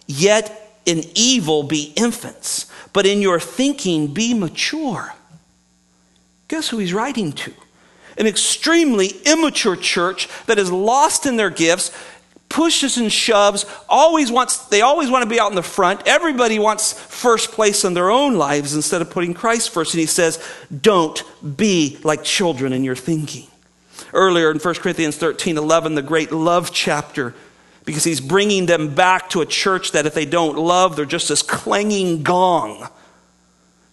yet 0.06 0.80
in 0.84 1.02
evil 1.14 1.62
be 1.62 1.94
infants, 1.96 2.70
but 2.92 3.06
in 3.06 3.22
your 3.22 3.40
thinking 3.40 4.12
be 4.12 4.34
mature. 4.34 5.14
Guess 6.48 6.68
who 6.68 6.76
he's 6.76 6.92
writing 6.92 7.32
to? 7.32 7.54
An 8.18 8.26
extremely 8.26 9.08
immature 9.24 9.76
church 9.76 10.28
that 10.46 10.58
is 10.58 10.70
lost 10.70 11.26
in 11.26 11.36
their 11.36 11.50
gifts 11.50 11.92
pushes 12.48 12.96
and 12.96 13.12
shoves, 13.12 13.66
always 13.88 14.30
wants, 14.30 14.66
they 14.68 14.80
always 14.80 15.10
want 15.10 15.22
to 15.22 15.28
be 15.28 15.40
out 15.40 15.50
in 15.50 15.56
the 15.56 15.62
front. 15.62 16.02
Everybody 16.06 16.58
wants 16.58 16.92
first 16.92 17.52
place 17.52 17.84
in 17.84 17.94
their 17.94 18.10
own 18.10 18.36
lives 18.36 18.74
instead 18.74 19.02
of 19.02 19.10
putting 19.10 19.34
Christ 19.34 19.70
first. 19.70 19.94
And 19.94 20.00
he 20.00 20.06
says, 20.06 20.42
don't 20.80 21.22
be 21.56 21.98
like 22.02 22.22
children 22.22 22.72
in 22.72 22.84
your 22.84 22.96
thinking. 22.96 23.48
Earlier 24.12 24.50
in 24.50 24.58
1 24.58 24.74
Corinthians 24.76 25.16
13 25.16 25.58
11, 25.58 25.94
the 25.94 26.02
great 26.02 26.30
love 26.30 26.72
chapter, 26.72 27.34
because 27.84 28.04
he's 28.04 28.20
bringing 28.20 28.66
them 28.66 28.94
back 28.94 29.30
to 29.30 29.40
a 29.40 29.46
church 29.46 29.92
that 29.92 30.06
if 30.06 30.14
they 30.14 30.26
don't 30.26 30.56
love, 30.56 30.96
they're 30.96 31.04
just 31.04 31.28
this 31.28 31.42
clanging 31.42 32.22
gong 32.22 32.88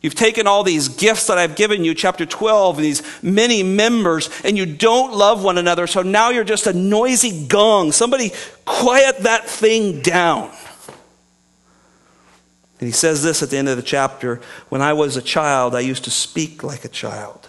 You've 0.03 0.15
taken 0.15 0.47
all 0.47 0.63
these 0.63 0.89
gifts 0.89 1.27
that 1.27 1.37
I've 1.37 1.55
given 1.55 1.85
you, 1.85 1.93
chapter 1.93 2.25
12, 2.25 2.77
and 2.77 2.85
these 2.85 3.23
many 3.23 3.63
members, 3.63 4.29
and 4.43 4.57
you 4.57 4.65
don't 4.65 5.13
love 5.13 5.45
one 5.45 5.57
another, 5.57 5.87
so 5.87 6.01
now 6.01 6.29
you're 6.29 6.43
just 6.43 6.67
a 6.67 6.73
noisy 6.73 7.47
gong. 7.47 7.93
Somebody 7.93 8.33
quiet 8.65 9.19
that 9.19 9.47
thing 9.47 10.01
down. 10.01 10.51
And 12.79 12.89
he 12.89 12.91
says 12.91 13.23
this 13.23 13.41
at 13.41 13.49
the 13.49 13.57
end 13.57 13.69
of 13.69 13.77
the 13.77 13.81
chapter 13.81 14.41
When 14.67 14.81
I 14.81 14.91
was 14.91 15.15
a 15.15 15.21
child, 15.21 15.73
I 15.73 15.79
used 15.79 16.03
to 16.03 16.11
speak 16.11 16.63
like 16.63 16.83
a 16.83 16.89
child, 16.89 17.47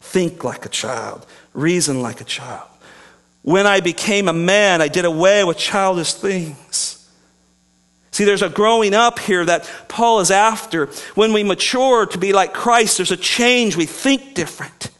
think 0.00 0.44
like 0.44 0.64
a 0.64 0.68
child, 0.68 1.26
reason 1.54 2.02
like 2.02 2.20
a 2.20 2.24
child. 2.24 2.68
When 3.42 3.66
I 3.66 3.80
became 3.80 4.28
a 4.28 4.32
man, 4.32 4.80
I 4.80 4.86
did 4.86 5.04
away 5.04 5.42
with 5.42 5.58
childish 5.58 6.14
things. 6.14 6.97
See, 8.18 8.24
there's 8.24 8.42
a 8.42 8.48
growing 8.48 8.94
up 8.94 9.20
here 9.20 9.44
that 9.44 9.70
Paul 9.86 10.18
is 10.18 10.32
after. 10.32 10.86
When 11.14 11.32
we 11.32 11.44
mature 11.44 12.04
to 12.06 12.18
be 12.18 12.32
like 12.32 12.52
Christ, 12.52 12.96
there's 12.96 13.12
a 13.12 13.16
change. 13.16 13.76
We 13.76 13.86
think 13.86 14.34
different. 14.34 14.90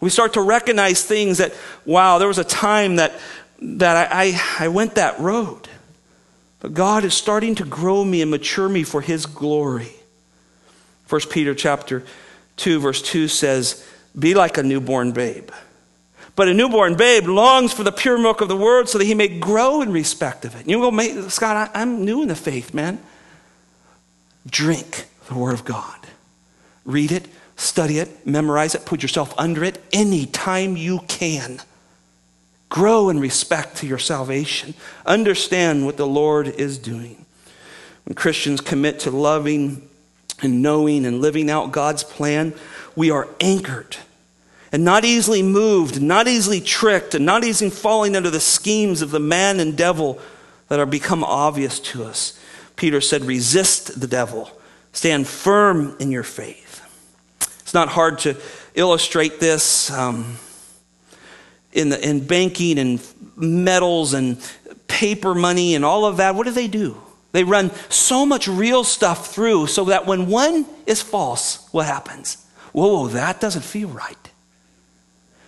We 0.00 0.10
start 0.10 0.34
to 0.34 0.40
recognize 0.40 1.02
things 1.02 1.38
that, 1.38 1.52
wow, 1.84 2.18
there 2.18 2.28
was 2.28 2.38
a 2.38 2.44
time 2.44 2.96
that, 2.96 3.14
that 3.60 4.12
I, 4.12 4.26
I, 4.26 4.66
I 4.66 4.68
went 4.68 4.94
that 4.94 5.18
road. 5.18 5.68
But 6.60 6.72
God 6.72 7.02
is 7.02 7.14
starting 7.14 7.56
to 7.56 7.64
grow 7.64 8.04
me 8.04 8.22
and 8.22 8.30
mature 8.30 8.68
me 8.68 8.84
for 8.84 9.00
his 9.00 9.26
glory. 9.26 9.96
1 11.08 11.22
Peter 11.22 11.52
chapter 11.52 12.04
2 12.58 12.78
verse 12.78 13.02
2 13.02 13.26
says, 13.26 13.84
"Be 14.16 14.34
like 14.34 14.56
a 14.56 14.62
newborn 14.62 15.10
babe." 15.10 15.50
But 16.36 16.48
a 16.48 16.54
newborn 16.54 16.96
babe 16.96 17.26
longs 17.26 17.72
for 17.72 17.82
the 17.82 17.90
pure 17.90 18.18
milk 18.18 18.42
of 18.42 18.48
the 18.48 18.56
word 18.56 18.90
so 18.90 18.98
that 18.98 19.04
he 19.04 19.14
may 19.14 19.26
grow 19.26 19.80
in 19.80 19.90
respect 19.90 20.44
of 20.44 20.54
it. 20.54 20.68
You 20.68 20.78
go, 20.78 21.28
Scott, 21.28 21.70
I, 21.74 21.80
I'm 21.80 22.04
new 22.04 22.22
in 22.22 22.28
the 22.28 22.36
faith, 22.36 22.74
man. 22.74 23.00
Drink 24.46 25.06
the 25.28 25.34
word 25.34 25.54
of 25.54 25.64
God. 25.64 25.98
Read 26.84 27.10
it, 27.10 27.26
study 27.56 27.98
it, 27.98 28.26
memorize 28.26 28.74
it, 28.74 28.84
put 28.84 29.02
yourself 29.02 29.34
under 29.38 29.64
it 29.64 29.82
anytime 29.92 30.76
you 30.76 31.00
can. 31.08 31.58
Grow 32.68 33.08
in 33.08 33.18
respect 33.18 33.78
to 33.78 33.86
your 33.86 33.98
salvation. 33.98 34.74
Understand 35.06 35.86
what 35.86 35.96
the 35.96 36.06
Lord 36.06 36.48
is 36.48 36.76
doing. 36.76 37.24
When 38.04 38.14
Christians 38.14 38.60
commit 38.60 39.00
to 39.00 39.10
loving 39.10 39.88
and 40.42 40.60
knowing 40.60 41.06
and 41.06 41.22
living 41.22 41.48
out 41.48 41.72
God's 41.72 42.04
plan, 42.04 42.52
we 42.94 43.10
are 43.10 43.26
anchored 43.40 43.96
and 44.76 44.84
not 44.84 45.06
easily 45.06 45.42
moved, 45.42 46.02
not 46.02 46.28
easily 46.28 46.60
tricked, 46.60 47.14
and 47.14 47.24
not 47.24 47.42
easily 47.44 47.70
falling 47.70 48.14
under 48.14 48.28
the 48.28 48.38
schemes 48.38 49.00
of 49.00 49.10
the 49.10 49.18
man 49.18 49.58
and 49.58 49.74
devil 49.74 50.18
that 50.68 50.78
are 50.78 50.84
become 50.84 51.24
obvious 51.24 51.80
to 51.80 52.04
us. 52.04 52.38
Peter 52.76 53.00
said, 53.00 53.24
resist 53.24 53.98
the 53.98 54.06
devil, 54.06 54.50
stand 54.92 55.26
firm 55.26 55.96
in 55.98 56.10
your 56.10 56.22
faith. 56.22 56.82
It's 57.60 57.72
not 57.72 57.88
hard 57.88 58.18
to 58.18 58.36
illustrate 58.74 59.40
this. 59.40 59.90
Um, 59.90 60.36
in, 61.72 61.88
the, 61.88 62.06
in 62.06 62.26
banking 62.26 62.78
and 62.78 63.00
metals 63.34 64.12
and 64.12 64.36
paper 64.88 65.34
money 65.34 65.74
and 65.74 65.86
all 65.86 66.04
of 66.04 66.18
that, 66.18 66.34
what 66.34 66.44
do 66.44 66.50
they 66.50 66.68
do? 66.68 67.00
They 67.32 67.44
run 67.44 67.70
so 67.88 68.26
much 68.26 68.46
real 68.46 68.84
stuff 68.84 69.32
through 69.32 69.68
so 69.68 69.86
that 69.86 70.04
when 70.04 70.28
one 70.28 70.66
is 70.84 71.00
false, 71.00 71.66
what 71.72 71.86
happens? 71.86 72.46
Whoa, 72.72 73.08
that 73.08 73.40
doesn't 73.40 73.64
feel 73.64 73.88
right. 73.88 74.18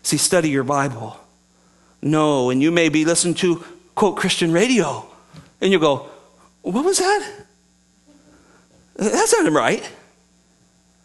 See, 0.09 0.17
study 0.17 0.49
your 0.49 0.65
Bible. 0.65 1.21
No, 2.01 2.49
and 2.49 2.63
you 2.63 2.71
may 2.71 2.89
be 2.89 3.05
listening 3.05 3.35
to, 3.35 3.63
quote, 3.95 4.17
Christian 4.17 4.53
radio, 4.53 5.05
and 5.61 5.71
you 5.71 5.79
go, 5.79 6.09
what 6.63 6.83
was 6.83 6.97
that? 6.97 7.31
That 8.97 9.29
sounded 9.29 9.53
right. 9.53 9.87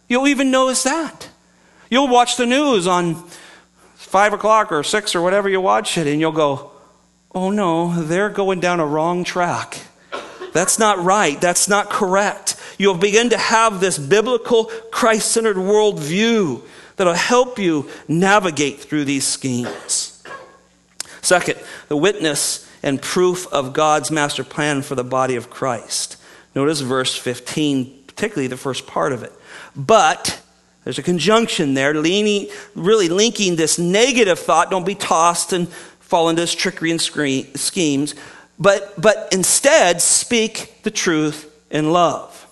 You'll 0.07 0.29
even 0.29 0.51
notice 0.51 0.83
that. 0.83 1.27
You'll 1.89 2.07
watch 2.07 2.37
the 2.37 2.45
news 2.45 2.87
on 2.87 3.15
five 3.95 4.31
o'clock 4.31 4.71
or 4.71 4.83
six 4.83 5.15
or 5.15 5.21
whatever 5.21 5.49
you 5.49 5.59
watch 5.59 5.97
it, 5.97 6.07
and 6.07 6.21
you'll 6.21 6.31
go, 6.31 6.71
oh 7.35 7.51
no, 7.51 8.03
they're 8.03 8.29
going 8.29 8.61
down 8.61 8.79
a 8.79 8.85
wrong 8.85 9.25
track. 9.25 9.81
That's 10.53 10.79
not 10.79 10.97
right. 11.03 11.41
That's 11.41 11.67
not 11.67 11.89
correct. 11.89 12.55
You'll 12.77 12.95
begin 12.95 13.31
to 13.31 13.37
have 13.37 13.81
this 13.81 13.99
biblical, 13.99 14.71
Christ 14.93 15.29
centered 15.29 15.57
worldview 15.57 16.61
that'll 16.95 17.13
help 17.13 17.59
you 17.59 17.89
navigate 18.07 18.79
through 18.79 19.05
these 19.05 19.25
schemes. 19.25 20.23
Second, 21.21 21.57
the 21.87 21.97
witness 21.97 22.69
and 22.83 23.01
proof 23.01 23.47
of 23.53 23.73
God's 23.73 24.11
master 24.11 24.43
plan 24.43 24.81
for 24.81 24.95
the 24.95 25.03
body 25.03 25.35
of 25.35 25.49
Christ. 25.49 26.17
Notice 26.53 26.81
verse 26.81 27.15
15, 27.15 28.03
particularly 28.07 28.47
the 28.47 28.57
first 28.57 28.85
part 28.85 29.13
of 29.13 29.23
it. 29.23 29.31
But 29.75 30.41
there's 30.83 30.99
a 30.99 31.03
conjunction 31.03 31.73
there, 31.73 31.93
leaning, 31.93 32.49
really 32.75 33.09
linking 33.09 33.55
this 33.55 33.79
negative 33.79 34.37
thought. 34.37 34.69
Don't 34.69 34.85
be 34.85 34.95
tossed 34.95 35.53
and 35.53 35.69
fall 35.99 36.29
into 36.29 36.41
this 36.41 36.53
trickery 36.53 36.91
and 36.91 37.01
schemes, 37.01 38.15
but, 38.59 38.99
but 39.01 39.29
instead 39.31 40.01
speak 40.01 40.83
the 40.83 40.91
truth 40.91 41.49
in 41.71 41.91
love. 41.91 42.42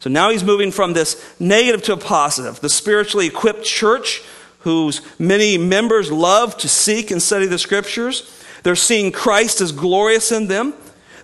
So 0.00 0.10
now 0.10 0.30
he's 0.30 0.42
moving 0.42 0.72
from 0.72 0.94
this 0.94 1.22
negative 1.38 1.82
to 1.84 1.92
a 1.92 1.96
positive. 1.96 2.60
The 2.60 2.70
spiritually 2.70 3.26
equipped 3.26 3.64
church, 3.64 4.22
whose 4.60 5.02
many 5.18 5.56
members 5.58 6.10
love 6.10 6.56
to 6.58 6.68
seek 6.68 7.10
and 7.10 7.22
study 7.22 7.46
the 7.46 7.58
scriptures, 7.58 8.36
they're 8.62 8.76
seeing 8.76 9.12
Christ 9.12 9.60
as 9.60 9.72
glorious 9.72 10.32
in 10.32 10.48
them. 10.48 10.74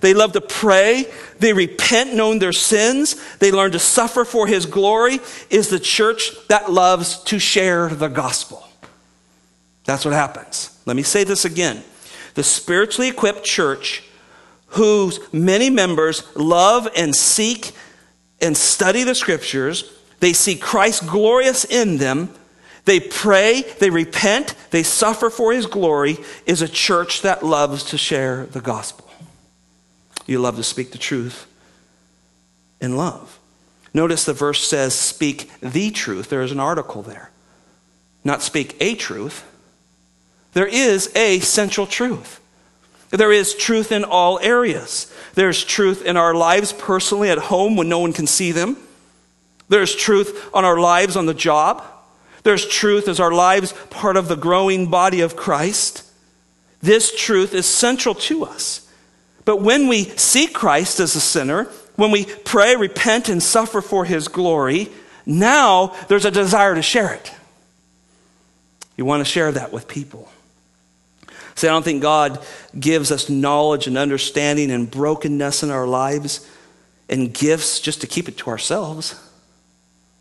They 0.01 0.15
love 0.15 0.33
to 0.33 0.41
pray. 0.41 1.07
They 1.39 1.53
repent, 1.53 2.15
knowing 2.15 2.39
their 2.39 2.53
sins. 2.53 3.17
They 3.39 3.51
learn 3.51 3.73
to 3.73 3.79
suffer 3.79 4.25
for 4.25 4.47
his 4.47 4.67
glory. 4.67 5.21
Is 5.51 5.69
the 5.69 5.81
church 5.81 6.33
that 6.49 6.71
loves 6.71 7.23
to 7.25 7.39
share 7.39 7.89
the 7.89 8.09
gospel. 8.09 8.67
That's 9.85 10.05
what 10.05 10.15
happens. 10.15 10.79
Let 10.85 10.97
me 10.97 11.03
say 11.03 11.25
this 11.25 11.45
again. 11.45 11.83
The 12.35 12.43
spiritually 12.43 13.09
equipped 13.09 13.45
church, 13.45 14.03
whose 14.69 15.21
many 15.33 15.71
members 15.71 16.23
love 16.37 16.89
and 16.97 17.15
seek 17.17 17.73
and 18.41 18.57
study 18.57 19.03
the 19.03 19.15
scriptures, 19.15 19.93
they 20.21 20.33
see 20.33 20.57
Christ 20.57 21.07
glorious 21.07 21.65
in 21.65 21.99
them. 21.99 22.31
They 22.85 23.01
pray, 23.01 23.63
they 23.81 23.91
repent, 23.91 24.55
they 24.71 24.83
suffer 24.83 25.29
for 25.31 25.53
his 25.53 25.67
glory, 25.67 26.19
is 26.47 26.63
a 26.63 26.69
church 26.69 27.23
that 27.23 27.45
loves 27.45 27.83
to 27.85 27.99
share 27.99 28.47
the 28.47 28.61
gospel. 28.61 29.11
You 30.27 30.39
love 30.41 30.57
to 30.57 30.63
speak 30.63 30.93
the 30.93 30.99
truth 30.99 31.47
in 32.81 32.97
love. 32.97 33.39
Notice 33.95 34.25
the 34.25 34.33
verse 34.33 34.67
says, 34.67 34.95
speak 34.95 35.51
the 35.61 35.91
truth. 35.91 36.29
There 36.29 36.43
is 36.43 36.53
an 36.53 36.61
article 36.61 37.03
there. 37.03 37.31
Not 38.25 38.43
speak 38.43 38.77
a 38.81 38.95
truth. 38.95 39.45
There 40.53 40.67
is 40.67 41.11
a 41.17 41.41
central 41.41 41.87
truth. 41.87 42.41
There 43.11 43.33
is 43.33 43.55
truth 43.55 43.93
in 43.93 44.05
all 44.05 44.39
areas. 44.41 45.13
There's 45.35 45.65
truth 45.65 46.05
in 46.05 46.17
our 46.17 46.35
lives 46.35 46.73
personally 46.73 47.31
at 47.31 47.39
home 47.39 47.77
when 47.77 47.89
no 47.89 48.01
one 48.01 48.13
can 48.13 48.27
see 48.27 48.53
them. 48.53 48.77
There's 49.69 49.95
truth 49.95 50.51
on 50.55 50.65
our 50.65 50.79
lives 50.79 51.17
on 51.17 51.27
the 51.27 51.35
job. 51.35 51.85
There's 52.43 52.67
truth 52.67 53.09
as 53.09 53.21
our 53.21 53.33
lives 53.33 53.75
part 53.91 54.17
of 54.17 54.29
the 54.29 54.37
growing 54.37 54.89
body 54.89 55.21
of 55.21 55.37
Christ. 55.37 56.05
This 56.81 57.15
truth 57.17 57.55
is 57.55 57.67
central 57.67 58.15
to 58.15 58.45
us. 58.45 58.89
But 59.45 59.61
when 59.61 59.89
we 59.89 60.05
see 60.05 60.47
Christ 60.47 61.01
as 61.01 61.17
a 61.17 61.21
sinner, 61.21 61.65
when 61.97 62.11
we 62.11 62.25
pray, 62.25 62.77
repent, 62.77 63.29
and 63.29 63.43
suffer 63.43 63.81
for 63.81 64.05
his 64.05 64.29
glory, 64.29 64.91
now 65.25 65.97
there's 66.09 66.25
a 66.25 66.31
desire 66.31 66.75
to 66.75 66.83
share 66.83 67.13
it. 67.13 67.33
You 68.97 69.05
want 69.05 69.25
to 69.25 69.31
share 69.31 69.53
that 69.53 69.73
with 69.73 69.89
people. 69.89 70.29
See, 71.57 71.67
I 71.69 71.71
don't 71.71 71.83
think 71.83 72.03
God 72.03 72.45
gives 72.79 73.11
us 73.11 73.31
knowledge 73.31 73.87
and 73.87 73.97
understanding 73.97 74.71
and 74.71 74.91
brokenness 74.91 75.63
in 75.63 75.71
our 75.71 75.87
lives 75.87 76.49
and 77.09 77.33
gifts 77.33 77.81
just 77.81 78.03
to 78.03 78.07
keep 78.07 78.29
it 78.29 78.37
to 78.39 78.51
ourselves, 78.51 79.19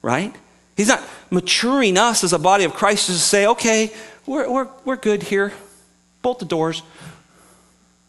right? 0.01 0.33
He's 0.77 0.87
not 0.87 1.03
maturing 1.29 1.97
us 1.97 2.23
as 2.23 2.31
a 2.31 2.39
body 2.39 2.63
of 2.63 2.73
Christ 2.73 3.07
to 3.07 3.13
say, 3.13 3.47
okay, 3.47 3.91
we're, 4.25 4.49
we're, 4.49 4.69
we're 4.85 4.95
good 4.95 5.23
here. 5.23 5.51
Bolt 6.21 6.39
the 6.39 6.45
doors. 6.45 6.81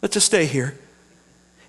Let's 0.01 0.13
just 0.13 0.25
stay 0.25 0.45
here. 0.45 0.77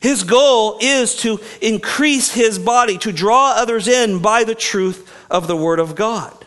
His 0.01 0.23
goal 0.23 0.79
is 0.81 1.17
to 1.23 1.41
increase 1.61 2.33
his 2.33 2.59
body, 2.59 2.99
to 2.99 3.11
draw 3.11 3.55
others 3.57 3.89
in 3.89 4.23
by 4.23 4.45
the 4.45 4.55
truth 4.55 5.13
of 5.29 5.49
the 5.49 5.57
Word 5.57 5.81
of 5.81 5.97
God. 5.97 6.38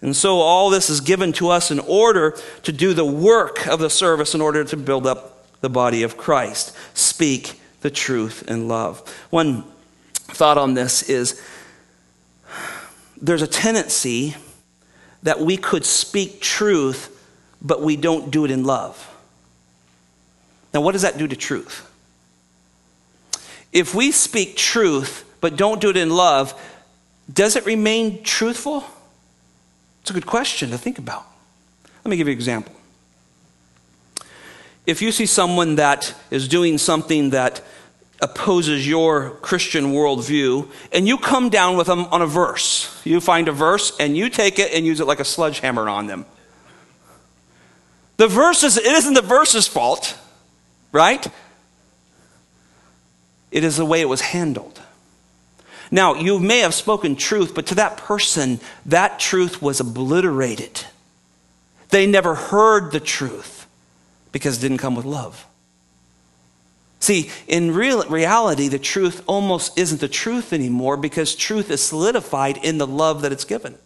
And 0.00 0.14
so 0.14 0.36
all 0.36 0.70
this 0.70 0.88
is 0.88 1.00
given 1.00 1.32
to 1.34 1.48
us 1.48 1.70
in 1.70 1.80
order 1.80 2.36
to 2.62 2.72
do 2.72 2.94
the 2.94 3.04
work 3.04 3.66
of 3.66 3.80
the 3.80 3.90
service, 3.90 4.34
in 4.34 4.40
order 4.40 4.64
to 4.64 4.76
build 4.76 5.06
up 5.06 5.60
the 5.60 5.68
body 5.68 6.02
of 6.02 6.16
Christ. 6.16 6.74
Speak 6.94 7.60
the 7.80 7.90
truth 7.90 8.48
in 8.48 8.68
love. 8.68 9.00
One 9.30 9.64
thought 10.12 10.58
on 10.58 10.74
this 10.74 11.02
is 11.02 11.42
there's 13.20 13.42
a 13.42 13.48
tendency 13.48 14.36
that 15.24 15.40
we 15.40 15.56
could 15.56 15.84
speak 15.84 16.40
truth, 16.40 17.14
but 17.60 17.82
we 17.82 17.96
don't 17.96 18.30
do 18.30 18.44
it 18.44 18.52
in 18.52 18.62
love. 18.62 19.04
Now, 20.72 20.80
what 20.80 20.92
does 20.92 21.02
that 21.02 21.18
do 21.18 21.26
to 21.26 21.34
truth? 21.34 21.84
If 23.72 23.94
we 23.94 24.12
speak 24.12 24.56
truth 24.56 25.24
but 25.40 25.56
don't 25.56 25.80
do 25.80 25.90
it 25.90 25.96
in 25.96 26.10
love, 26.10 26.54
does 27.32 27.56
it 27.56 27.66
remain 27.66 28.22
truthful? 28.22 28.84
It's 30.00 30.10
a 30.10 30.14
good 30.14 30.26
question 30.26 30.70
to 30.70 30.78
think 30.78 30.98
about. 30.98 31.26
Let 32.04 32.10
me 32.10 32.16
give 32.16 32.26
you 32.28 32.32
an 32.32 32.38
example. 32.38 32.74
If 34.86 35.02
you 35.02 35.12
see 35.12 35.26
someone 35.26 35.76
that 35.76 36.14
is 36.30 36.48
doing 36.48 36.78
something 36.78 37.30
that 37.30 37.62
opposes 38.20 38.88
your 38.88 39.30
Christian 39.42 39.92
worldview, 39.92 40.68
and 40.92 41.06
you 41.06 41.18
come 41.18 41.50
down 41.50 41.76
with 41.76 41.86
them 41.86 42.06
on 42.06 42.22
a 42.22 42.26
verse, 42.26 43.00
you 43.04 43.20
find 43.20 43.48
a 43.48 43.52
verse 43.52 43.92
and 44.00 44.16
you 44.16 44.28
take 44.28 44.58
it 44.58 44.72
and 44.72 44.86
use 44.86 45.00
it 45.00 45.06
like 45.06 45.20
a 45.20 45.24
sledgehammer 45.24 45.88
on 45.88 46.06
them. 46.06 46.24
The 48.16 48.26
verse 48.26 48.64
is, 48.64 48.76
it 48.76 48.86
isn't 48.86 49.14
the 49.14 49.22
verse's 49.22 49.68
fault, 49.68 50.18
right? 50.90 51.24
It 53.50 53.62
is 53.62 53.76
the 53.76 53.84
way 53.84 54.00
it 54.00 54.08
was 54.08 54.20
handled. 54.20 54.80
Now, 55.90 56.14
you 56.14 56.38
may 56.38 56.58
have 56.58 56.74
spoken 56.74 57.16
truth, 57.16 57.54
but 57.54 57.66
to 57.66 57.74
that 57.76 57.96
person, 57.96 58.60
that 58.86 59.18
truth 59.18 59.62
was 59.62 59.80
obliterated. 59.80 60.84
They 61.90 62.06
never 62.06 62.34
heard 62.34 62.92
the 62.92 63.00
truth 63.00 63.66
because 64.32 64.58
it 64.58 64.60
didn't 64.60 64.78
come 64.78 64.94
with 64.94 65.06
love. 65.06 65.46
See, 67.00 67.30
in 67.46 67.74
real 67.74 68.02
reality, 68.04 68.68
the 68.68 68.78
truth 68.78 69.22
almost 69.26 69.78
isn't 69.78 70.00
the 70.00 70.08
truth 70.08 70.52
anymore 70.52 70.96
because 70.96 71.34
truth 71.34 71.70
is 71.70 71.82
solidified 71.82 72.58
in 72.58 72.78
the 72.78 72.86
love 72.86 73.22
that 73.22 73.32
it's 73.32 73.44
given. 73.44 73.76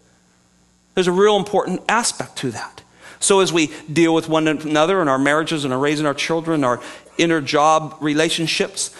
There's 0.94 1.08
a 1.08 1.12
real 1.12 1.36
important 1.36 1.82
aspect 1.88 2.36
to 2.38 2.50
that. 2.52 2.82
So, 3.22 3.38
as 3.38 3.52
we 3.52 3.70
deal 3.90 4.12
with 4.12 4.28
one 4.28 4.48
another 4.48 5.00
in 5.00 5.06
our 5.06 5.18
marriages 5.18 5.64
and 5.64 5.72
our 5.72 5.78
raising 5.78 6.06
our 6.06 6.14
children, 6.14 6.64
our 6.64 6.80
inner 7.18 7.40
job 7.40 7.96
relationships, 8.00 8.94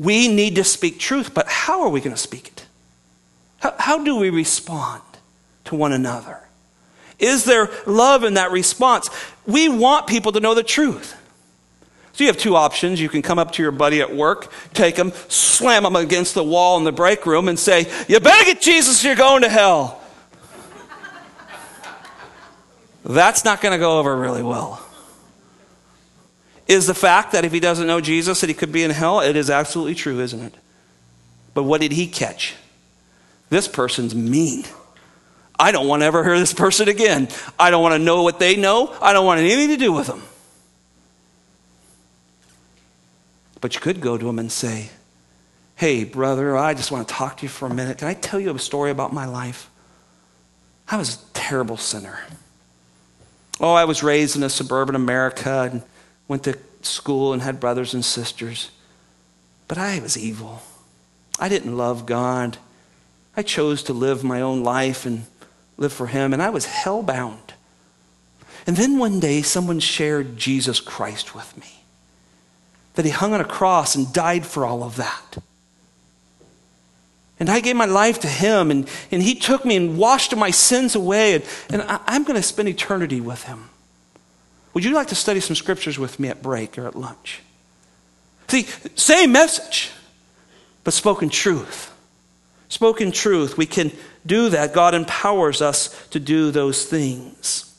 we 0.00 0.26
need 0.26 0.56
to 0.56 0.64
speak 0.64 0.98
truth. 0.98 1.32
But 1.32 1.46
how 1.46 1.82
are 1.82 1.88
we 1.88 2.00
going 2.00 2.14
to 2.14 2.20
speak 2.20 2.48
it? 2.48 2.66
How, 3.58 3.74
how 3.78 4.04
do 4.04 4.16
we 4.16 4.30
respond 4.30 5.02
to 5.66 5.76
one 5.76 5.92
another? 5.92 6.40
Is 7.20 7.44
there 7.44 7.70
love 7.86 8.24
in 8.24 8.34
that 8.34 8.50
response? 8.50 9.08
We 9.46 9.68
want 9.68 10.08
people 10.08 10.32
to 10.32 10.40
know 10.40 10.54
the 10.54 10.64
truth. 10.64 11.14
So 12.14 12.24
you 12.24 12.28
have 12.28 12.36
two 12.36 12.56
options. 12.56 13.00
You 13.00 13.08
can 13.08 13.22
come 13.22 13.38
up 13.38 13.52
to 13.52 13.62
your 13.62 13.70
buddy 13.70 14.00
at 14.00 14.12
work, 14.12 14.50
take 14.74 14.96
him, 14.96 15.12
slam 15.28 15.86
him 15.86 15.94
against 15.94 16.34
the 16.34 16.42
wall 16.42 16.78
in 16.78 16.82
the 16.82 16.90
break 16.90 17.26
room, 17.26 17.48
and 17.48 17.56
say, 17.56 17.86
You 18.08 18.18
better 18.18 18.44
get 18.44 18.60
Jesus 18.60 19.04
you're 19.04 19.14
going 19.14 19.42
to 19.42 19.48
hell. 19.48 20.02
That's 23.08 23.42
not 23.42 23.62
going 23.62 23.72
to 23.72 23.78
go 23.78 23.98
over 23.98 24.14
really 24.14 24.42
well. 24.42 24.84
Is 26.68 26.86
the 26.86 26.94
fact 26.94 27.32
that 27.32 27.46
if 27.46 27.52
he 27.52 27.60
doesn't 27.60 27.86
know 27.86 28.02
Jesus 28.02 28.42
that 28.42 28.48
he 28.48 28.54
could 28.54 28.70
be 28.70 28.82
in 28.82 28.90
hell? 28.90 29.20
It 29.20 29.34
is 29.34 29.48
absolutely 29.48 29.94
true, 29.94 30.20
isn't 30.20 30.40
it? 30.40 30.54
But 31.54 31.62
what 31.62 31.80
did 31.80 31.92
he 31.92 32.06
catch? 32.06 32.54
This 33.48 33.66
person's 33.66 34.14
mean. 34.14 34.64
I 35.58 35.72
don't 35.72 35.88
want 35.88 36.02
to 36.02 36.06
ever 36.06 36.22
hear 36.22 36.38
this 36.38 36.52
person 36.52 36.86
again. 36.88 37.28
I 37.58 37.70
don't 37.70 37.82
want 37.82 37.94
to 37.94 37.98
know 37.98 38.22
what 38.22 38.38
they 38.38 38.56
know. 38.56 38.94
I 39.00 39.14
don't 39.14 39.24
want 39.24 39.40
anything 39.40 39.68
to 39.68 39.78
do 39.78 39.90
with 39.90 40.06
them. 40.06 40.22
But 43.62 43.74
you 43.74 43.80
could 43.80 44.02
go 44.02 44.18
to 44.18 44.28
him 44.28 44.38
and 44.38 44.52
say, 44.52 44.90
Hey, 45.76 46.04
brother, 46.04 46.56
I 46.56 46.74
just 46.74 46.92
want 46.92 47.08
to 47.08 47.14
talk 47.14 47.38
to 47.38 47.44
you 47.44 47.48
for 47.48 47.66
a 47.66 47.74
minute. 47.74 47.98
Can 47.98 48.08
I 48.08 48.14
tell 48.14 48.38
you 48.38 48.54
a 48.54 48.58
story 48.58 48.90
about 48.90 49.14
my 49.14 49.24
life? 49.24 49.70
I 50.88 50.96
was 50.96 51.14
a 51.14 51.18
terrible 51.32 51.76
sinner. 51.76 52.20
Oh, 53.60 53.74
I 53.74 53.84
was 53.84 54.02
raised 54.02 54.36
in 54.36 54.42
a 54.42 54.48
suburban 54.48 54.94
America 54.94 55.68
and 55.70 55.82
went 56.28 56.44
to 56.44 56.58
school 56.82 57.32
and 57.32 57.42
had 57.42 57.60
brothers 57.60 57.94
and 57.94 58.04
sisters. 58.04 58.70
But 59.66 59.78
I 59.78 59.98
was 59.98 60.16
evil. 60.16 60.62
I 61.38 61.48
didn't 61.48 61.76
love 61.76 62.06
God. 62.06 62.58
I 63.36 63.42
chose 63.42 63.82
to 63.84 63.92
live 63.92 64.24
my 64.24 64.40
own 64.40 64.62
life 64.62 65.06
and 65.06 65.26
live 65.76 65.92
for 65.92 66.08
Him, 66.08 66.32
and 66.32 66.42
I 66.42 66.50
was 66.50 66.66
hellbound. 66.66 67.52
And 68.66 68.76
then 68.76 68.98
one 68.98 69.20
day, 69.20 69.42
someone 69.42 69.80
shared 69.80 70.36
Jesus 70.36 70.80
Christ 70.80 71.34
with 71.34 71.56
me 71.56 71.84
that 72.94 73.04
He 73.04 73.10
hung 73.12 73.32
on 73.32 73.40
a 73.40 73.44
cross 73.44 73.94
and 73.94 74.12
died 74.12 74.44
for 74.44 74.64
all 74.64 74.82
of 74.82 74.96
that. 74.96 75.38
And 77.40 77.48
I 77.48 77.60
gave 77.60 77.76
my 77.76 77.84
life 77.84 78.18
to 78.20 78.28
him, 78.28 78.70
and, 78.70 78.88
and 79.12 79.22
he 79.22 79.34
took 79.34 79.64
me 79.64 79.76
and 79.76 79.96
washed 79.96 80.34
my 80.34 80.50
sins 80.50 80.94
away, 80.94 81.34
and, 81.34 81.44
and 81.70 81.82
I, 81.82 82.00
I'm 82.06 82.24
going 82.24 82.36
to 82.36 82.42
spend 82.42 82.68
eternity 82.68 83.20
with 83.20 83.44
him. 83.44 83.70
Would 84.74 84.84
you 84.84 84.92
like 84.92 85.08
to 85.08 85.14
study 85.14 85.40
some 85.40 85.56
scriptures 85.56 85.98
with 85.98 86.18
me 86.18 86.28
at 86.28 86.42
break 86.42 86.78
or 86.78 86.86
at 86.86 86.96
lunch? 86.96 87.42
See, 88.48 88.62
same 88.94 89.32
message, 89.32 89.90
but 90.84 90.94
spoken 90.94 91.28
truth. 91.28 91.94
Spoken 92.68 93.12
truth. 93.12 93.56
We 93.56 93.66
can 93.66 93.92
do 94.26 94.48
that. 94.50 94.74
God 94.74 94.94
empowers 94.94 95.62
us 95.62 96.06
to 96.08 96.20
do 96.20 96.50
those 96.50 96.84
things. 96.84 97.76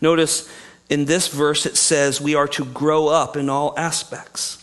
Notice 0.00 0.48
in 0.88 1.06
this 1.06 1.28
verse 1.28 1.66
it 1.66 1.76
says 1.76 2.20
we 2.20 2.34
are 2.34 2.48
to 2.48 2.64
grow 2.64 3.08
up 3.08 3.36
in 3.36 3.48
all 3.48 3.74
aspects. 3.76 4.62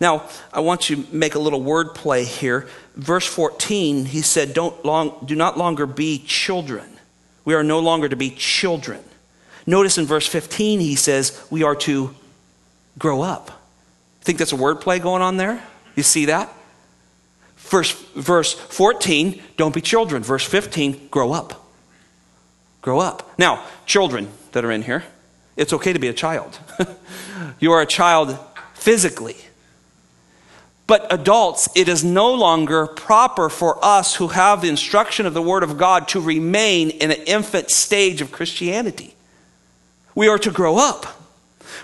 Now, 0.00 0.28
I 0.52 0.60
want 0.60 0.88
you 0.88 1.02
to 1.02 1.14
make 1.14 1.34
a 1.34 1.38
little 1.38 1.62
word 1.62 1.94
play 1.94 2.24
here. 2.24 2.66
Verse 2.96 3.26
14, 3.26 4.06
he 4.06 4.22
said, 4.22 4.54
Don't 4.54 4.82
long, 4.84 5.22
Do 5.26 5.34
not 5.34 5.58
longer 5.58 5.86
be 5.86 6.18
children. 6.18 6.88
We 7.44 7.54
are 7.54 7.62
no 7.62 7.80
longer 7.80 8.08
to 8.08 8.16
be 8.16 8.30
children. 8.30 9.00
Notice 9.66 9.98
in 9.98 10.06
verse 10.06 10.26
15, 10.26 10.80
he 10.80 10.94
says, 10.94 11.46
We 11.50 11.62
are 11.62 11.76
to 11.76 12.14
grow 12.98 13.22
up. 13.22 13.62
Think 14.22 14.38
that's 14.38 14.52
a 14.52 14.56
word 14.56 14.80
play 14.80 14.98
going 14.98 15.22
on 15.22 15.36
there? 15.36 15.62
You 15.96 16.02
see 16.02 16.26
that? 16.26 16.52
Verse, 17.56 17.92
verse 18.14 18.54
14, 18.54 19.40
don't 19.56 19.74
be 19.74 19.80
children. 19.80 20.22
Verse 20.22 20.44
15, 20.44 21.08
grow 21.08 21.32
up. 21.32 21.66
Grow 22.82 23.00
up. 23.00 23.38
Now, 23.38 23.64
children 23.86 24.28
that 24.52 24.64
are 24.64 24.70
in 24.70 24.82
here, 24.82 25.04
it's 25.56 25.72
okay 25.74 25.92
to 25.92 25.98
be 25.98 26.08
a 26.08 26.12
child. 26.12 26.58
you 27.60 27.72
are 27.72 27.82
a 27.82 27.86
child 27.86 28.38
physically. 28.74 29.36
But 30.90 31.06
adults, 31.12 31.68
it 31.76 31.88
is 31.88 32.02
no 32.02 32.34
longer 32.34 32.88
proper 32.88 33.48
for 33.48 33.78
us 33.80 34.16
who 34.16 34.26
have 34.26 34.60
the 34.60 34.68
instruction 34.68 35.24
of 35.24 35.34
the 35.34 35.40
Word 35.40 35.62
of 35.62 35.78
God 35.78 36.08
to 36.08 36.20
remain 36.20 36.90
in 36.90 37.12
an 37.12 37.22
infant 37.28 37.70
stage 37.70 38.20
of 38.20 38.32
Christianity. 38.32 39.14
We 40.16 40.26
are 40.26 40.38
to 40.40 40.50
grow 40.50 40.78
up. 40.78 41.06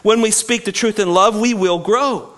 When 0.03 0.23
we 0.23 0.33
speak 0.33 0.65
the 0.65 0.73
truth 0.73 0.99
in 0.99 1.15
love, 1.15 1.39
we 1.39 1.55
will 1.55 1.79
grow. 1.79 2.33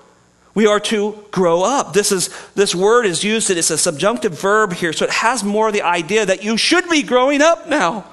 We 0.53 0.67
are 0.67 0.79
to 0.81 1.25
grow 1.31 1.63
up. 1.63 1.95
This, 1.95 2.13
is, 2.13 2.29
this 2.55 2.75
word 2.75 3.07
is 3.07 3.25
used, 3.25 3.49
it's 3.49 3.71
a 3.71 3.79
subjunctive 3.79 4.39
verb 4.39 4.75
here, 4.75 4.93
so 4.93 5.07
it 5.07 5.11
has 5.11 5.43
more 5.43 5.73
the 5.73 5.81
idea 5.81 6.27
that 6.27 6.45
you 6.45 6.59
should 6.59 6.87
be 6.91 7.03
growing 7.03 7.41
up 7.41 7.67
now. 7.67 8.05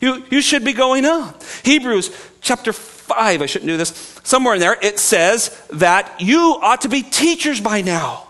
You, 0.00 0.24
you 0.30 0.40
should 0.40 0.64
be 0.64 0.72
going 0.72 1.04
up. 1.04 1.42
Hebrews 1.64 2.16
chapter 2.40 2.72
5, 2.72 3.42
I 3.42 3.44
shouldn't 3.44 3.68
do 3.68 3.76
this, 3.76 4.15
somewhere 4.26 4.54
in 4.54 4.60
there, 4.60 4.76
it 4.82 4.98
says 4.98 5.56
that 5.70 6.20
you 6.20 6.58
ought 6.60 6.82
to 6.82 6.88
be 6.88 7.02
teachers 7.02 7.60
by 7.60 7.80
now. 7.80 8.26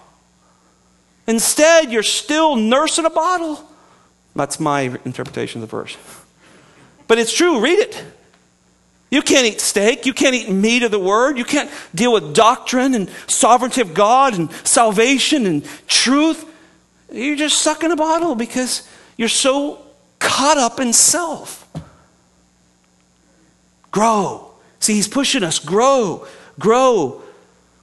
Instead, 1.26 1.90
you're 1.90 2.02
still 2.02 2.54
nursing 2.54 3.06
a 3.06 3.10
bottle. 3.10 3.66
That's 4.34 4.60
my 4.60 4.82
interpretation 5.04 5.62
of 5.62 5.68
the 5.68 5.76
verse. 5.76 5.96
But 7.08 7.18
it's 7.18 7.32
true, 7.32 7.60
read 7.60 7.78
it. 7.78 8.04
You 9.10 9.22
can't 9.22 9.46
eat 9.46 9.60
steak. 9.60 10.04
You 10.04 10.12
can't 10.12 10.34
eat 10.34 10.50
meat 10.50 10.82
of 10.82 10.90
the 10.90 10.98
word. 10.98 11.38
You 11.38 11.44
can't 11.44 11.70
deal 11.94 12.12
with 12.12 12.34
doctrine 12.34 12.94
and 12.94 13.08
sovereignty 13.28 13.80
of 13.80 13.94
God 13.94 14.36
and 14.36 14.50
salvation 14.64 15.46
and 15.46 15.64
truth. 15.86 16.44
You're 17.10 17.36
just 17.36 17.62
sucking 17.62 17.90
a 17.90 17.96
bottle 17.96 18.34
because 18.34 18.86
you're 19.16 19.28
so 19.28 19.80
caught 20.18 20.58
up 20.58 20.80
in 20.80 20.92
self. 20.92 21.66
Grow. 23.90 24.45
See, 24.80 24.94
he's 24.94 25.08
pushing 25.08 25.42
us 25.42 25.58
grow, 25.58 26.26
grow, 26.58 27.22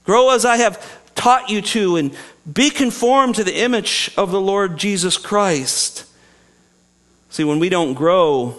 grow 0.04 0.30
as 0.30 0.46
I 0.46 0.58
have 0.58 1.00
taught 1.16 1.50
you 1.50 1.62
to, 1.62 1.98
and 1.98 2.16
be 2.52 2.70
conformed 2.70 3.36
to 3.36 3.44
the 3.44 3.62
image 3.62 4.12
of 4.18 4.32
the 4.32 4.41
Lord 4.41 4.78
Jesus 4.78 5.18
Christ. 5.18 6.06
See, 7.30 7.44
when 7.44 7.60
we 7.60 7.70
don't 7.70 7.94
grow, 7.94 8.56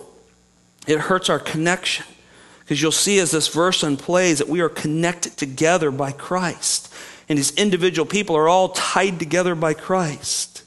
it 0.87 0.99
hurts 0.99 1.29
our 1.31 1.39
connection. 1.39 2.07
Because 2.61 2.81
you'll 2.81 2.93
see 2.93 3.19
as 3.19 3.31
this 3.31 3.49
verse 3.49 3.83
unplays 3.83 4.39
that 4.39 4.49
we 4.49 4.61
are 4.61 4.71
connected 4.71 5.37
together 5.37 5.91
by 5.91 6.13
Christ. 6.13 6.93
And 7.29 7.39
these 7.39 7.55
individual 7.57 8.07
people 8.07 8.37
are 8.37 8.49
all 8.49 8.71
tied 8.71 9.19
together 9.19 9.55
by 9.55 9.75
Christ. 9.75 10.63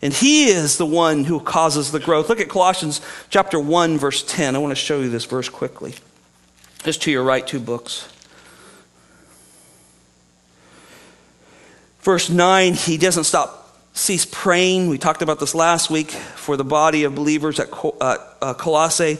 And 0.00 0.14
He 0.14 0.46
is 0.46 0.78
the 0.78 0.86
one 0.86 1.24
who 1.24 1.40
causes 1.40 1.92
the 1.92 2.00
growth. 2.00 2.30
Look 2.30 2.40
at 2.40 2.48
Colossians 2.48 3.02
chapter 3.28 3.60
1, 3.60 3.98
verse 3.98 4.22
10. 4.22 4.56
I 4.56 4.58
want 4.58 4.70
to 4.70 4.74
show 4.74 5.00
you 5.00 5.10
this 5.10 5.26
verse 5.26 5.50
quickly. 5.50 5.94
Just 6.82 7.02
to 7.02 7.10
your 7.10 7.22
right, 7.22 7.46
two 7.46 7.60
books. 7.60 8.08
Verse 12.00 12.30
9, 12.30 12.72
he 12.72 12.96
doesn't 12.96 13.24
stop, 13.24 13.76
cease 13.92 14.24
praying. 14.24 14.88
We 14.88 14.96
talked 14.96 15.20
about 15.20 15.38
this 15.38 15.54
last 15.54 15.90
week 15.90 16.10
for 16.10 16.56
the 16.56 16.64
body 16.64 17.04
of 17.04 17.14
believers 17.14 17.60
at 17.60 17.68
uh, 17.72 18.16
uh, 18.40 18.54
Colossae. 18.54 19.18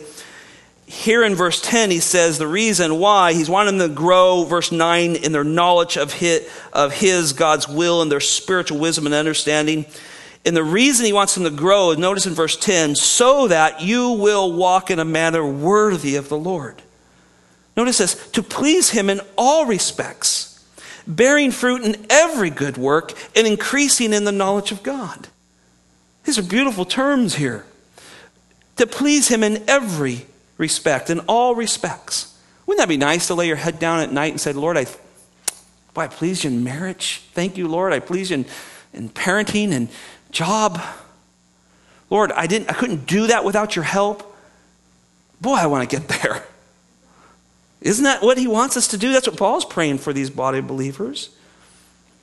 Here 0.86 1.22
in 1.22 1.34
verse 1.34 1.60
10, 1.60 1.90
he 1.90 2.00
says 2.00 2.38
the 2.38 2.48
reason 2.48 2.98
why 2.98 3.34
he's 3.34 3.50
wanting 3.50 3.76
them 3.76 3.90
to 3.90 3.94
grow, 3.94 4.44
verse 4.44 4.72
9, 4.72 5.16
in 5.16 5.32
their 5.32 5.44
knowledge 5.44 5.98
of 5.98 6.14
his, 6.14 6.48
of 6.72 6.94
his, 6.94 7.34
God's 7.34 7.68
will, 7.68 8.00
and 8.00 8.10
their 8.10 8.20
spiritual 8.20 8.78
wisdom 8.78 9.04
and 9.04 9.14
understanding. 9.14 9.84
And 10.46 10.56
the 10.56 10.64
reason 10.64 11.04
he 11.04 11.12
wants 11.12 11.34
them 11.34 11.44
to 11.44 11.50
grow, 11.50 11.92
notice 11.92 12.24
in 12.24 12.32
verse 12.32 12.56
10, 12.56 12.96
so 12.96 13.48
that 13.48 13.82
you 13.82 14.12
will 14.12 14.50
walk 14.54 14.90
in 14.90 14.98
a 14.98 15.04
manner 15.04 15.46
worthy 15.46 16.16
of 16.16 16.30
the 16.30 16.38
Lord. 16.38 16.82
Notice 17.76 17.98
this 17.98 18.30
to 18.32 18.42
please 18.42 18.90
him 18.90 19.08
in 19.08 19.20
all 19.36 19.66
respects, 19.66 20.64
bearing 21.06 21.50
fruit 21.50 21.82
in 21.82 22.06
every 22.10 22.50
good 22.50 22.76
work, 22.76 23.12
and 23.36 23.46
increasing 23.46 24.12
in 24.12 24.24
the 24.24 24.32
knowledge 24.32 24.72
of 24.72 24.82
God. 24.82 25.28
These 26.24 26.38
are 26.38 26.42
beautiful 26.42 26.84
terms 26.84 27.36
here. 27.36 27.64
To 28.76 28.86
please 28.86 29.28
him 29.28 29.42
in 29.42 29.62
every 29.68 30.26
respect, 30.58 31.10
in 31.10 31.20
all 31.20 31.54
respects. 31.54 32.38
Wouldn't 32.66 32.80
that 32.80 32.88
be 32.88 32.96
nice 32.96 33.26
to 33.26 33.34
lay 33.34 33.46
your 33.46 33.56
head 33.56 33.78
down 33.78 34.00
at 34.00 34.12
night 34.12 34.32
and 34.32 34.40
say, 34.40 34.52
Lord, 34.52 34.76
I, 34.76 34.84
boy, 35.94 36.02
I 36.02 36.06
please 36.08 36.44
you 36.44 36.50
in 36.50 36.62
marriage. 36.62 37.22
Thank 37.32 37.56
you, 37.56 37.66
Lord. 37.68 37.92
I 37.92 38.00
please 38.00 38.30
you 38.30 38.36
in, 38.38 38.46
in 38.92 39.08
parenting 39.08 39.72
and 39.72 39.88
job. 40.30 40.80
Lord, 42.10 42.32
I 42.32 42.46
didn't 42.46 42.70
I 42.70 42.74
couldn't 42.74 43.06
do 43.06 43.28
that 43.28 43.44
without 43.44 43.76
your 43.76 43.84
help. 43.84 44.36
Boy, 45.40 45.54
I 45.54 45.66
want 45.66 45.88
to 45.88 45.96
get 45.96 46.08
there. 46.08 46.44
Isn't 47.80 48.04
that 48.04 48.22
what 48.22 48.38
he 48.38 48.46
wants 48.46 48.76
us 48.76 48.88
to 48.88 48.98
do? 48.98 49.12
That's 49.12 49.26
what 49.26 49.38
Paul's 49.38 49.64
praying 49.64 49.98
for 49.98 50.12
these 50.12 50.30
body 50.30 50.60
believers. 50.60 51.30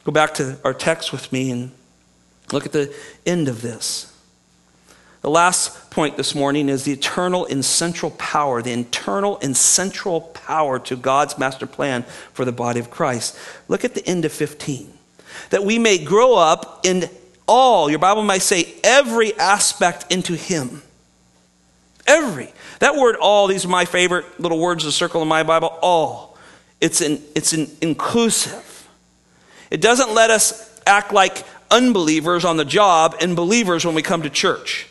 Go 0.03 0.11
back 0.11 0.33
to 0.35 0.57
our 0.63 0.73
text 0.73 1.11
with 1.11 1.31
me 1.33 1.51
and 1.51 1.71
look 2.51 2.65
at 2.65 2.71
the 2.71 2.93
end 3.25 3.47
of 3.47 3.61
this. 3.61 4.13
The 5.21 5.29
last 5.29 5.89
point 5.89 6.15
this 6.15 6.35
morning 6.35 6.69
is 6.69 6.83
the 6.83 6.93
eternal 6.93 7.45
and 7.47 7.65
central 7.65 8.11
power, 8.11 8.61
the 8.61 8.71
internal 8.71 9.39
and 9.41 9.57
central 9.57 10.21
power 10.21 10.79
to 10.79 10.95
God's 10.95 11.37
master 11.37 11.65
plan 11.65 12.03
for 12.33 12.45
the 12.45 12.51
body 12.51 12.79
of 12.79 12.91
Christ. 12.91 13.37
Look 13.67 13.83
at 13.83 13.95
the 13.95 14.07
end 14.07 14.23
of 14.25 14.31
15. 14.31 14.93
That 15.49 15.63
we 15.63 15.79
may 15.79 15.97
grow 15.97 16.35
up 16.35 16.85
in 16.85 17.09
all, 17.47 17.89
your 17.89 17.99
Bible 17.99 18.23
might 18.23 18.41
say, 18.41 18.75
every 18.83 19.37
aspect 19.37 20.11
into 20.11 20.35
Him. 20.35 20.83
Every. 22.07 22.53
That 22.79 22.95
word 22.95 23.15
all, 23.17 23.47
these 23.47 23.65
are 23.65 23.69
my 23.69 23.85
favorite 23.85 24.39
little 24.39 24.59
words 24.59 24.83
to 24.85 24.91
circle 24.91 25.21
in 25.21 25.27
my 25.27 25.43
Bible, 25.43 25.77
all. 25.81 26.37
It's, 26.79 27.01
an, 27.01 27.21
it's 27.35 27.53
an 27.53 27.69
inclusive. 27.81 28.87
It 29.69 29.81
doesn't 29.81 30.13
let 30.13 30.29
us 30.29 30.79
act 30.85 31.11
like 31.11 31.43
unbelievers 31.69 32.45
on 32.45 32.57
the 32.57 32.65
job 32.65 33.15
and 33.21 33.35
believers 33.35 33.85
when 33.85 33.95
we 33.95 34.01
come 34.01 34.21
to 34.23 34.29
church. 34.29 34.87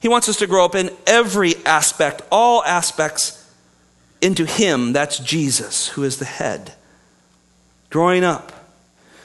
He 0.00 0.08
wants 0.08 0.28
us 0.28 0.36
to 0.36 0.46
grow 0.46 0.64
up 0.64 0.74
in 0.74 0.90
every 1.06 1.54
aspect, 1.66 2.22
all 2.30 2.62
aspects 2.64 3.52
into 4.20 4.44
Him. 4.44 4.92
That's 4.92 5.18
Jesus, 5.18 5.88
who 5.88 6.04
is 6.04 6.18
the 6.18 6.24
head. 6.24 6.74
Growing 7.90 8.22
up. 8.22 8.52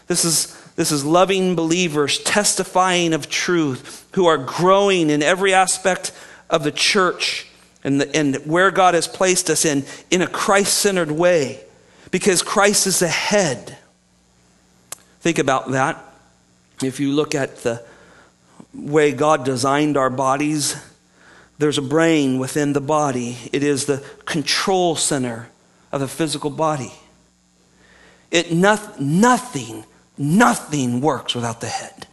This 0.07 0.25
is 0.25 0.59
this 0.75 0.91
is 0.91 1.05
loving 1.05 1.55
believers 1.55 2.17
testifying 2.19 3.13
of 3.13 3.29
truth 3.29 4.07
who 4.13 4.25
are 4.25 4.37
growing 4.37 5.09
in 5.09 5.21
every 5.21 5.53
aspect 5.53 6.11
of 6.53 6.63
the 6.63 6.71
church 6.71 7.47
and, 7.83 7.99
the, 7.99 8.15
and 8.15 8.35
where 8.45 8.71
God 8.71 8.93
has 8.93 9.09
placed 9.09 9.49
us 9.49 9.65
in, 9.65 9.83
in 10.09 10.21
a 10.21 10.27
Christ 10.27 10.77
centered 10.77 11.11
way 11.11 11.59
because 12.11 12.41
Christ 12.41 12.87
is 12.87 12.99
the 12.99 13.09
head. 13.09 13.77
Think 15.19 15.37
about 15.37 15.71
that. 15.71 16.01
If 16.81 17.01
you 17.01 17.11
look 17.11 17.35
at 17.35 17.57
the 17.57 17.83
way 18.73 19.11
God 19.11 19.43
designed 19.43 19.97
our 19.97 20.09
bodies, 20.09 20.81
there's 21.57 21.77
a 21.77 21.81
brain 21.81 22.39
within 22.39 22.71
the 22.71 22.81
body, 22.81 23.37
it 23.51 23.63
is 23.63 23.85
the 23.85 24.01
control 24.23 24.95
center 24.95 25.49
of 25.91 25.99
the 25.99 26.07
physical 26.07 26.49
body. 26.49 26.93
It, 28.31 28.53
not, 28.53 29.01
nothing 29.01 29.83
Nothing 30.17 31.01
works 31.01 31.33
without 31.33 31.61
the 31.61 31.67
head. 31.67 32.07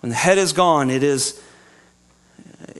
When 0.00 0.10
the 0.10 0.16
head 0.16 0.38
is 0.38 0.52
gone, 0.52 0.90
it 0.90 1.02
is 1.02 1.42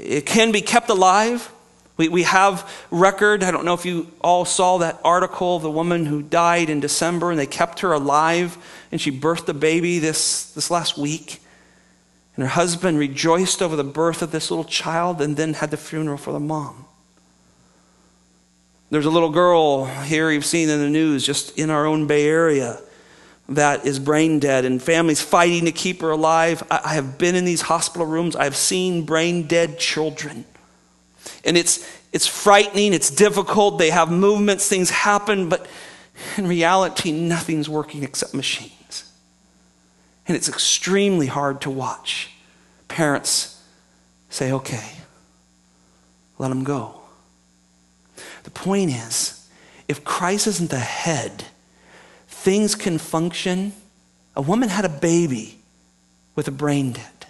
it 0.02 0.26
can 0.26 0.52
be 0.52 0.60
kept 0.60 0.88
alive. 0.88 1.50
We, 1.96 2.08
we 2.08 2.22
have 2.22 2.68
record. 2.90 3.42
I 3.42 3.50
don't 3.50 3.64
know 3.64 3.74
if 3.74 3.84
you 3.84 4.10
all 4.20 4.44
saw 4.44 4.78
that 4.78 4.98
article 5.04 5.56
of 5.56 5.62
the 5.62 5.70
woman 5.70 6.06
who 6.06 6.22
died 6.22 6.70
in 6.70 6.80
December 6.80 7.30
and 7.30 7.38
they 7.38 7.46
kept 7.46 7.80
her 7.80 7.92
alive 7.92 8.56
and 8.90 9.00
she 9.00 9.12
birthed 9.12 9.48
a 9.48 9.54
baby 9.54 9.98
this, 9.98 10.52
this 10.52 10.70
last 10.70 10.96
week. 10.96 11.40
And 12.36 12.44
her 12.44 12.50
husband 12.50 12.98
rejoiced 12.98 13.60
over 13.60 13.76
the 13.76 13.84
birth 13.84 14.22
of 14.22 14.30
this 14.30 14.50
little 14.50 14.64
child 14.64 15.20
and 15.20 15.36
then 15.36 15.54
had 15.54 15.70
the 15.70 15.76
funeral 15.76 16.16
for 16.16 16.32
the 16.32 16.40
mom. 16.40 16.86
There's 18.90 19.06
a 19.06 19.10
little 19.10 19.30
girl 19.30 19.84
here 19.84 20.30
you've 20.30 20.44
seen 20.44 20.68
in 20.68 20.80
the 20.80 20.88
news 20.88 21.24
just 21.24 21.58
in 21.58 21.70
our 21.70 21.86
own 21.86 22.06
Bay 22.06 22.26
Area 22.26 22.80
that 23.50 23.84
is 23.84 23.98
brain 23.98 24.38
dead 24.38 24.64
and 24.64 24.80
families 24.80 25.20
fighting 25.20 25.64
to 25.64 25.72
keep 25.72 26.00
her 26.02 26.10
alive. 26.10 26.62
I, 26.70 26.94
have 26.94 27.18
been 27.18 27.34
in 27.34 27.44
these 27.44 27.62
hospital 27.62 28.06
rooms. 28.06 28.36
I've 28.36 28.56
seen 28.56 29.04
brain 29.04 29.48
dead 29.48 29.78
children. 29.78 30.44
And 31.44 31.56
it's, 31.56 31.86
it's 32.12 32.28
frightening, 32.28 32.94
it's 32.94 33.10
difficult. 33.10 33.78
They 33.78 33.90
have 33.90 34.10
movements, 34.10 34.68
things 34.68 34.90
happen, 34.90 35.48
but 35.48 35.66
in 36.36 36.46
reality, 36.46 37.10
nothing's 37.10 37.68
working 37.68 38.04
except 38.04 38.34
machines. 38.34 39.10
And 40.28 40.36
it's 40.36 40.48
extremely 40.48 41.26
hard 41.26 41.60
to 41.62 41.70
watch. 41.70 42.30
Parents 42.86 43.60
say, 44.28 44.52
okay, 44.52 44.92
let 46.38 46.48
them 46.48 46.62
go. 46.62 47.00
The 48.44 48.50
point 48.50 48.92
is, 48.92 49.48
if 49.88 50.04
Christ 50.04 50.46
isn't 50.46 50.70
the 50.70 50.78
head, 50.78 51.46
things 52.40 52.74
can 52.74 52.98
function. 52.98 53.72
A 54.34 54.40
woman 54.40 54.68
had 54.68 54.84
a 54.84 54.88
baby 54.88 55.58
with 56.34 56.48
a 56.48 56.50
brain 56.50 56.92
dead. 56.92 57.26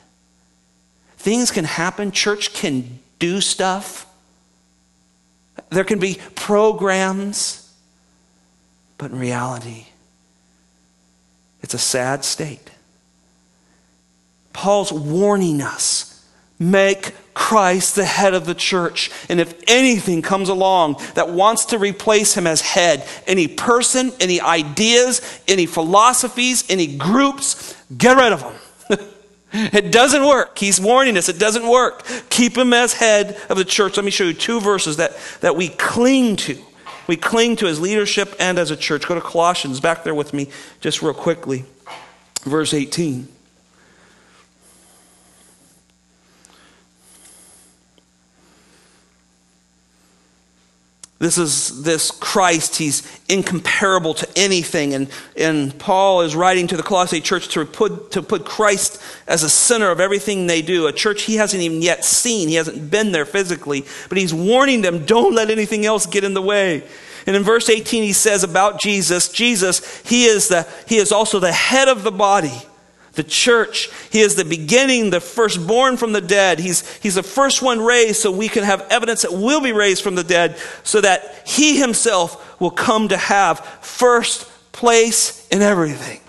Things 1.17 1.51
can 1.51 1.65
happen. 1.65 2.13
Church 2.13 2.55
can 2.55 3.01
do 3.19 3.41
stuff. 3.41 4.07
There 5.71 5.85
can 5.85 5.99
be 5.99 6.19
programs. 6.37 7.75
But 8.99 9.11
in 9.11 9.19
reality, 9.19 9.87
it's 11.63 11.75
a 11.75 11.79
sad 11.79 12.25
state. 12.25 12.71
Paul's 14.53 14.93
warning 14.93 15.61
us 15.61 16.10
make 16.61 17.15
Christ 17.33 17.97
the 17.97 18.05
head 18.05 18.35
of 18.35 18.45
the 18.45 18.55
church. 18.55 19.11
And 19.29 19.41
if 19.41 19.61
anything 19.67 20.21
comes 20.21 20.51
along 20.51 21.01
that 21.15 21.31
wants 21.31 21.65
to 21.67 21.79
replace 21.79 22.35
him 22.35 22.47
as 22.47 22.61
head, 22.61 23.09
any 23.27 23.49
person, 23.49 24.13
any 24.21 24.41
ideas, 24.41 25.23
any 25.49 25.67
philosophies, 25.67 26.65
any 26.69 26.99
groups, 26.99 27.75
get 27.97 28.17
rid 28.17 28.33
of 28.33 28.41
them. 28.43 29.09
it 29.53 29.91
doesn't 29.91 30.25
work. 30.25 30.59
He's 30.59 30.79
warning 30.79 31.17
us, 31.17 31.31
it 31.31 31.39
doesn't 31.39 31.67
work. 31.67 32.05
Keep 32.29 32.59
him 32.59 32.75
as 32.75 32.93
head 32.93 33.41
of 33.49 33.57
the 33.57 33.65
church. 33.65 33.97
Let 33.97 34.05
me 34.05 34.11
show 34.11 34.25
you 34.25 34.35
two 34.35 34.61
verses 34.61 34.99
that, 34.99 35.17
that 35.41 35.57
we 35.57 35.71
cling 35.71 36.37
to. 36.37 36.59
We 37.07 37.17
cling 37.17 37.57
to 37.57 37.67
as 37.67 37.81
leadership 37.81 38.37
and 38.39 38.59
as 38.59 38.71
a 38.71 38.77
church. 38.77 39.09
Go 39.09 39.15
to 39.15 39.21
Colossians, 39.21 39.81
back 39.81 40.05
there 40.05 40.15
with 40.15 40.35
me, 40.35 40.51
just 40.81 41.01
real 41.03 41.15
quickly. 41.15 41.65
Verse 42.43 42.75
18. 42.75 43.27
This 51.21 51.37
is 51.37 51.83
this 51.83 52.11
Christ. 52.11 52.77
He's 52.77 53.03
incomparable 53.29 54.15
to 54.15 54.29
anything. 54.37 54.95
And, 54.95 55.11
and 55.37 55.79
Paul 55.79 56.23
is 56.23 56.35
writing 56.35 56.67
to 56.69 56.79
the 56.79 56.83
Colossae 56.83 57.21
church 57.21 57.49
to 57.49 57.67
put, 57.67 58.13
to 58.13 58.23
put 58.23 58.47
Christ 58.47 59.03
as 59.29 59.43
a 59.43 59.51
center 59.51 59.91
of 59.91 60.01
everything 60.01 60.47
they 60.47 60.63
do. 60.63 60.87
A 60.87 60.95
church 60.95 61.25
he 61.25 61.37
hasn't 61.37 61.63
even 61.63 61.83
yet 61.83 62.07
seen. 62.07 62.49
He 62.49 62.55
hasn't 62.55 62.91
been 62.91 63.13
there 63.13 63.27
physically. 63.27 63.85
But 64.09 64.17
he's 64.17 64.33
warning 64.33 64.81
them 64.81 65.05
don't 65.05 65.35
let 65.35 65.51
anything 65.51 65.85
else 65.85 66.07
get 66.07 66.25
in 66.25 66.33
the 66.33 66.41
way. 66.41 66.85
And 67.27 67.37
in 67.37 67.43
verse 67.43 67.69
18, 67.69 68.03
he 68.03 68.15
says 68.15 68.43
about 68.43 68.81
Jesus, 68.81 69.29
Jesus, 69.29 70.01
he 70.07 70.25
is, 70.25 70.49
the, 70.49 70.67
he 70.89 70.97
is 70.97 71.13
also 71.13 71.39
the 71.39 71.53
head 71.53 71.89
of 71.89 72.03
the 72.03 72.11
body 72.11 72.63
the 73.15 73.23
church. 73.23 73.91
He 74.11 74.21
is 74.21 74.35
the 74.35 74.45
beginning, 74.45 75.11
the 75.11 75.21
firstborn 75.21 75.97
from 75.97 76.13
the 76.13 76.21
dead. 76.21 76.59
He's, 76.59 76.89
he's 76.99 77.17
the 77.17 77.23
first 77.23 77.63
one 77.63 77.81
raised 77.81 78.21
so 78.21 78.31
we 78.31 78.49
can 78.49 78.65
have 78.65 78.87
evidence 78.91 79.23
that 79.23 79.33
will 79.33 79.61
be 79.61 79.73
raised 79.73 80.03
from 80.03 80.15
the 80.15 80.25
dead 80.25 80.57
so 80.85 81.01
that 81.01 81.43
he 81.47 81.79
himself 81.79 82.61
will 82.61 82.71
come 82.71 83.09
to 83.09 83.17
have 83.17 83.61
first 83.81 84.51
place 84.73 85.47
in 85.49 85.63
everything. 85.63 86.21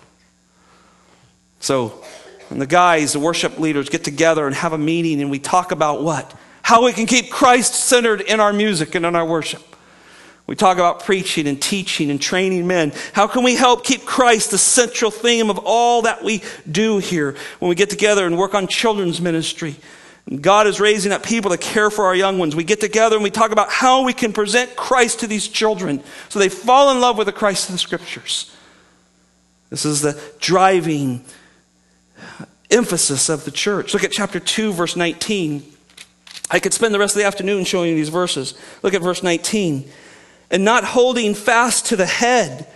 So, 1.59 2.03
when 2.49 2.59
the 2.59 2.67
guys, 2.67 3.13
the 3.13 3.19
worship 3.19 3.59
leaders 3.59 3.87
get 3.87 4.03
together 4.03 4.45
and 4.45 4.55
have 4.55 4.73
a 4.73 4.77
meeting 4.77 5.21
and 5.21 5.31
we 5.31 5.39
talk 5.39 5.71
about 5.71 6.03
what? 6.03 6.33
How 6.63 6.83
we 6.83 6.91
can 6.91 7.05
keep 7.05 7.31
Christ 7.31 7.75
centered 7.75 8.21
in 8.21 8.39
our 8.39 8.51
music 8.51 8.95
and 8.95 9.05
in 9.05 9.15
our 9.15 9.25
worship. 9.25 9.70
We 10.51 10.55
talk 10.57 10.75
about 10.75 11.05
preaching 11.05 11.47
and 11.47 11.61
teaching 11.61 12.11
and 12.11 12.21
training 12.21 12.67
men. 12.67 12.91
How 13.13 13.25
can 13.25 13.41
we 13.41 13.55
help 13.55 13.85
keep 13.85 14.03
Christ 14.03 14.51
the 14.51 14.57
central 14.57 15.09
theme 15.09 15.49
of 15.49 15.57
all 15.63 16.01
that 16.01 16.25
we 16.25 16.43
do 16.69 16.97
here 16.97 17.37
when 17.59 17.69
we 17.69 17.75
get 17.75 17.89
together 17.89 18.25
and 18.25 18.37
work 18.37 18.53
on 18.53 18.67
children's 18.67 19.21
ministry? 19.21 19.77
God 20.41 20.67
is 20.67 20.81
raising 20.81 21.13
up 21.13 21.23
people 21.23 21.51
to 21.51 21.57
care 21.57 21.89
for 21.89 22.03
our 22.03 22.13
young 22.13 22.37
ones. 22.37 22.53
We 22.53 22.65
get 22.65 22.81
together 22.81 23.15
and 23.15 23.23
we 23.23 23.29
talk 23.29 23.51
about 23.51 23.71
how 23.71 24.03
we 24.03 24.11
can 24.11 24.33
present 24.33 24.75
Christ 24.75 25.21
to 25.21 25.27
these 25.27 25.47
children 25.47 26.03
so 26.27 26.37
they 26.37 26.49
fall 26.49 26.91
in 26.91 26.99
love 26.99 27.17
with 27.17 27.27
the 27.27 27.31
Christ 27.31 27.69
of 27.69 27.75
the 27.75 27.79
Scriptures. 27.79 28.53
This 29.69 29.85
is 29.85 30.01
the 30.01 30.21
driving 30.41 31.23
emphasis 32.69 33.29
of 33.29 33.45
the 33.45 33.51
church. 33.51 33.93
Look 33.93 34.03
at 34.03 34.11
chapter 34.11 34.41
2, 34.41 34.73
verse 34.73 34.97
19. 34.97 35.63
I 36.49 36.59
could 36.59 36.73
spend 36.73 36.93
the 36.93 36.99
rest 36.99 37.15
of 37.15 37.21
the 37.21 37.25
afternoon 37.25 37.63
showing 37.63 37.91
you 37.91 37.95
these 37.95 38.09
verses. 38.09 38.53
Look 38.83 38.93
at 38.93 39.01
verse 39.01 39.23
19. 39.23 39.89
And 40.51 40.63
not 40.63 40.83
holding 40.83 41.33
fast 41.33 41.87
to 41.87 41.95
the 41.95 42.05
head. 42.05 42.67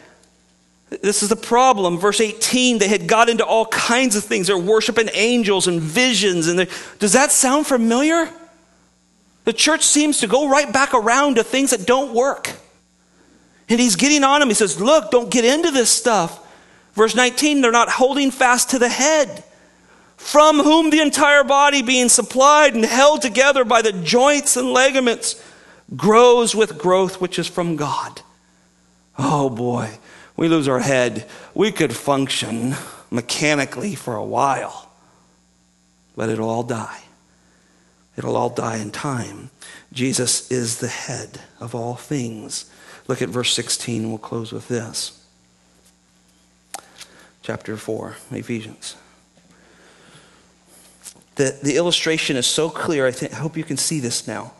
This 0.89 1.21
is 1.21 1.30
the 1.30 1.36
problem. 1.36 1.99
Verse 1.99 2.21
18, 2.21 2.80
they 2.80 2.88
had 2.88 3.07
got 3.07 3.30
into 3.30 3.45
all 3.45 3.67
kinds 3.67 4.15
of 4.15 4.23
things. 4.23 4.47
They're 4.47 4.57
worshiping 4.57 5.09
angels 5.13 5.67
and 5.67 5.82
visions. 5.82 6.47
And 6.47 6.67
does 6.99 7.13
that 7.13 7.32
sound 7.32 7.67
familiar? 7.67 8.30
The 9.43 9.53
church 9.53 9.84
seems 9.84 10.19
to 10.19 10.28
go 10.28 10.49
right 10.49 10.71
back 10.71 10.93
around 10.93 11.36
to 11.36 11.43
things 11.43 11.71
that 11.71 11.86
don't 11.86 12.13
work. 12.13 12.51
And 13.69 13.80
he's 13.80 13.95
getting 13.95 14.23
on 14.23 14.39
them. 14.39 14.49
He 14.49 14.55
says, 14.55 14.80
Look, 14.82 15.11
don't 15.11 15.30
get 15.30 15.45
into 15.45 15.71
this 15.71 15.89
stuff. 15.89 16.41
Verse 16.93 17.13
19, 17.13 17.61
they're 17.61 17.71
not 17.71 17.89
holding 17.89 18.32
fast 18.32 18.69
to 18.71 18.80
the 18.80 18.89
head 18.89 19.43
from 20.17 20.59
whom 20.59 20.89
the 20.89 21.01
entire 21.01 21.43
body, 21.43 21.82
being 21.82 22.09
supplied 22.09 22.73
and 22.73 22.86
held 22.86 23.21
together 23.21 23.65
by 23.65 23.82
the 23.82 23.91
joints 23.91 24.57
and 24.57 24.71
ligaments, 24.71 25.41
grows 25.95 26.55
with 26.55 26.77
growth 26.77 27.19
which 27.19 27.38
is 27.38 27.47
from 27.47 27.75
God. 27.75 28.21
Oh 29.17 29.49
boy, 29.49 29.97
we 30.38 30.47
lose 30.47 30.67
our 30.67 30.79
head. 30.79 31.27
We 31.53 31.71
could 31.71 31.95
function 31.95 32.75
mechanically 33.11 33.95
for 33.95 34.15
a 34.15 34.23
while, 34.23 34.91
but 36.15 36.29
it'll 36.29 36.49
all 36.49 36.63
die. 36.63 37.01
It'll 38.17 38.38
all 38.38 38.49
die 38.49 38.77
in 38.77 38.91
time. 38.91 39.49
Jesus 39.91 40.49
is 40.49 40.79
the 40.79 40.88
head 40.88 41.41
of 41.59 41.75
all 41.75 41.95
things. 41.95 42.69
Look 43.07 43.21
at 43.21 43.29
verse 43.29 43.53
16. 43.53 44.09
We'll 44.09 44.17
close 44.17 44.51
with 44.51 44.67
this. 44.67 45.21
Chapter 47.41 47.77
4, 47.77 48.15
Ephesians 48.31 48.95
the, 51.36 51.57
the 51.61 51.75
illustration 51.75 52.36
is 52.36 52.47
so 52.47 52.69
clear. 52.69 53.05
I, 53.05 53.11
think, 53.11 53.33
I 53.33 53.38
hope 53.38 53.57
you 53.57 53.63
can 53.63 53.77
see 53.77 53.99
this 53.99 54.27
now. 54.27 54.53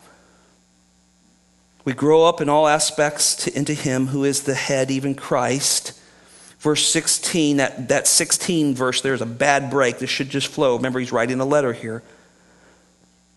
We 1.86 1.92
grow 1.92 2.24
up 2.24 2.40
in 2.40 2.48
all 2.48 2.66
aspects 2.66 3.36
to, 3.36 3.56
into 3.56 3.72
Him 3.72 4.08
who 4.08 4.24
is 4.24 4.42
the 4.42 4.56
head, 4.56 4.90
even 4.90 5.14
Christ. 5.14 5.92
Verse 6.58 6.84
16, 6.88 7.58
that, 7.58 7.88
that 7.88 8.08
16 8.08 8.74
verse, 8.74 9.02
there's 9.02 9.22
a 9.22 9.26
bad 9.26 9.70
break. 9.70 10.00
This 10.00 10.10
should 10.10 10.28
just 10.28 10.48
flow. 10.48 10.74
Remember, 10.74 10.98
he's 10.98 11.12
writing 11.12 11.38
a 11.38 11.44
letter 11.44 11.72
here. 11.72 12.02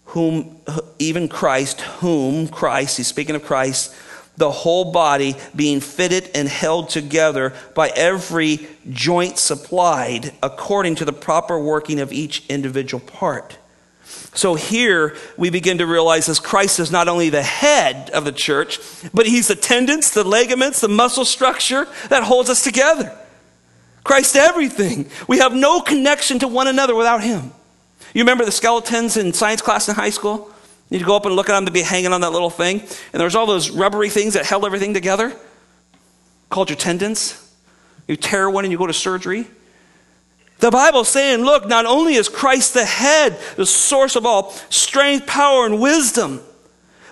Whom, 0.06 0.58
even 0.98 1.28
Christ, 1.28 1.82
whom, 1.82 2.48
Christ, 2.48 2.98
he's 2.98 3.06
speaking 3.06 3.36
of 3.36 3.46
Christ, 3.46 3.94
the 4.36 4.50
whole 4.50 4.92
body 4.92 5.36
being 5.56 5.80
fitted 5.80 6.32
and 6.34 6.48
held 6.48 6.90
together 6.90 7.54
by 7.76 7.90
every 7.90 8.68
joint 8.90 9.38
supplied 9.38 10.34
according 10.42 10.96
to 10.96 11.06
the 11.06 11.14
proper 11.14 11.60
working 11.60 12.00
of 12.00 12.12
each 12.12 12.48
individual 12.48 13.06
part. 13.06 13.59
So 14.34 14.56
here 14.56 15.16
we 15.38 15.50
begin 15.50 15.80
to 15.80 15.86
realize 15.86 16.28
that 16.28 16.42
Christ 16.42 16.80
is 16.80 16.92
not 16.92 17.08
only 17.08 17.30
the 17.30 17.44
head 17.44 18.10
of 18.12 18.26
the 18.26 18.32
church, 18.32 18.80
but 19.14 19.26
he's 19.26 19.48
the 19.48 19.56
tendons, 19.56 20.12
the 20.12 20.24
ligaments, 20.24 20.82
the 20.82 20.88
muscle 20.88 21.26
structure 21.26 21.88
that 22.10 22.24
holds 22.24 22.50
us 22.50 22.64
together. 22.64 23.16
Christ 24.04 24.36
everything. 24.36 25.10
We 25.28 25.40
have 25.40 25.54
no 25.54 25.82
connection 25.82 26.40
to 26.40 26.48
one 26.48 26.68
another 26.68 26.96
without 26.96 27.24
him. 27.24 27.52
You 28.14 28.24
remember 28.24 28.46
the 28.46 28.52
skeletons 28.52 29.18
in 29.18 29.34
science 29.34 29.62
class 29.62 29.88
in 29.90 29.96
high 29.96 30.10
school? 30.10 30.52
You'd 30.90 31.06
go 31.06 31.16
up 31.16 31.26
and 31.26 31.36
look 31.36 31.50
at 31.50 31.54
them 31.54 31.66
to 31.66 31.72
be 31.72 31.82
hanging 31.82 32.14
on 32.14 32.22
that 32.22 32.32
little 32.32 32.50
thing. 32.50 32.82
And 33.14 33.22
there's 33.22 33.36
all 33.36 33.46
those 33.46 33.70
rubbery 33.70 34.10
things 34.10 34.34
that 34.34 34.46
held 34.46 34.66
everything 34.66 34.94
together, 34.94 35.36
called 36.50 36.70
your 36.70 36.78
tendons. 36.78 37.46
You 38.08 38.16
tear 38.16 38.50
one 38.50 38.66
and 38.66 38.72
you 38.72 38.78
go 38.78 38.88
to 38.88 38.94
surgery. 38.94 39.46
The 40.60 40.72
Bible's 40.72 41.08
saying, 41.08 41.44
look, 41.44 41.68
not 41.68 41.86
only 41.86 42.16
is 42.16 42.28
Christ 42.28 42.74
the 42.74 42.86
head, 42.86 43.40
the 43.56 43.66
source 43.66 44.16
of 44.16 44.26
all 44.26 44.52
strength, 44.70 45.26
power, 45.26 45.66
and 45.66 45.80
wisdom, 45.80 46.42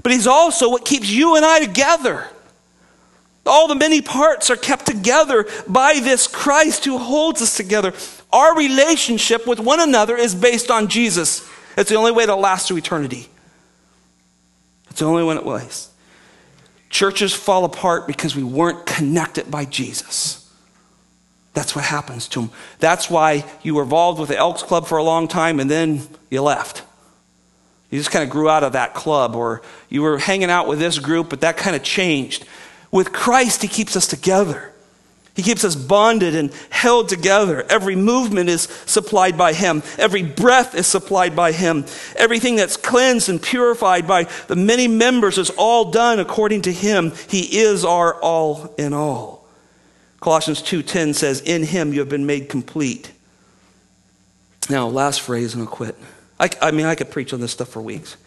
but 0.03 0.11
he's 0.11 0.27
also 0.27 0.69
what 0.69 0.85
keeps 0.85 1.09
you 1.09 1.35
and 1.35 1.45
I 1.45 1.59
together. 1.59 2.27
All 3.45 3.69
the 3.69 3.75
many 3.75 4.01
parts 4.01 4.49
are 4.49 4.57
kept 4.57 4.85
together 4.85 5.47
by 5.67 5.99
this 6.01 6.27
Christ 6.27 6.83
who 6.83 6.97
holds 6.97 7.41
us 7.41 7.55
together. 7.55 7.93
Our 8.33 8.57
relationship 8.57 9.47
with 9.47 9.61
one 9.61 9.79
another 9.79 10.17
is 10.17 10.35
based 10.35 10.69
on 10.69 10.89
Jesus. 10.89 11.49
It's 11.77 11.89
the 11.89 11.95
only 11.95 12.11
way 12.11 12.25
to 12.25 12.35
last 12.35 12.67
through 12.67 12.77
eternity. 12.77 13.29
It's 14.89 14.99
the 14.99 15.05
only 15.05 15.23
one 15.23 15.37
it 15.37 15.45
was. 15.45 15.89
Churches 16.89 17.33
fall 17.33 17.63
apart 17.63 18.07
because 18.07 18.35
we 18.35 18.43
weren't 18.43 18.85
connected 18.85 19.49
by 19.49 19.63
Jesus. 19.63 20.46
That's 21.57 21.75
what 21.75 21.85
happens 21.85 22.27
to 22.27 22.41
them. 22.41 22.51
That's 22.77 23.09
why 23.09 23.43
you 23.63 23.73
were 23.73 23.81
involved 23.81 24.19
with 24.19 24.29
the 24.29 24.37
Elks 24.37 24.61
Club 24.61 24.85
for 24.85 24.99
a 24.99 25.03
long 25.03 25.27
time 25.27 25.59
and 25.59 25.71
then 25.71 26.03
you 26.29 26.43
left. 26.43 26.83
You 27.89 27.97
just 27.97 28.11
kind 28.11 28.23
of 28.23 28.29
grew 28.29 28.47
out 28.47 28.63
of 28.63 28.73
that 28.73 28.93
club, 28.93 29.35
or 29.35 29.63
you 29.89 30.03
were 30.03 30.19
hanging 30.19 30.51
out 30.51 30.67
with 30.67 30.77
this 30.77 30.99
group, 30.99 31.31
but 31.31 31.41
that 31.41 31.57
kind 31.57 31.75
of 31.75 31.81
changed. 31.81 32.45
With 32.91 33.11
Christ, 33.11 33.63
He 33.63 33.67
keeps 33.67 33.95
us 33.95 34.05
together. 34.05 34.71
He 35.35 35.41
keeps 35.41 35.63
us 35.63 35.75
bonded 35.75 36.35
and 36.35 36.53
held 36.69 37.09
together. 37.09 37.65
Every 37.71 37.95
movement 37.95 38.49
is 38.49 38.63
supplied 38.85 39.35
by 39.35 39.53
Him. 39.53 39.81
Every 39.97 40.21
breath 40.21 40.75
is 40.75 40.85
supplied 40.85 41.35
by 41.35 41.53
Him. 41.53 41.85
Everything 42.17 42.55
that's 42.55 42.77
cleansed 42.77 43.29
and 43.29 43.41
purified 43.41 44.05
by 44.05 44.25
the 44.45 44.55
many 44.55 44.87
members 44.87 45.39
is 45.39 45.49
all 45.57 45.89
done 45.89 46.19
according 46.19 46.61
to 46.63 46.71
Him. 46.71 47.13
He 47.29 47.61
is 47.61 47.83
our 47.83 48.13
all 48.21 48.75
in 48.77 48.93
all. 48.93 49.46
Colossians 50.19 50.61
2:10 50.61 51.13
says, 51.13 51.41
"In 51.41 51.63
Him 51.63 51.93
you 51.93 51.99
have 51.99 52.09
been 52.09 52.25
made 52.25 52.49
complete." 52.49 53.11
Now, 54.69 54.87
last 54.87 55.21
phrase, 55.21 55.53
and 55.53 55.63
I'll 55.63 55.69
quit. 55.69 55.95
I, 56.39 56.49
I 56.61 56.71
mean, 56.71 56.85
I 56.85 56.95
could 56.95 57.09
preach 57.09 57.33
on 57.33 57.39
this 57.39 57.51
stuff 57.51 57.69
for 57.69 57.81
weeks. 57.81 58.17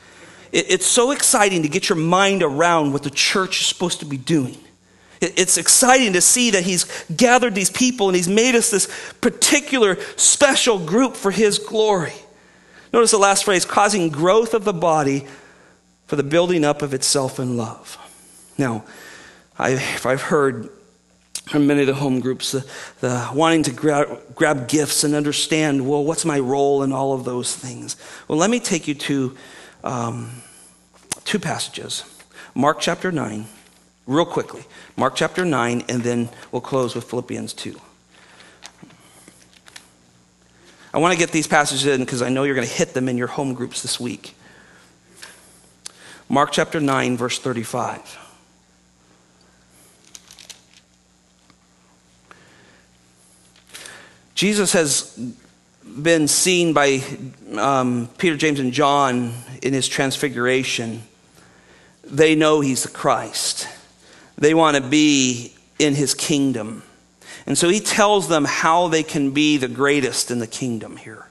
It, 0.52 0.66
it's 0.68 0.86
so 0.86 1.10
exciting 1.10 1.62
to 1.62 1.68
get 1.68 1.88
your 1.88 1.98
mind 1.98 2.42
around 2.42 2.92
what 2.92 3.02
the 3.02 3.10
church 3.10 3.60
is 3.60 3.66
supposed 3.66 4.00
to 4.00 4.06
be 4.06 4.16
doing. 4.16 4.56
It's 5.20 5.58
exciting 5.58 6.14
to 6.14 6.22
see 6.22 6.52
that 6.52 6.64
he's 6.64 6.86
gathered 7.14 7.54
these 7.54 7.68
people 7.68 8.08
and 8.08 8.16
he's 8.16 8.28
made 8.28 8.54
us 8.54 8.70
this 8.70 8.88
particular 9.20 9.98
special 10.16 10.78
group 10.78 11.14
for 11.14 11.30
his 11.30 11.58
glory. 11.58 12.14
Notice 12.90 13.10
the 13.10 13.18
last 13.18 13.44
phrase 13.44 13.66
causing 13.66 14.08
growth 14.08 14.54
of 14.54 14.64
the 14.64 14.72
body 14.72 15.26
for 16.06 16.16
the 16.16 16.22
building 16.22 16.64
up 16.64 16.80
of 16.80 16.94
itself 16.94 17.38
in 17.38 17.58
love. 17.58 17.98
Now, 18.56 18.84
I've, 19.58 20.06
I've 20.06 20.22
heard 20.22 20.70
from 21.50 21.66
many 21.66 21.80
of 21.80 21.88
the 21.88 21.94
home 21.94 22.20
groups 22.20 22.52
the, 22.52 22.64
the 23.00 23.28
wanting 23.34 23.64
to 23.64 23.72
grab, 23.72 24.20
grab 24.36 24.68
gifts 24.68 25.02
and 25.02 25.16
understand, 25.16 25.88
well, 25.88 26.04
what's 26.04 26.24
my 26.24 26.38
role 26.38 26.84
in 26.84 26.92
all 26.92 27.12
of 27.12 27.24
those 27.24 27.56
things? 27.56 27.96
Well, 28.28 28.38
let 28.38 28.50
me 28.50 28.60
take 28.60 28.86
you 28.86 28.94
to 28.94 29.36
um, 29.82 30.42
two 31.24 31.40
passages 31.40 32.04
Mark 32.54 32.78
chapter 32.80 33.10
9 33.10 33.46
real 34.06 34.24
quickly. 34.24 34.64
Mark 34.96 35.16
chapter 35.16 35.44
9, 35.44 35.84
and 35.88 36.02
then 36.02 36.28
we'll 36.52 36.62
close 36.62 36.94
with 36.94 37.04
Philippians 37.04 37.52
2. 37.54 37.80
I 40.92 40.98
want 40.98 41.12
to 41.12 41.18
get 41.18 41.30
these 41.30 41.46
passages 41.46 41.86
in 41.86 42.00
because 42.00 42.22
I 42.22 42.28
know 42.28 42.42
you're 42.44 42.56
going 42.56 42.66
to 42.66 42.72
hit 42.72 42.94
them 42.94 43.08
in 43.08 43.16
your 43.16 43.28
home 43.28 43.54
groups 43.54 43.82
this 43.82 43.98
week. 44.00 44.36
Mark 46.28 46.50
chapter 46.52 46.80
9, 46.80 47.16
verse 47.16 47.38
35. 47.38 48.19
Jesus 54.40 54.72
has 54.72 55.34
been 55.84 56.26
seen 56.26 56.72
by 56.72 57.02
um, 57.58 58.08
Peter, 58.16 58.38
James, 58.38 58.58
and 58.58 58.72
John 58.72 59.34
in 59.60 59.74
his 59.74 59.86
transfiguration. 59.86 61.02
They 62.04 62.34
know 62.34 62.62
he's 62.62 62.84
the 62.84 62.88
Christ. 62.88 63.68
They 64.38 64.54
want 64.54 64.78
to 64.78 64.82
be 64.82 65.52
in 65.78 65.94
his 65.94 66.14
kingdom. 66.14 66.84
And 67.44 67.58
so 67.58 67.68
he 67.68 67.80
tells 67.80 68.28
them 68.28 68.46
how 68.46 68.88
they 68.88 69.02
can 69.02 69.32
be 69.32 69.58
the 69.58 69.68
greatest 69.68 70.30
in 70.30 70.38
the 70.38 70.46
kingdom 70.46 70.96
here. 70.96 71.28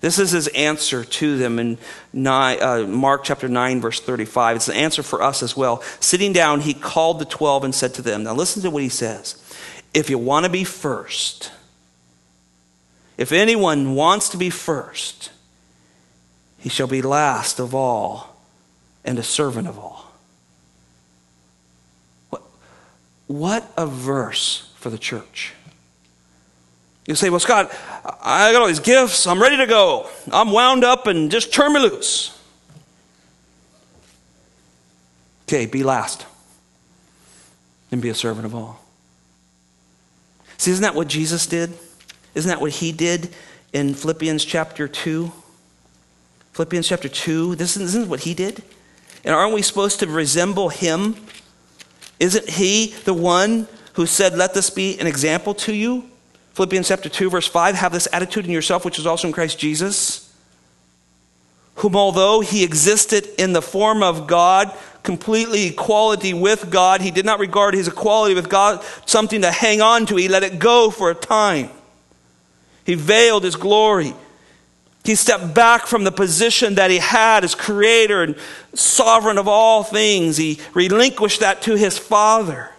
This 0.00 0.18
is 0.18 0.30
his 0.30 0.48
answer 0.48 1.04
to 1.04 1.36
them 1.36 1.58
in 1.58 1.76
uh, 2.26 2.86
Mark 2.88 3.22
chapter 3.22 3.48
9, 3.48 3.82
verse 3.82 4.00
35. 4.00 4.56
It's 4.56 4.64
the 4.64 4.74
answer 4.74 5.02
for 5.02 5.22
us 5.22 5.42
as 5.42 5.58
well. 5.58 5.82
Sitting 6.00 6.32
down, 6.32 6.60
he 6.60 6.72
called 6.72 7.18
the 7.18 7.26
12 7.26 7.64
and 7.64 7.74
said 7.74 7.92
to 7.92 8.00
them, 8.00 8.22
Now 8.22 8.32
listen 8.32 8.62
to 8.62 8.70
what 8.70 8.82
he 8.82 8.88
says. 8.88 9.36
If 9.92 10.08
you 10.08 10.16
want 10.16 10.46
to 10.46 10.50
be 10.50 10.64
first, 10.64 11.50
if 13.20 13.32
anyone 13.32 13.94
wants 13.94 14.30
to 14.30 14.38
be 14.38 14.48
first, 14.48 15.30
he 16.56 16.70
shall 16.70 16.86
be 16.86 17.02
last 17.02 17.60
of 17.60 17.74
all 17.74 18.34
and 19.04 19.18
a 19.18 19.22
servant 19.22 19.68
of 19.68 19.78
all. 19.78 20.10
What 22.30 22.42
what 23.26 23.70
a 23.76 23.86
verse 23.86 24.72
for 24.76 24.88
the 24.88 24.96
church. 24.96 25.52
You 27.06 27.14
say, 27.14 27.28
Well, 27.28 27.40
Scott, 27.40 27.70
I 28.22 28.52
got 28.52 28.62
all 28.62 28.68
these 28.68 28.80
gifts. 28.80 29.26
I'm 29.26 29.42
ready 29.42 29.58
to 29.58 29.66
go. 29.66 30.08
I'm 30.32 30.50
wound 30.50 30.82
up 30.82 31.06
and 31.06 31.30
just 31.30 31.52
turn 31.52 31.74
me 31.74 31.80
loose. 31.80 32.34
Okay, 35.46 35.66
be 35.66 35.82
last 35.82 36.24
and 37.92 38.00
be 38.00 38.08
a 38.08 38.14
servant 38.14 38.46
of 38.46 38.54
all. 38.54 38.82
See, 40.56 40.70
isn't 40.70 40.82
that 40.82 40.94
what 40.94 41.08
Jesus 41.08 41.46
did? 41.46 41.76
Isn't 42.34 42.48
that 42.48 42.60
what 42.60 42.72
he 42.72 42.92
did? 42.92 43.34
in 43.72 43.94
Philippians 43.94 44.44
chapter 44.44 44.88
2? 44.88 45.32
Philippians 46.52 46.88
chapter 46.88 47.08
2, 47.08 47.54
this 47.54 47.76
isn't 47.76 48.08
what 48.08 48.20
he 48.20 48.34
did? 48.34 48.62
And 49.24 49.34
aren't 49.34 49.54
we 49.54 49.62
supposed 49.62 50.00
to 50.00 50.06
resemble 50.06 50.68
him? 50.68 51.16
Isn't 52.18 52.48
he 52.48 52.94
the 53.04 53.14
one 53.14 53.68
who 53.94 54.06
said, 54.06 54.36
Let 54.36 54.54
this 54.54 54.70
be 54.70 54.98
an 54.98 55.06
example 55.06 55.54
to 55.54 55.74
you? 55.74 56.04
Philippians 56.54 56.88
chapter 56.88 57.08
2, 57.08 57.30
verse 57.30 57.46
5 57.46 57.76
Have 57.76 57.92
this 57.92 58.08
attitude 58.12 58.44
in 58.44 58.50
yourself, 58.50 58.84
which 58.84 58.98
is 58.98 59.06
also 59.06 59.28
in 59.28 59.32
Christ 59.32 59.58
Jesus, 59.58 60.34
whom 61.76 61.96
although 61.96 62.40
he 62.40 62.64
existed 62.64 63.28
in 63.38 63.52
the 63.52 63.62
form 63.62 64.02
of 64.02 64.26
God, 64.26 64.74
completely 65.02 65.66
equality 65.66 66.34
with 66.34 66.70
God, 66.70 67.00
he 67.00 67.10
did 67.10 67.24
not 67.24 67.38
regard 67.38 67.74
his 67.74 67.88
equality 67.88 68.34
with 68.34 68.48
God 68.48 68.84
something 69.06 69.42
to 69.42 69.50
hang 69.50 69.80
on 69.80 70.04
to. 70.06 70.16
He 70.16 70.28
let 70.28 70.42
it 70.42 70.58
go 70.58 70.90
for 70.90 71.10
a 71.10 71.14
time. 71.14 71.70
He 72.90 72.96
veiled 72.96 73.44
his 73.44 73.54
glory. 73.54 74.14
He 75.04 75.14
stepped 75.14 75.54
back 75.54 75.86
from 75.86 76.02
the 76.02 76.10
position 76.10 76.74
that 76.74 76.90
he 76.90 76.98
had 76.98 77.44
as 77.44 77.54
creator 77.54 78.24
and 78.24 78.34
sovereign 78.74 79.38
of 79.38 79.46
all 79.46 79.84
things. 79.84 80.36
He 80.36 80.58
relinquished 80.74 81.38
that 81.38 81.62
to 81.62 81.76
his 81.76 81.96
Father. 81.96 82.72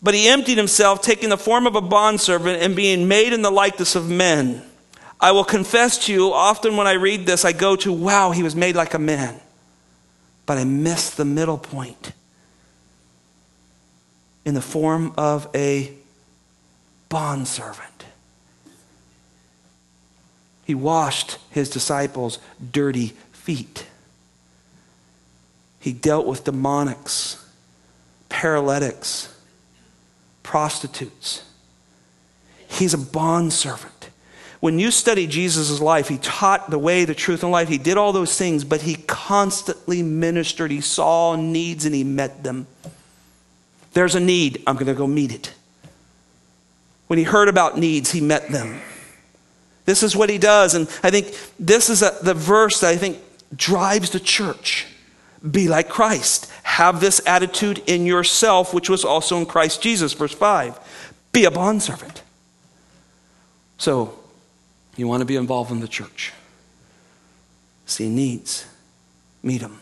But 0.00 0.14
he 0.14 0.28
emptied 0.28 0.56
himself, 0.56 1.02
taking 1.02 1.30
the 1.30 1.36
form 1.36 1.66
of 1.66 1.74
a 1.74 1.80
bondservant 1.80 2.62
and 2.62 2.76
being 2.76 3.08
made 3.08 3.32
in 3.32 3.42
the 3.42 3.50
likeness 3.50 3.96
of 3.96 4.08
men. 4.08 4.62
I 5.20 5.32
will 5.32 5.42
confess 5.42 6.06
to 6.06 6.12
you, 6.12 6.32
often 6.32 6.76
when 6.76 6.86
I 6.86 6.92
read 6.92 7.26
this, 7.26 7.44
I 7.44 7.50
go 7.50 7.74
to, 7.74 7.92
wow, 7.92 8.30
he 8.30 8.44
was 8.44 8.54
made 8.54 8.76
like 8.76 8.94
a 8.94 9.00
man. 9.00 9.34
But 10.46 10.58
I 10.58 10.64
miss 10.64 11.10
the 11.10 11.24
middle 11.24 11.58
point. 11.58 12.12
In 14.44 14.54
the 14.54 14.62
form 14.62 15.12
of 15.18 15.48
a 15.56 15.92
bondservant. 17.08 17.89
He 20.70 20.74
washed 20.76 21.38
his 21.50 21.68
disciples' 21.68 22.38
dirty 22.70 23.08
feet. 23.32 23.86
He 25.80 25.92
dealt 25.92 26.28
with 26.28 26.44
demonics, 26.44 27.44
paralytics, 28.28 29.36
prostitutes. 30.44 31.42
He's 32.68 32.94
a 32.94 32.98
bondservant. 32.98 34.10
When 34.60 34.78
you 34.78 34.92
study 34.92 35.26
Jesus' 35.26 35.80
life, 35.80 36.06
he 36.06 36.18
taught 36.18 36.70
the 36.70 36.78
way, 36.78 37.04
the 37.04 37.16
truth, 37.16 37.42
and 37.42 37.50
life. 37.50 37.66
He 37.68 37.76
did 37.76 37.96
all 37.96 38.12
those 38.12 38.38
things, 38.38 38.62
but 38.62 38.82
he 38.82 38.94
constantly 38.94 40.04
ministered. 40.04 40.70
He 40.70 40.80
saw 40.80 41.34
needs 41.34 41.84
and 41.84 41.96
he 41.96 42.04
met 42.04 42.44
them. 42.44 42.68
There's 43.92 44.14
a 44.14 44.20
need, 44.20 44.62
I'm 44.68 44.76
going 44.76 44.86
to 44.86 44.94
go 44.94 45.08
meet 45.08 45.32
it. 45.32 45.52
When 47.08 47.18
he 47.18 47.24
heard 47.24 47.48
about 47.48 47.76
needs, 47.76 48.12
he 48.12 48.20
met 48.20 48.50
them. 48.50 48.80
This 49.84 50.02
is 50.02 50.14
what 50.14 50.30
he 50.30 50.38
does. 50.38 50.74
And 50.74 50.88
I 51.02 51.10
think 51.10 51.36
this 51.58 51.90
is 51.90 52.02
a, 52.02 52.16
the 52.22 52.34
verse 52.34 52.80
that 52.80 52.90
I 52.90 52.96
think 52.96 53.18
drives 53.54 54.10
the 54.10 54.20
church. 54.20 54.86
Be 55.48 55.68
like 55.68 55.88
Christ. 55.88 56.50
Have 56.62 57.00
this 57.00 57.20
attitude 57.26 57.82
in 57.86 58.06
yourself, 58.06 58.74
which 58.74 58.90
was 58.90 59.04
also 59.04 59.38
in 59.38 59.46
Christ 59.46 59.82
Jesus. 59.82 60.12
Verse 60.12 60.34
5. 60.34 60.78
Be 61.32 61.44
a 61.44 61.50
bondservant. 61.50 62.22
So, 63.78 64.18
you 64.96 65.08
want 65.08 65.22
to 65.22 65.24
be 65.24 65.36
involved 65.36 65.70
in 65.70 65.80
the 65.80 65.88
church. 65.88 66.32
See 67.86 68.08
needs, 68.08 68.66
meet 69.42 69.62
them. 69.62 69.80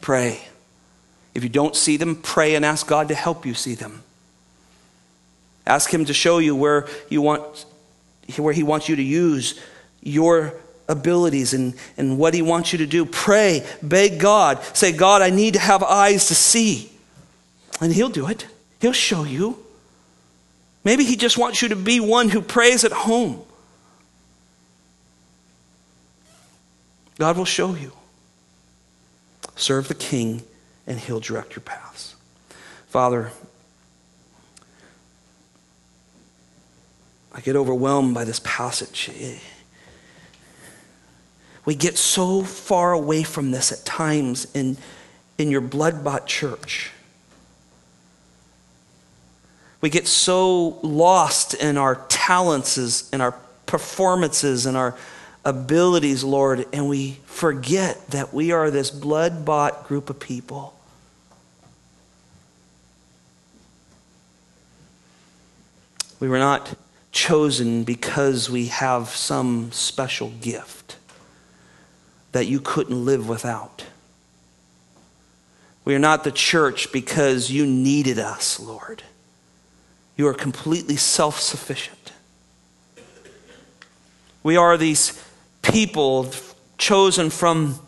Pray. 0.00 0.40
If 1.34 1.42
you 1.42 1.48
don't 1.48 1.74
see 1.74 1.96
them, 1.96 2.16
pray 2.16 2.54
and 2.54 2.64
ask 2.64 2.86
God 2.86 3.08
to 3.08 3.14
help 3.14 3.46
you 3.46 3.54
see 3.54 3.74
them. 3.74 4.02
Ask 5.66 5.92
Him 5.92 6.04
to 6.04 6.12
show 6.12 6.38
you 6.38 6.54
where 6.54 6.86
you 7.08 7.22
want 7.22 7.64
where 8.36 8.52
He 8.52 8.62
wants 8.62 8.88
you 8.88 8.96
to 8.96 9.02
use 9.02 9.60
your 10.02 10.54
abilities 10.88 11.54
and, 11.54 11.74
and 11.96 12.18
what 12.18 12.34
He 12.34 12.42
wants 12.42 12.72
you 12.72 12.78
to 12.78 12.86
do. 12.86 13.04
Pray, 13.04 13.66
beg 13.82 14.18
God, 14.18 14.62
say, 14.76 14.92
God, 14.92 15.22
I 15.22 15.30
need 15.30 15.54
to 15.54 15.60
have 15.60 15.82
eyes 15.82 16.26
to 16.28 16.34
see. 16.34 16.90
And 17.80 17.92
He'll 17.92 18.08
do 18.08 18.28
it, 18.28 18.46
He'll 18.80 18.92
show 18.92 19.24
you. 19.24 19.58
Maybe 20.84 21.04
He 21.04 21.16
just 21.16 21.38
wants 21.38 21.62
you 21.62 21.68
to 21.70 21.76
be 21.76 22.00
one 22.00 22.28
who 22.28 22.40
prays 22.40 22.84
at 22.84 22.92
home. 22.92 23.42
God 27.18 27.36
will 27.36 27.44
show 27.44 27.74
you. 27.74 27.92
Serve 29.56 29.88
the 29.88 29.94
King, 29.94 30.42
and 30.86 30.98
He'll 30.98 31.20
direct 31.20 31.54
your 31.54 31.62
paths. 31.62 32.14
Father, 32.88 33.30
I 37.34 37.40
get 37.40 37.56
overwhelmed 37.56 38.14
by 38.14 38.24
this 38.24 38.40
passage. 38.44 39.10
We 41.64 41.74
get 41.74 41.98
so 41.98 42.42
far 42.42 42.92
away 42.92 43.24
from 43.24 43.50
this 43.50 43.72
at 43.72 43.84
times 43.84 44.46
in, 44.54 44.76
in 45.36 45.50
your 45.50 45.60
blood 45.60 46.04
bought 46.04 46.28
church. 46.28 46.92
We 49.80 49.90
get 49.90 50.06
so 50.06 50.78
lost 50.82 51.54
in 51.54 51.76
our 51.76 51.96
talents 52.08 53.10
and 53.12 53.20
our 53.20 53.32
performances 53.66 54.64
and 54.64 54.76
our 54.76 54.96
abilities, 55.44 56.22
Lord, 56.22 56.66
and 56.72 56.88
we 56.88 57.18
forget 57.26 58.06
that 58.10 58.32
we 58.32 58.52
are 58.52 58.70
this 58.70 58.90
blood 58.90 59.44
bought 59.44 59.88
group 59.88 60.08
of 60.08 60.20
people. 60.20 60.78
We 66.20 66.28
were 66.28 66.38
not 66.38 66.74
chosen 67.14 67.84
because 67.84 68.50
we 68.50 68.66
have 68.66 69.08
some 69.08 69.70
special 69.70 70.30
gift 70.40 70.96
that 72.32 72.46
you 72.46 72.60
couldn't 72.60 73.04
live 73.04 73.28
without. 73.28 73.84
We 75.84 75.94
are 75.94 76.00
not 76.00 76.24
the 76.24 76.32
church 76.32 76.90
because 76.90 77.50
you 77.50 77.66
needed 77.66 78.18
us, 78.18 78.58
Lord. 78.58 79.04
You 80.16 80.26
are 80.26 80.34
completely 80.34 80.96
self 80.96 81.38
sufficient. 81.38 82.12
We 84.42 84.56
are 84.56 84.76
these 84.76 85.22
people 85.62 86.30
chosen 86.78 87.30
from 87.30 87.78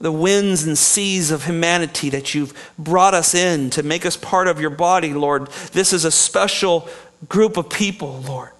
the 0.00 0.12
winds 0.12 0.64
and 0.64 0.76
seas 0.76 1.30
of 1.30 1.44
humanity 1.44 2.10
that 2.10 2.34
you've 2.34 2.72
brought 2.76 3.14
us 3.14 3.34
in 3.34 3.70
to 3.70 3.82
make 3.84 4.04
us 4.04 4.16
part 4.16 4.48
of 4.48 4.60
your 4.60 4.70
body, 4.70 5.14
Lord. 5.14 5.46
This 5.72 5.92
is 5.92 6.04
a 6.04 6.10
special 6.10 6.88
group 7.28 7.56
of 7.56 7.70
people, 7.70 8.20
Lord 8.26 8.50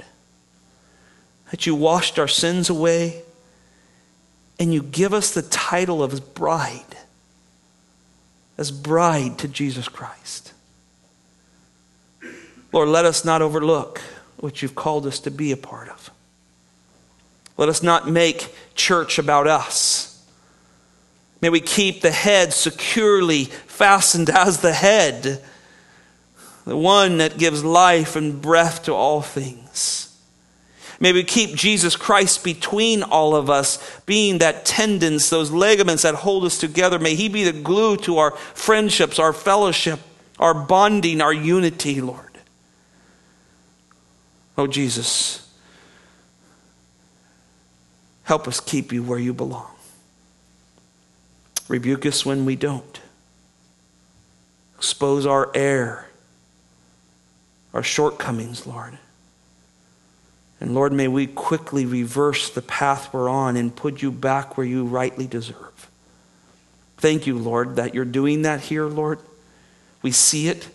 that 1.54 1.66
you 1.66 1.74
washed 1.76 2.18
our 2.18 2.26
sins 2.26 2.68
away, 2.68 3.22
and 4.58 4.74
you 4.74 4.82
give 4.82 5.14
us 5.14 5.32
the 5.32 5.40
title 5.40 6.02
of 6.02 6.34
bride, 6.34 6.96
as 8.58 8.72
bride 8.72 9.38
to 9.38 9.46
Jesus 9.46 9.86
Christ. 9.86 10.52
Lord, 12.72 12.88
let 12.88 13.04
us 13.04 13.24
not 13.24 13.40
overlook 13.40 14.00
what 14.38 14.62
you've 14.62 14.74
called 14.74 15.06
us 15.06 15.20
to 15.20 15.30
be 15.30 15.52
a 15.52 15.56
part 15.56 15.88
of. 15.88 16.10
Let 17.56 17.68
us 17.68 17.84
not 17.84 18.10
make 18.10 18.52
church 18.74 19.20
about 19.20 19.46
us. 19.46 20.26
May 21.40 21.50
we 21.50 21.60
keep 21.60 22.00
the 22.00 22.10
head 22.10 22.52
securely 22.52 23.44
fastened 23.44 24.28
as 24.34 24.60
the 24.60 24.72
head, 24.72 25.40
the 26.64 26.76
one 26.76 27.18
that 27.18 27.38
gives 27.38 27.62
life 27.62 28.16
and 28.16 28.42
breath 28.42 28.86
to 28.86 28.92
all 28.92 29.22
things. 29.22 30.10
May 31.04 31.12
we 31.12 31.22
keep 31.22 31.54
Jesus 31.54 31.96
Christ 31.96 32.42
between 32.42 33.02
all 33.02 33.36
of 33.36 33.50
us, 33.50 34.00
being 34.06 34.38
that 34.38 34.64
tendons, 34.64 35.28
those 35.28 35.50
ligaments 35.50 36.02
that 36.02 36.14
hold 36.14 36.46
us 36.46 36.56
together. 36.56 36.98
May 36.98 37.14
He 37.14 37.28
be 37.28 37.44
the 37.44 37.52
glue 37.52 37.98
to 37.98 38.16
our 38.16 38.30
friendships, 38.30 39.18
our 39.18 39.34
fellowship, 39.34 40.00
our 40.38 40.54
bonding, 40.54 41.20
our 41.20 41.30
unity, 41.30 42.00
Lord. 42.00 42.38
Oh, 44.56 44.66
Jesus, 44.66 45.46
help 48.22 48.48
us 48.48 48.58
keep 48.58 48.90
you 48.90 49.02
where 49.02 49.18
you 49.18 49.34
belong. 49.34 49.72
Rebuke 51.68 52.06
us 52.06 52.24
when 52.24 52.46
we 52.46 52.56
don't. 52.56 52.98
Expose 54.78 55.26
our 55.26 55.50
error, 55.54 56.06
our 57.74 57.82
shortcomings, 57.82 58.66
Lord. 58.66 58.98
And 60.64 60.74
Lord, 60.74 60.94
may 60.94 61.08
we 61.08 61.26
quickly 61.26 61.84
reverse 61.84 62.48
the 62.48 62.62
path 62.62 63.12
we're 63.12 63.28
on 63.28 63.58
and 63.58 63.76
put 63.76 64.00
you 64.00 64.10
back 64.10 64.56
where 64.56 64.66
you 64.66 64.86
rightly 64.86 65.26
deserve. 65.26 65.90
Thank 66.96 67.26
you, 67.26 67.36
Lord, 67.36 67.76
that 67.76 67.94
you're 67.94 68.06
doing 68.06 68.40
that 68.42 68.62
here, 68.62 68.86
Lord. 68.86 69.18
We 70.00 70.10
see 70.10 70.48
it. 70.48 70.66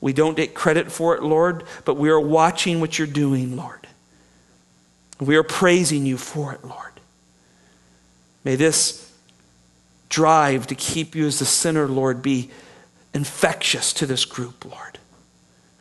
We 0.00 0.14
don't 0.14 0.36
take 0.36 0.54
credit 0.54 0.90
for 0.90 1.14
it, 1.14 1.22
Lord, 1.22 1.64
but 1.84 1.98
we 1.98 2.08
are 2.08 2.18
watching 2.18 2.80
what 2.80 2.98
you're 2.98 3.06
doing, 3.06 3.58
Lord. 3.58 3.86
We 5.20 5.36
are 5.36 5.42
praising 5.42 6.06
you 6.06 6.16
for 6.16 6.54
it, 6.54 6.64
Lord. 6.64 6.92
May 8.42 8.56
this 8.56 9.12
drive 10.08 10.68
to 10.68 10.74
keep 10.74 11.14
you 11.14 11.26
as 11.26 11.40
the 11.40 11.44
sinner, 11.44 11.88
Lord, 11.88 12.22
be 12.22 12.50
infectious 13.12 13.92
to 13.92 14.06
this 14.06 14.24
group, 14.24 14.64
Lord 14.64 14.98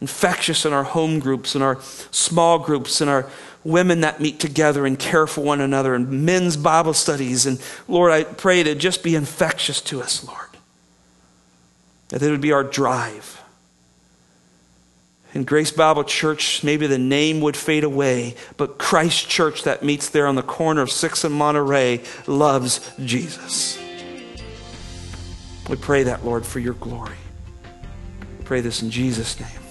infectious 0.04 0.66
in 0.66 0.74
our 0.74 0.84
home 0.84 1.18
groups, 1.20 1.56
in 1.56 1.62
our 1.62 1.80
small 2.12 2.60
groups, 2.60 2.99
in 2.99 3.08
our 3.08 3.26
women 3.64 4.01
that 4.01 4.20
meet 4.20 4.38
together 4.38 4.86
and 4.86 4.99
care 4.99 5.26
for 5.26 5.39
one 5.39 5.62
another, 5.62 5.95
and 5.95 6.26
men's 6.26 6.58
Bible 6.58 6.93
studies. 6.93 7.45
And 7.45 7.58
Lord, 7.88 8.12
I 8.12 8.26
pray 8.26 8.64
to 8.64 8.76
just 8.76 9.01
be 9.01 9.16
infectious 9.16 9.80
to 9.84 10.01
us, 10.01 10.28
Lord. 10.28 10.49
That 12.10 12.22
it 12.22 12.30
would 12.32 12.41
be 12.41 12.51
our 12.51 12.66
drive. 12.66 13.41
In 15.34 15.45
Grace 15.45 15.72
Bible 15.72 16.04
Church, 16.04 16.66
maybe 16.66 16.86
the 16.86 16.97
name 16.97 17.39
would 17.39 17.56
fade 17.56 17.86
away, 17.86 18.36
but 18.58 18.78
Christ 18.78 19.30
Church 19.30 19.64
that 19.64 19.84
meets 19.84 20.10
there 20.10 20.28
on 20.28 20.36
the 20.36 20.43
corner 20.43 20.82
of 20.82 20.91
6 20.91 21.24
and 21.24 21.34
Monterey 21.34 22.01
loves 22.28 22.91
Jesus. 22.99 23.80
We 25.70 25.78
pray 25.78 26.04
that, 26.04 26.26
Lord, 26.26 26.45
for 26.45 26.60
your 26.60 26.74
glory. 26.74 27.16
We 28.38 28.43
pray 28.43 28.60
this 28.60 28.82
in 28.82 28.91
Jesus' 28.91 29.39
name. 29.39 29.62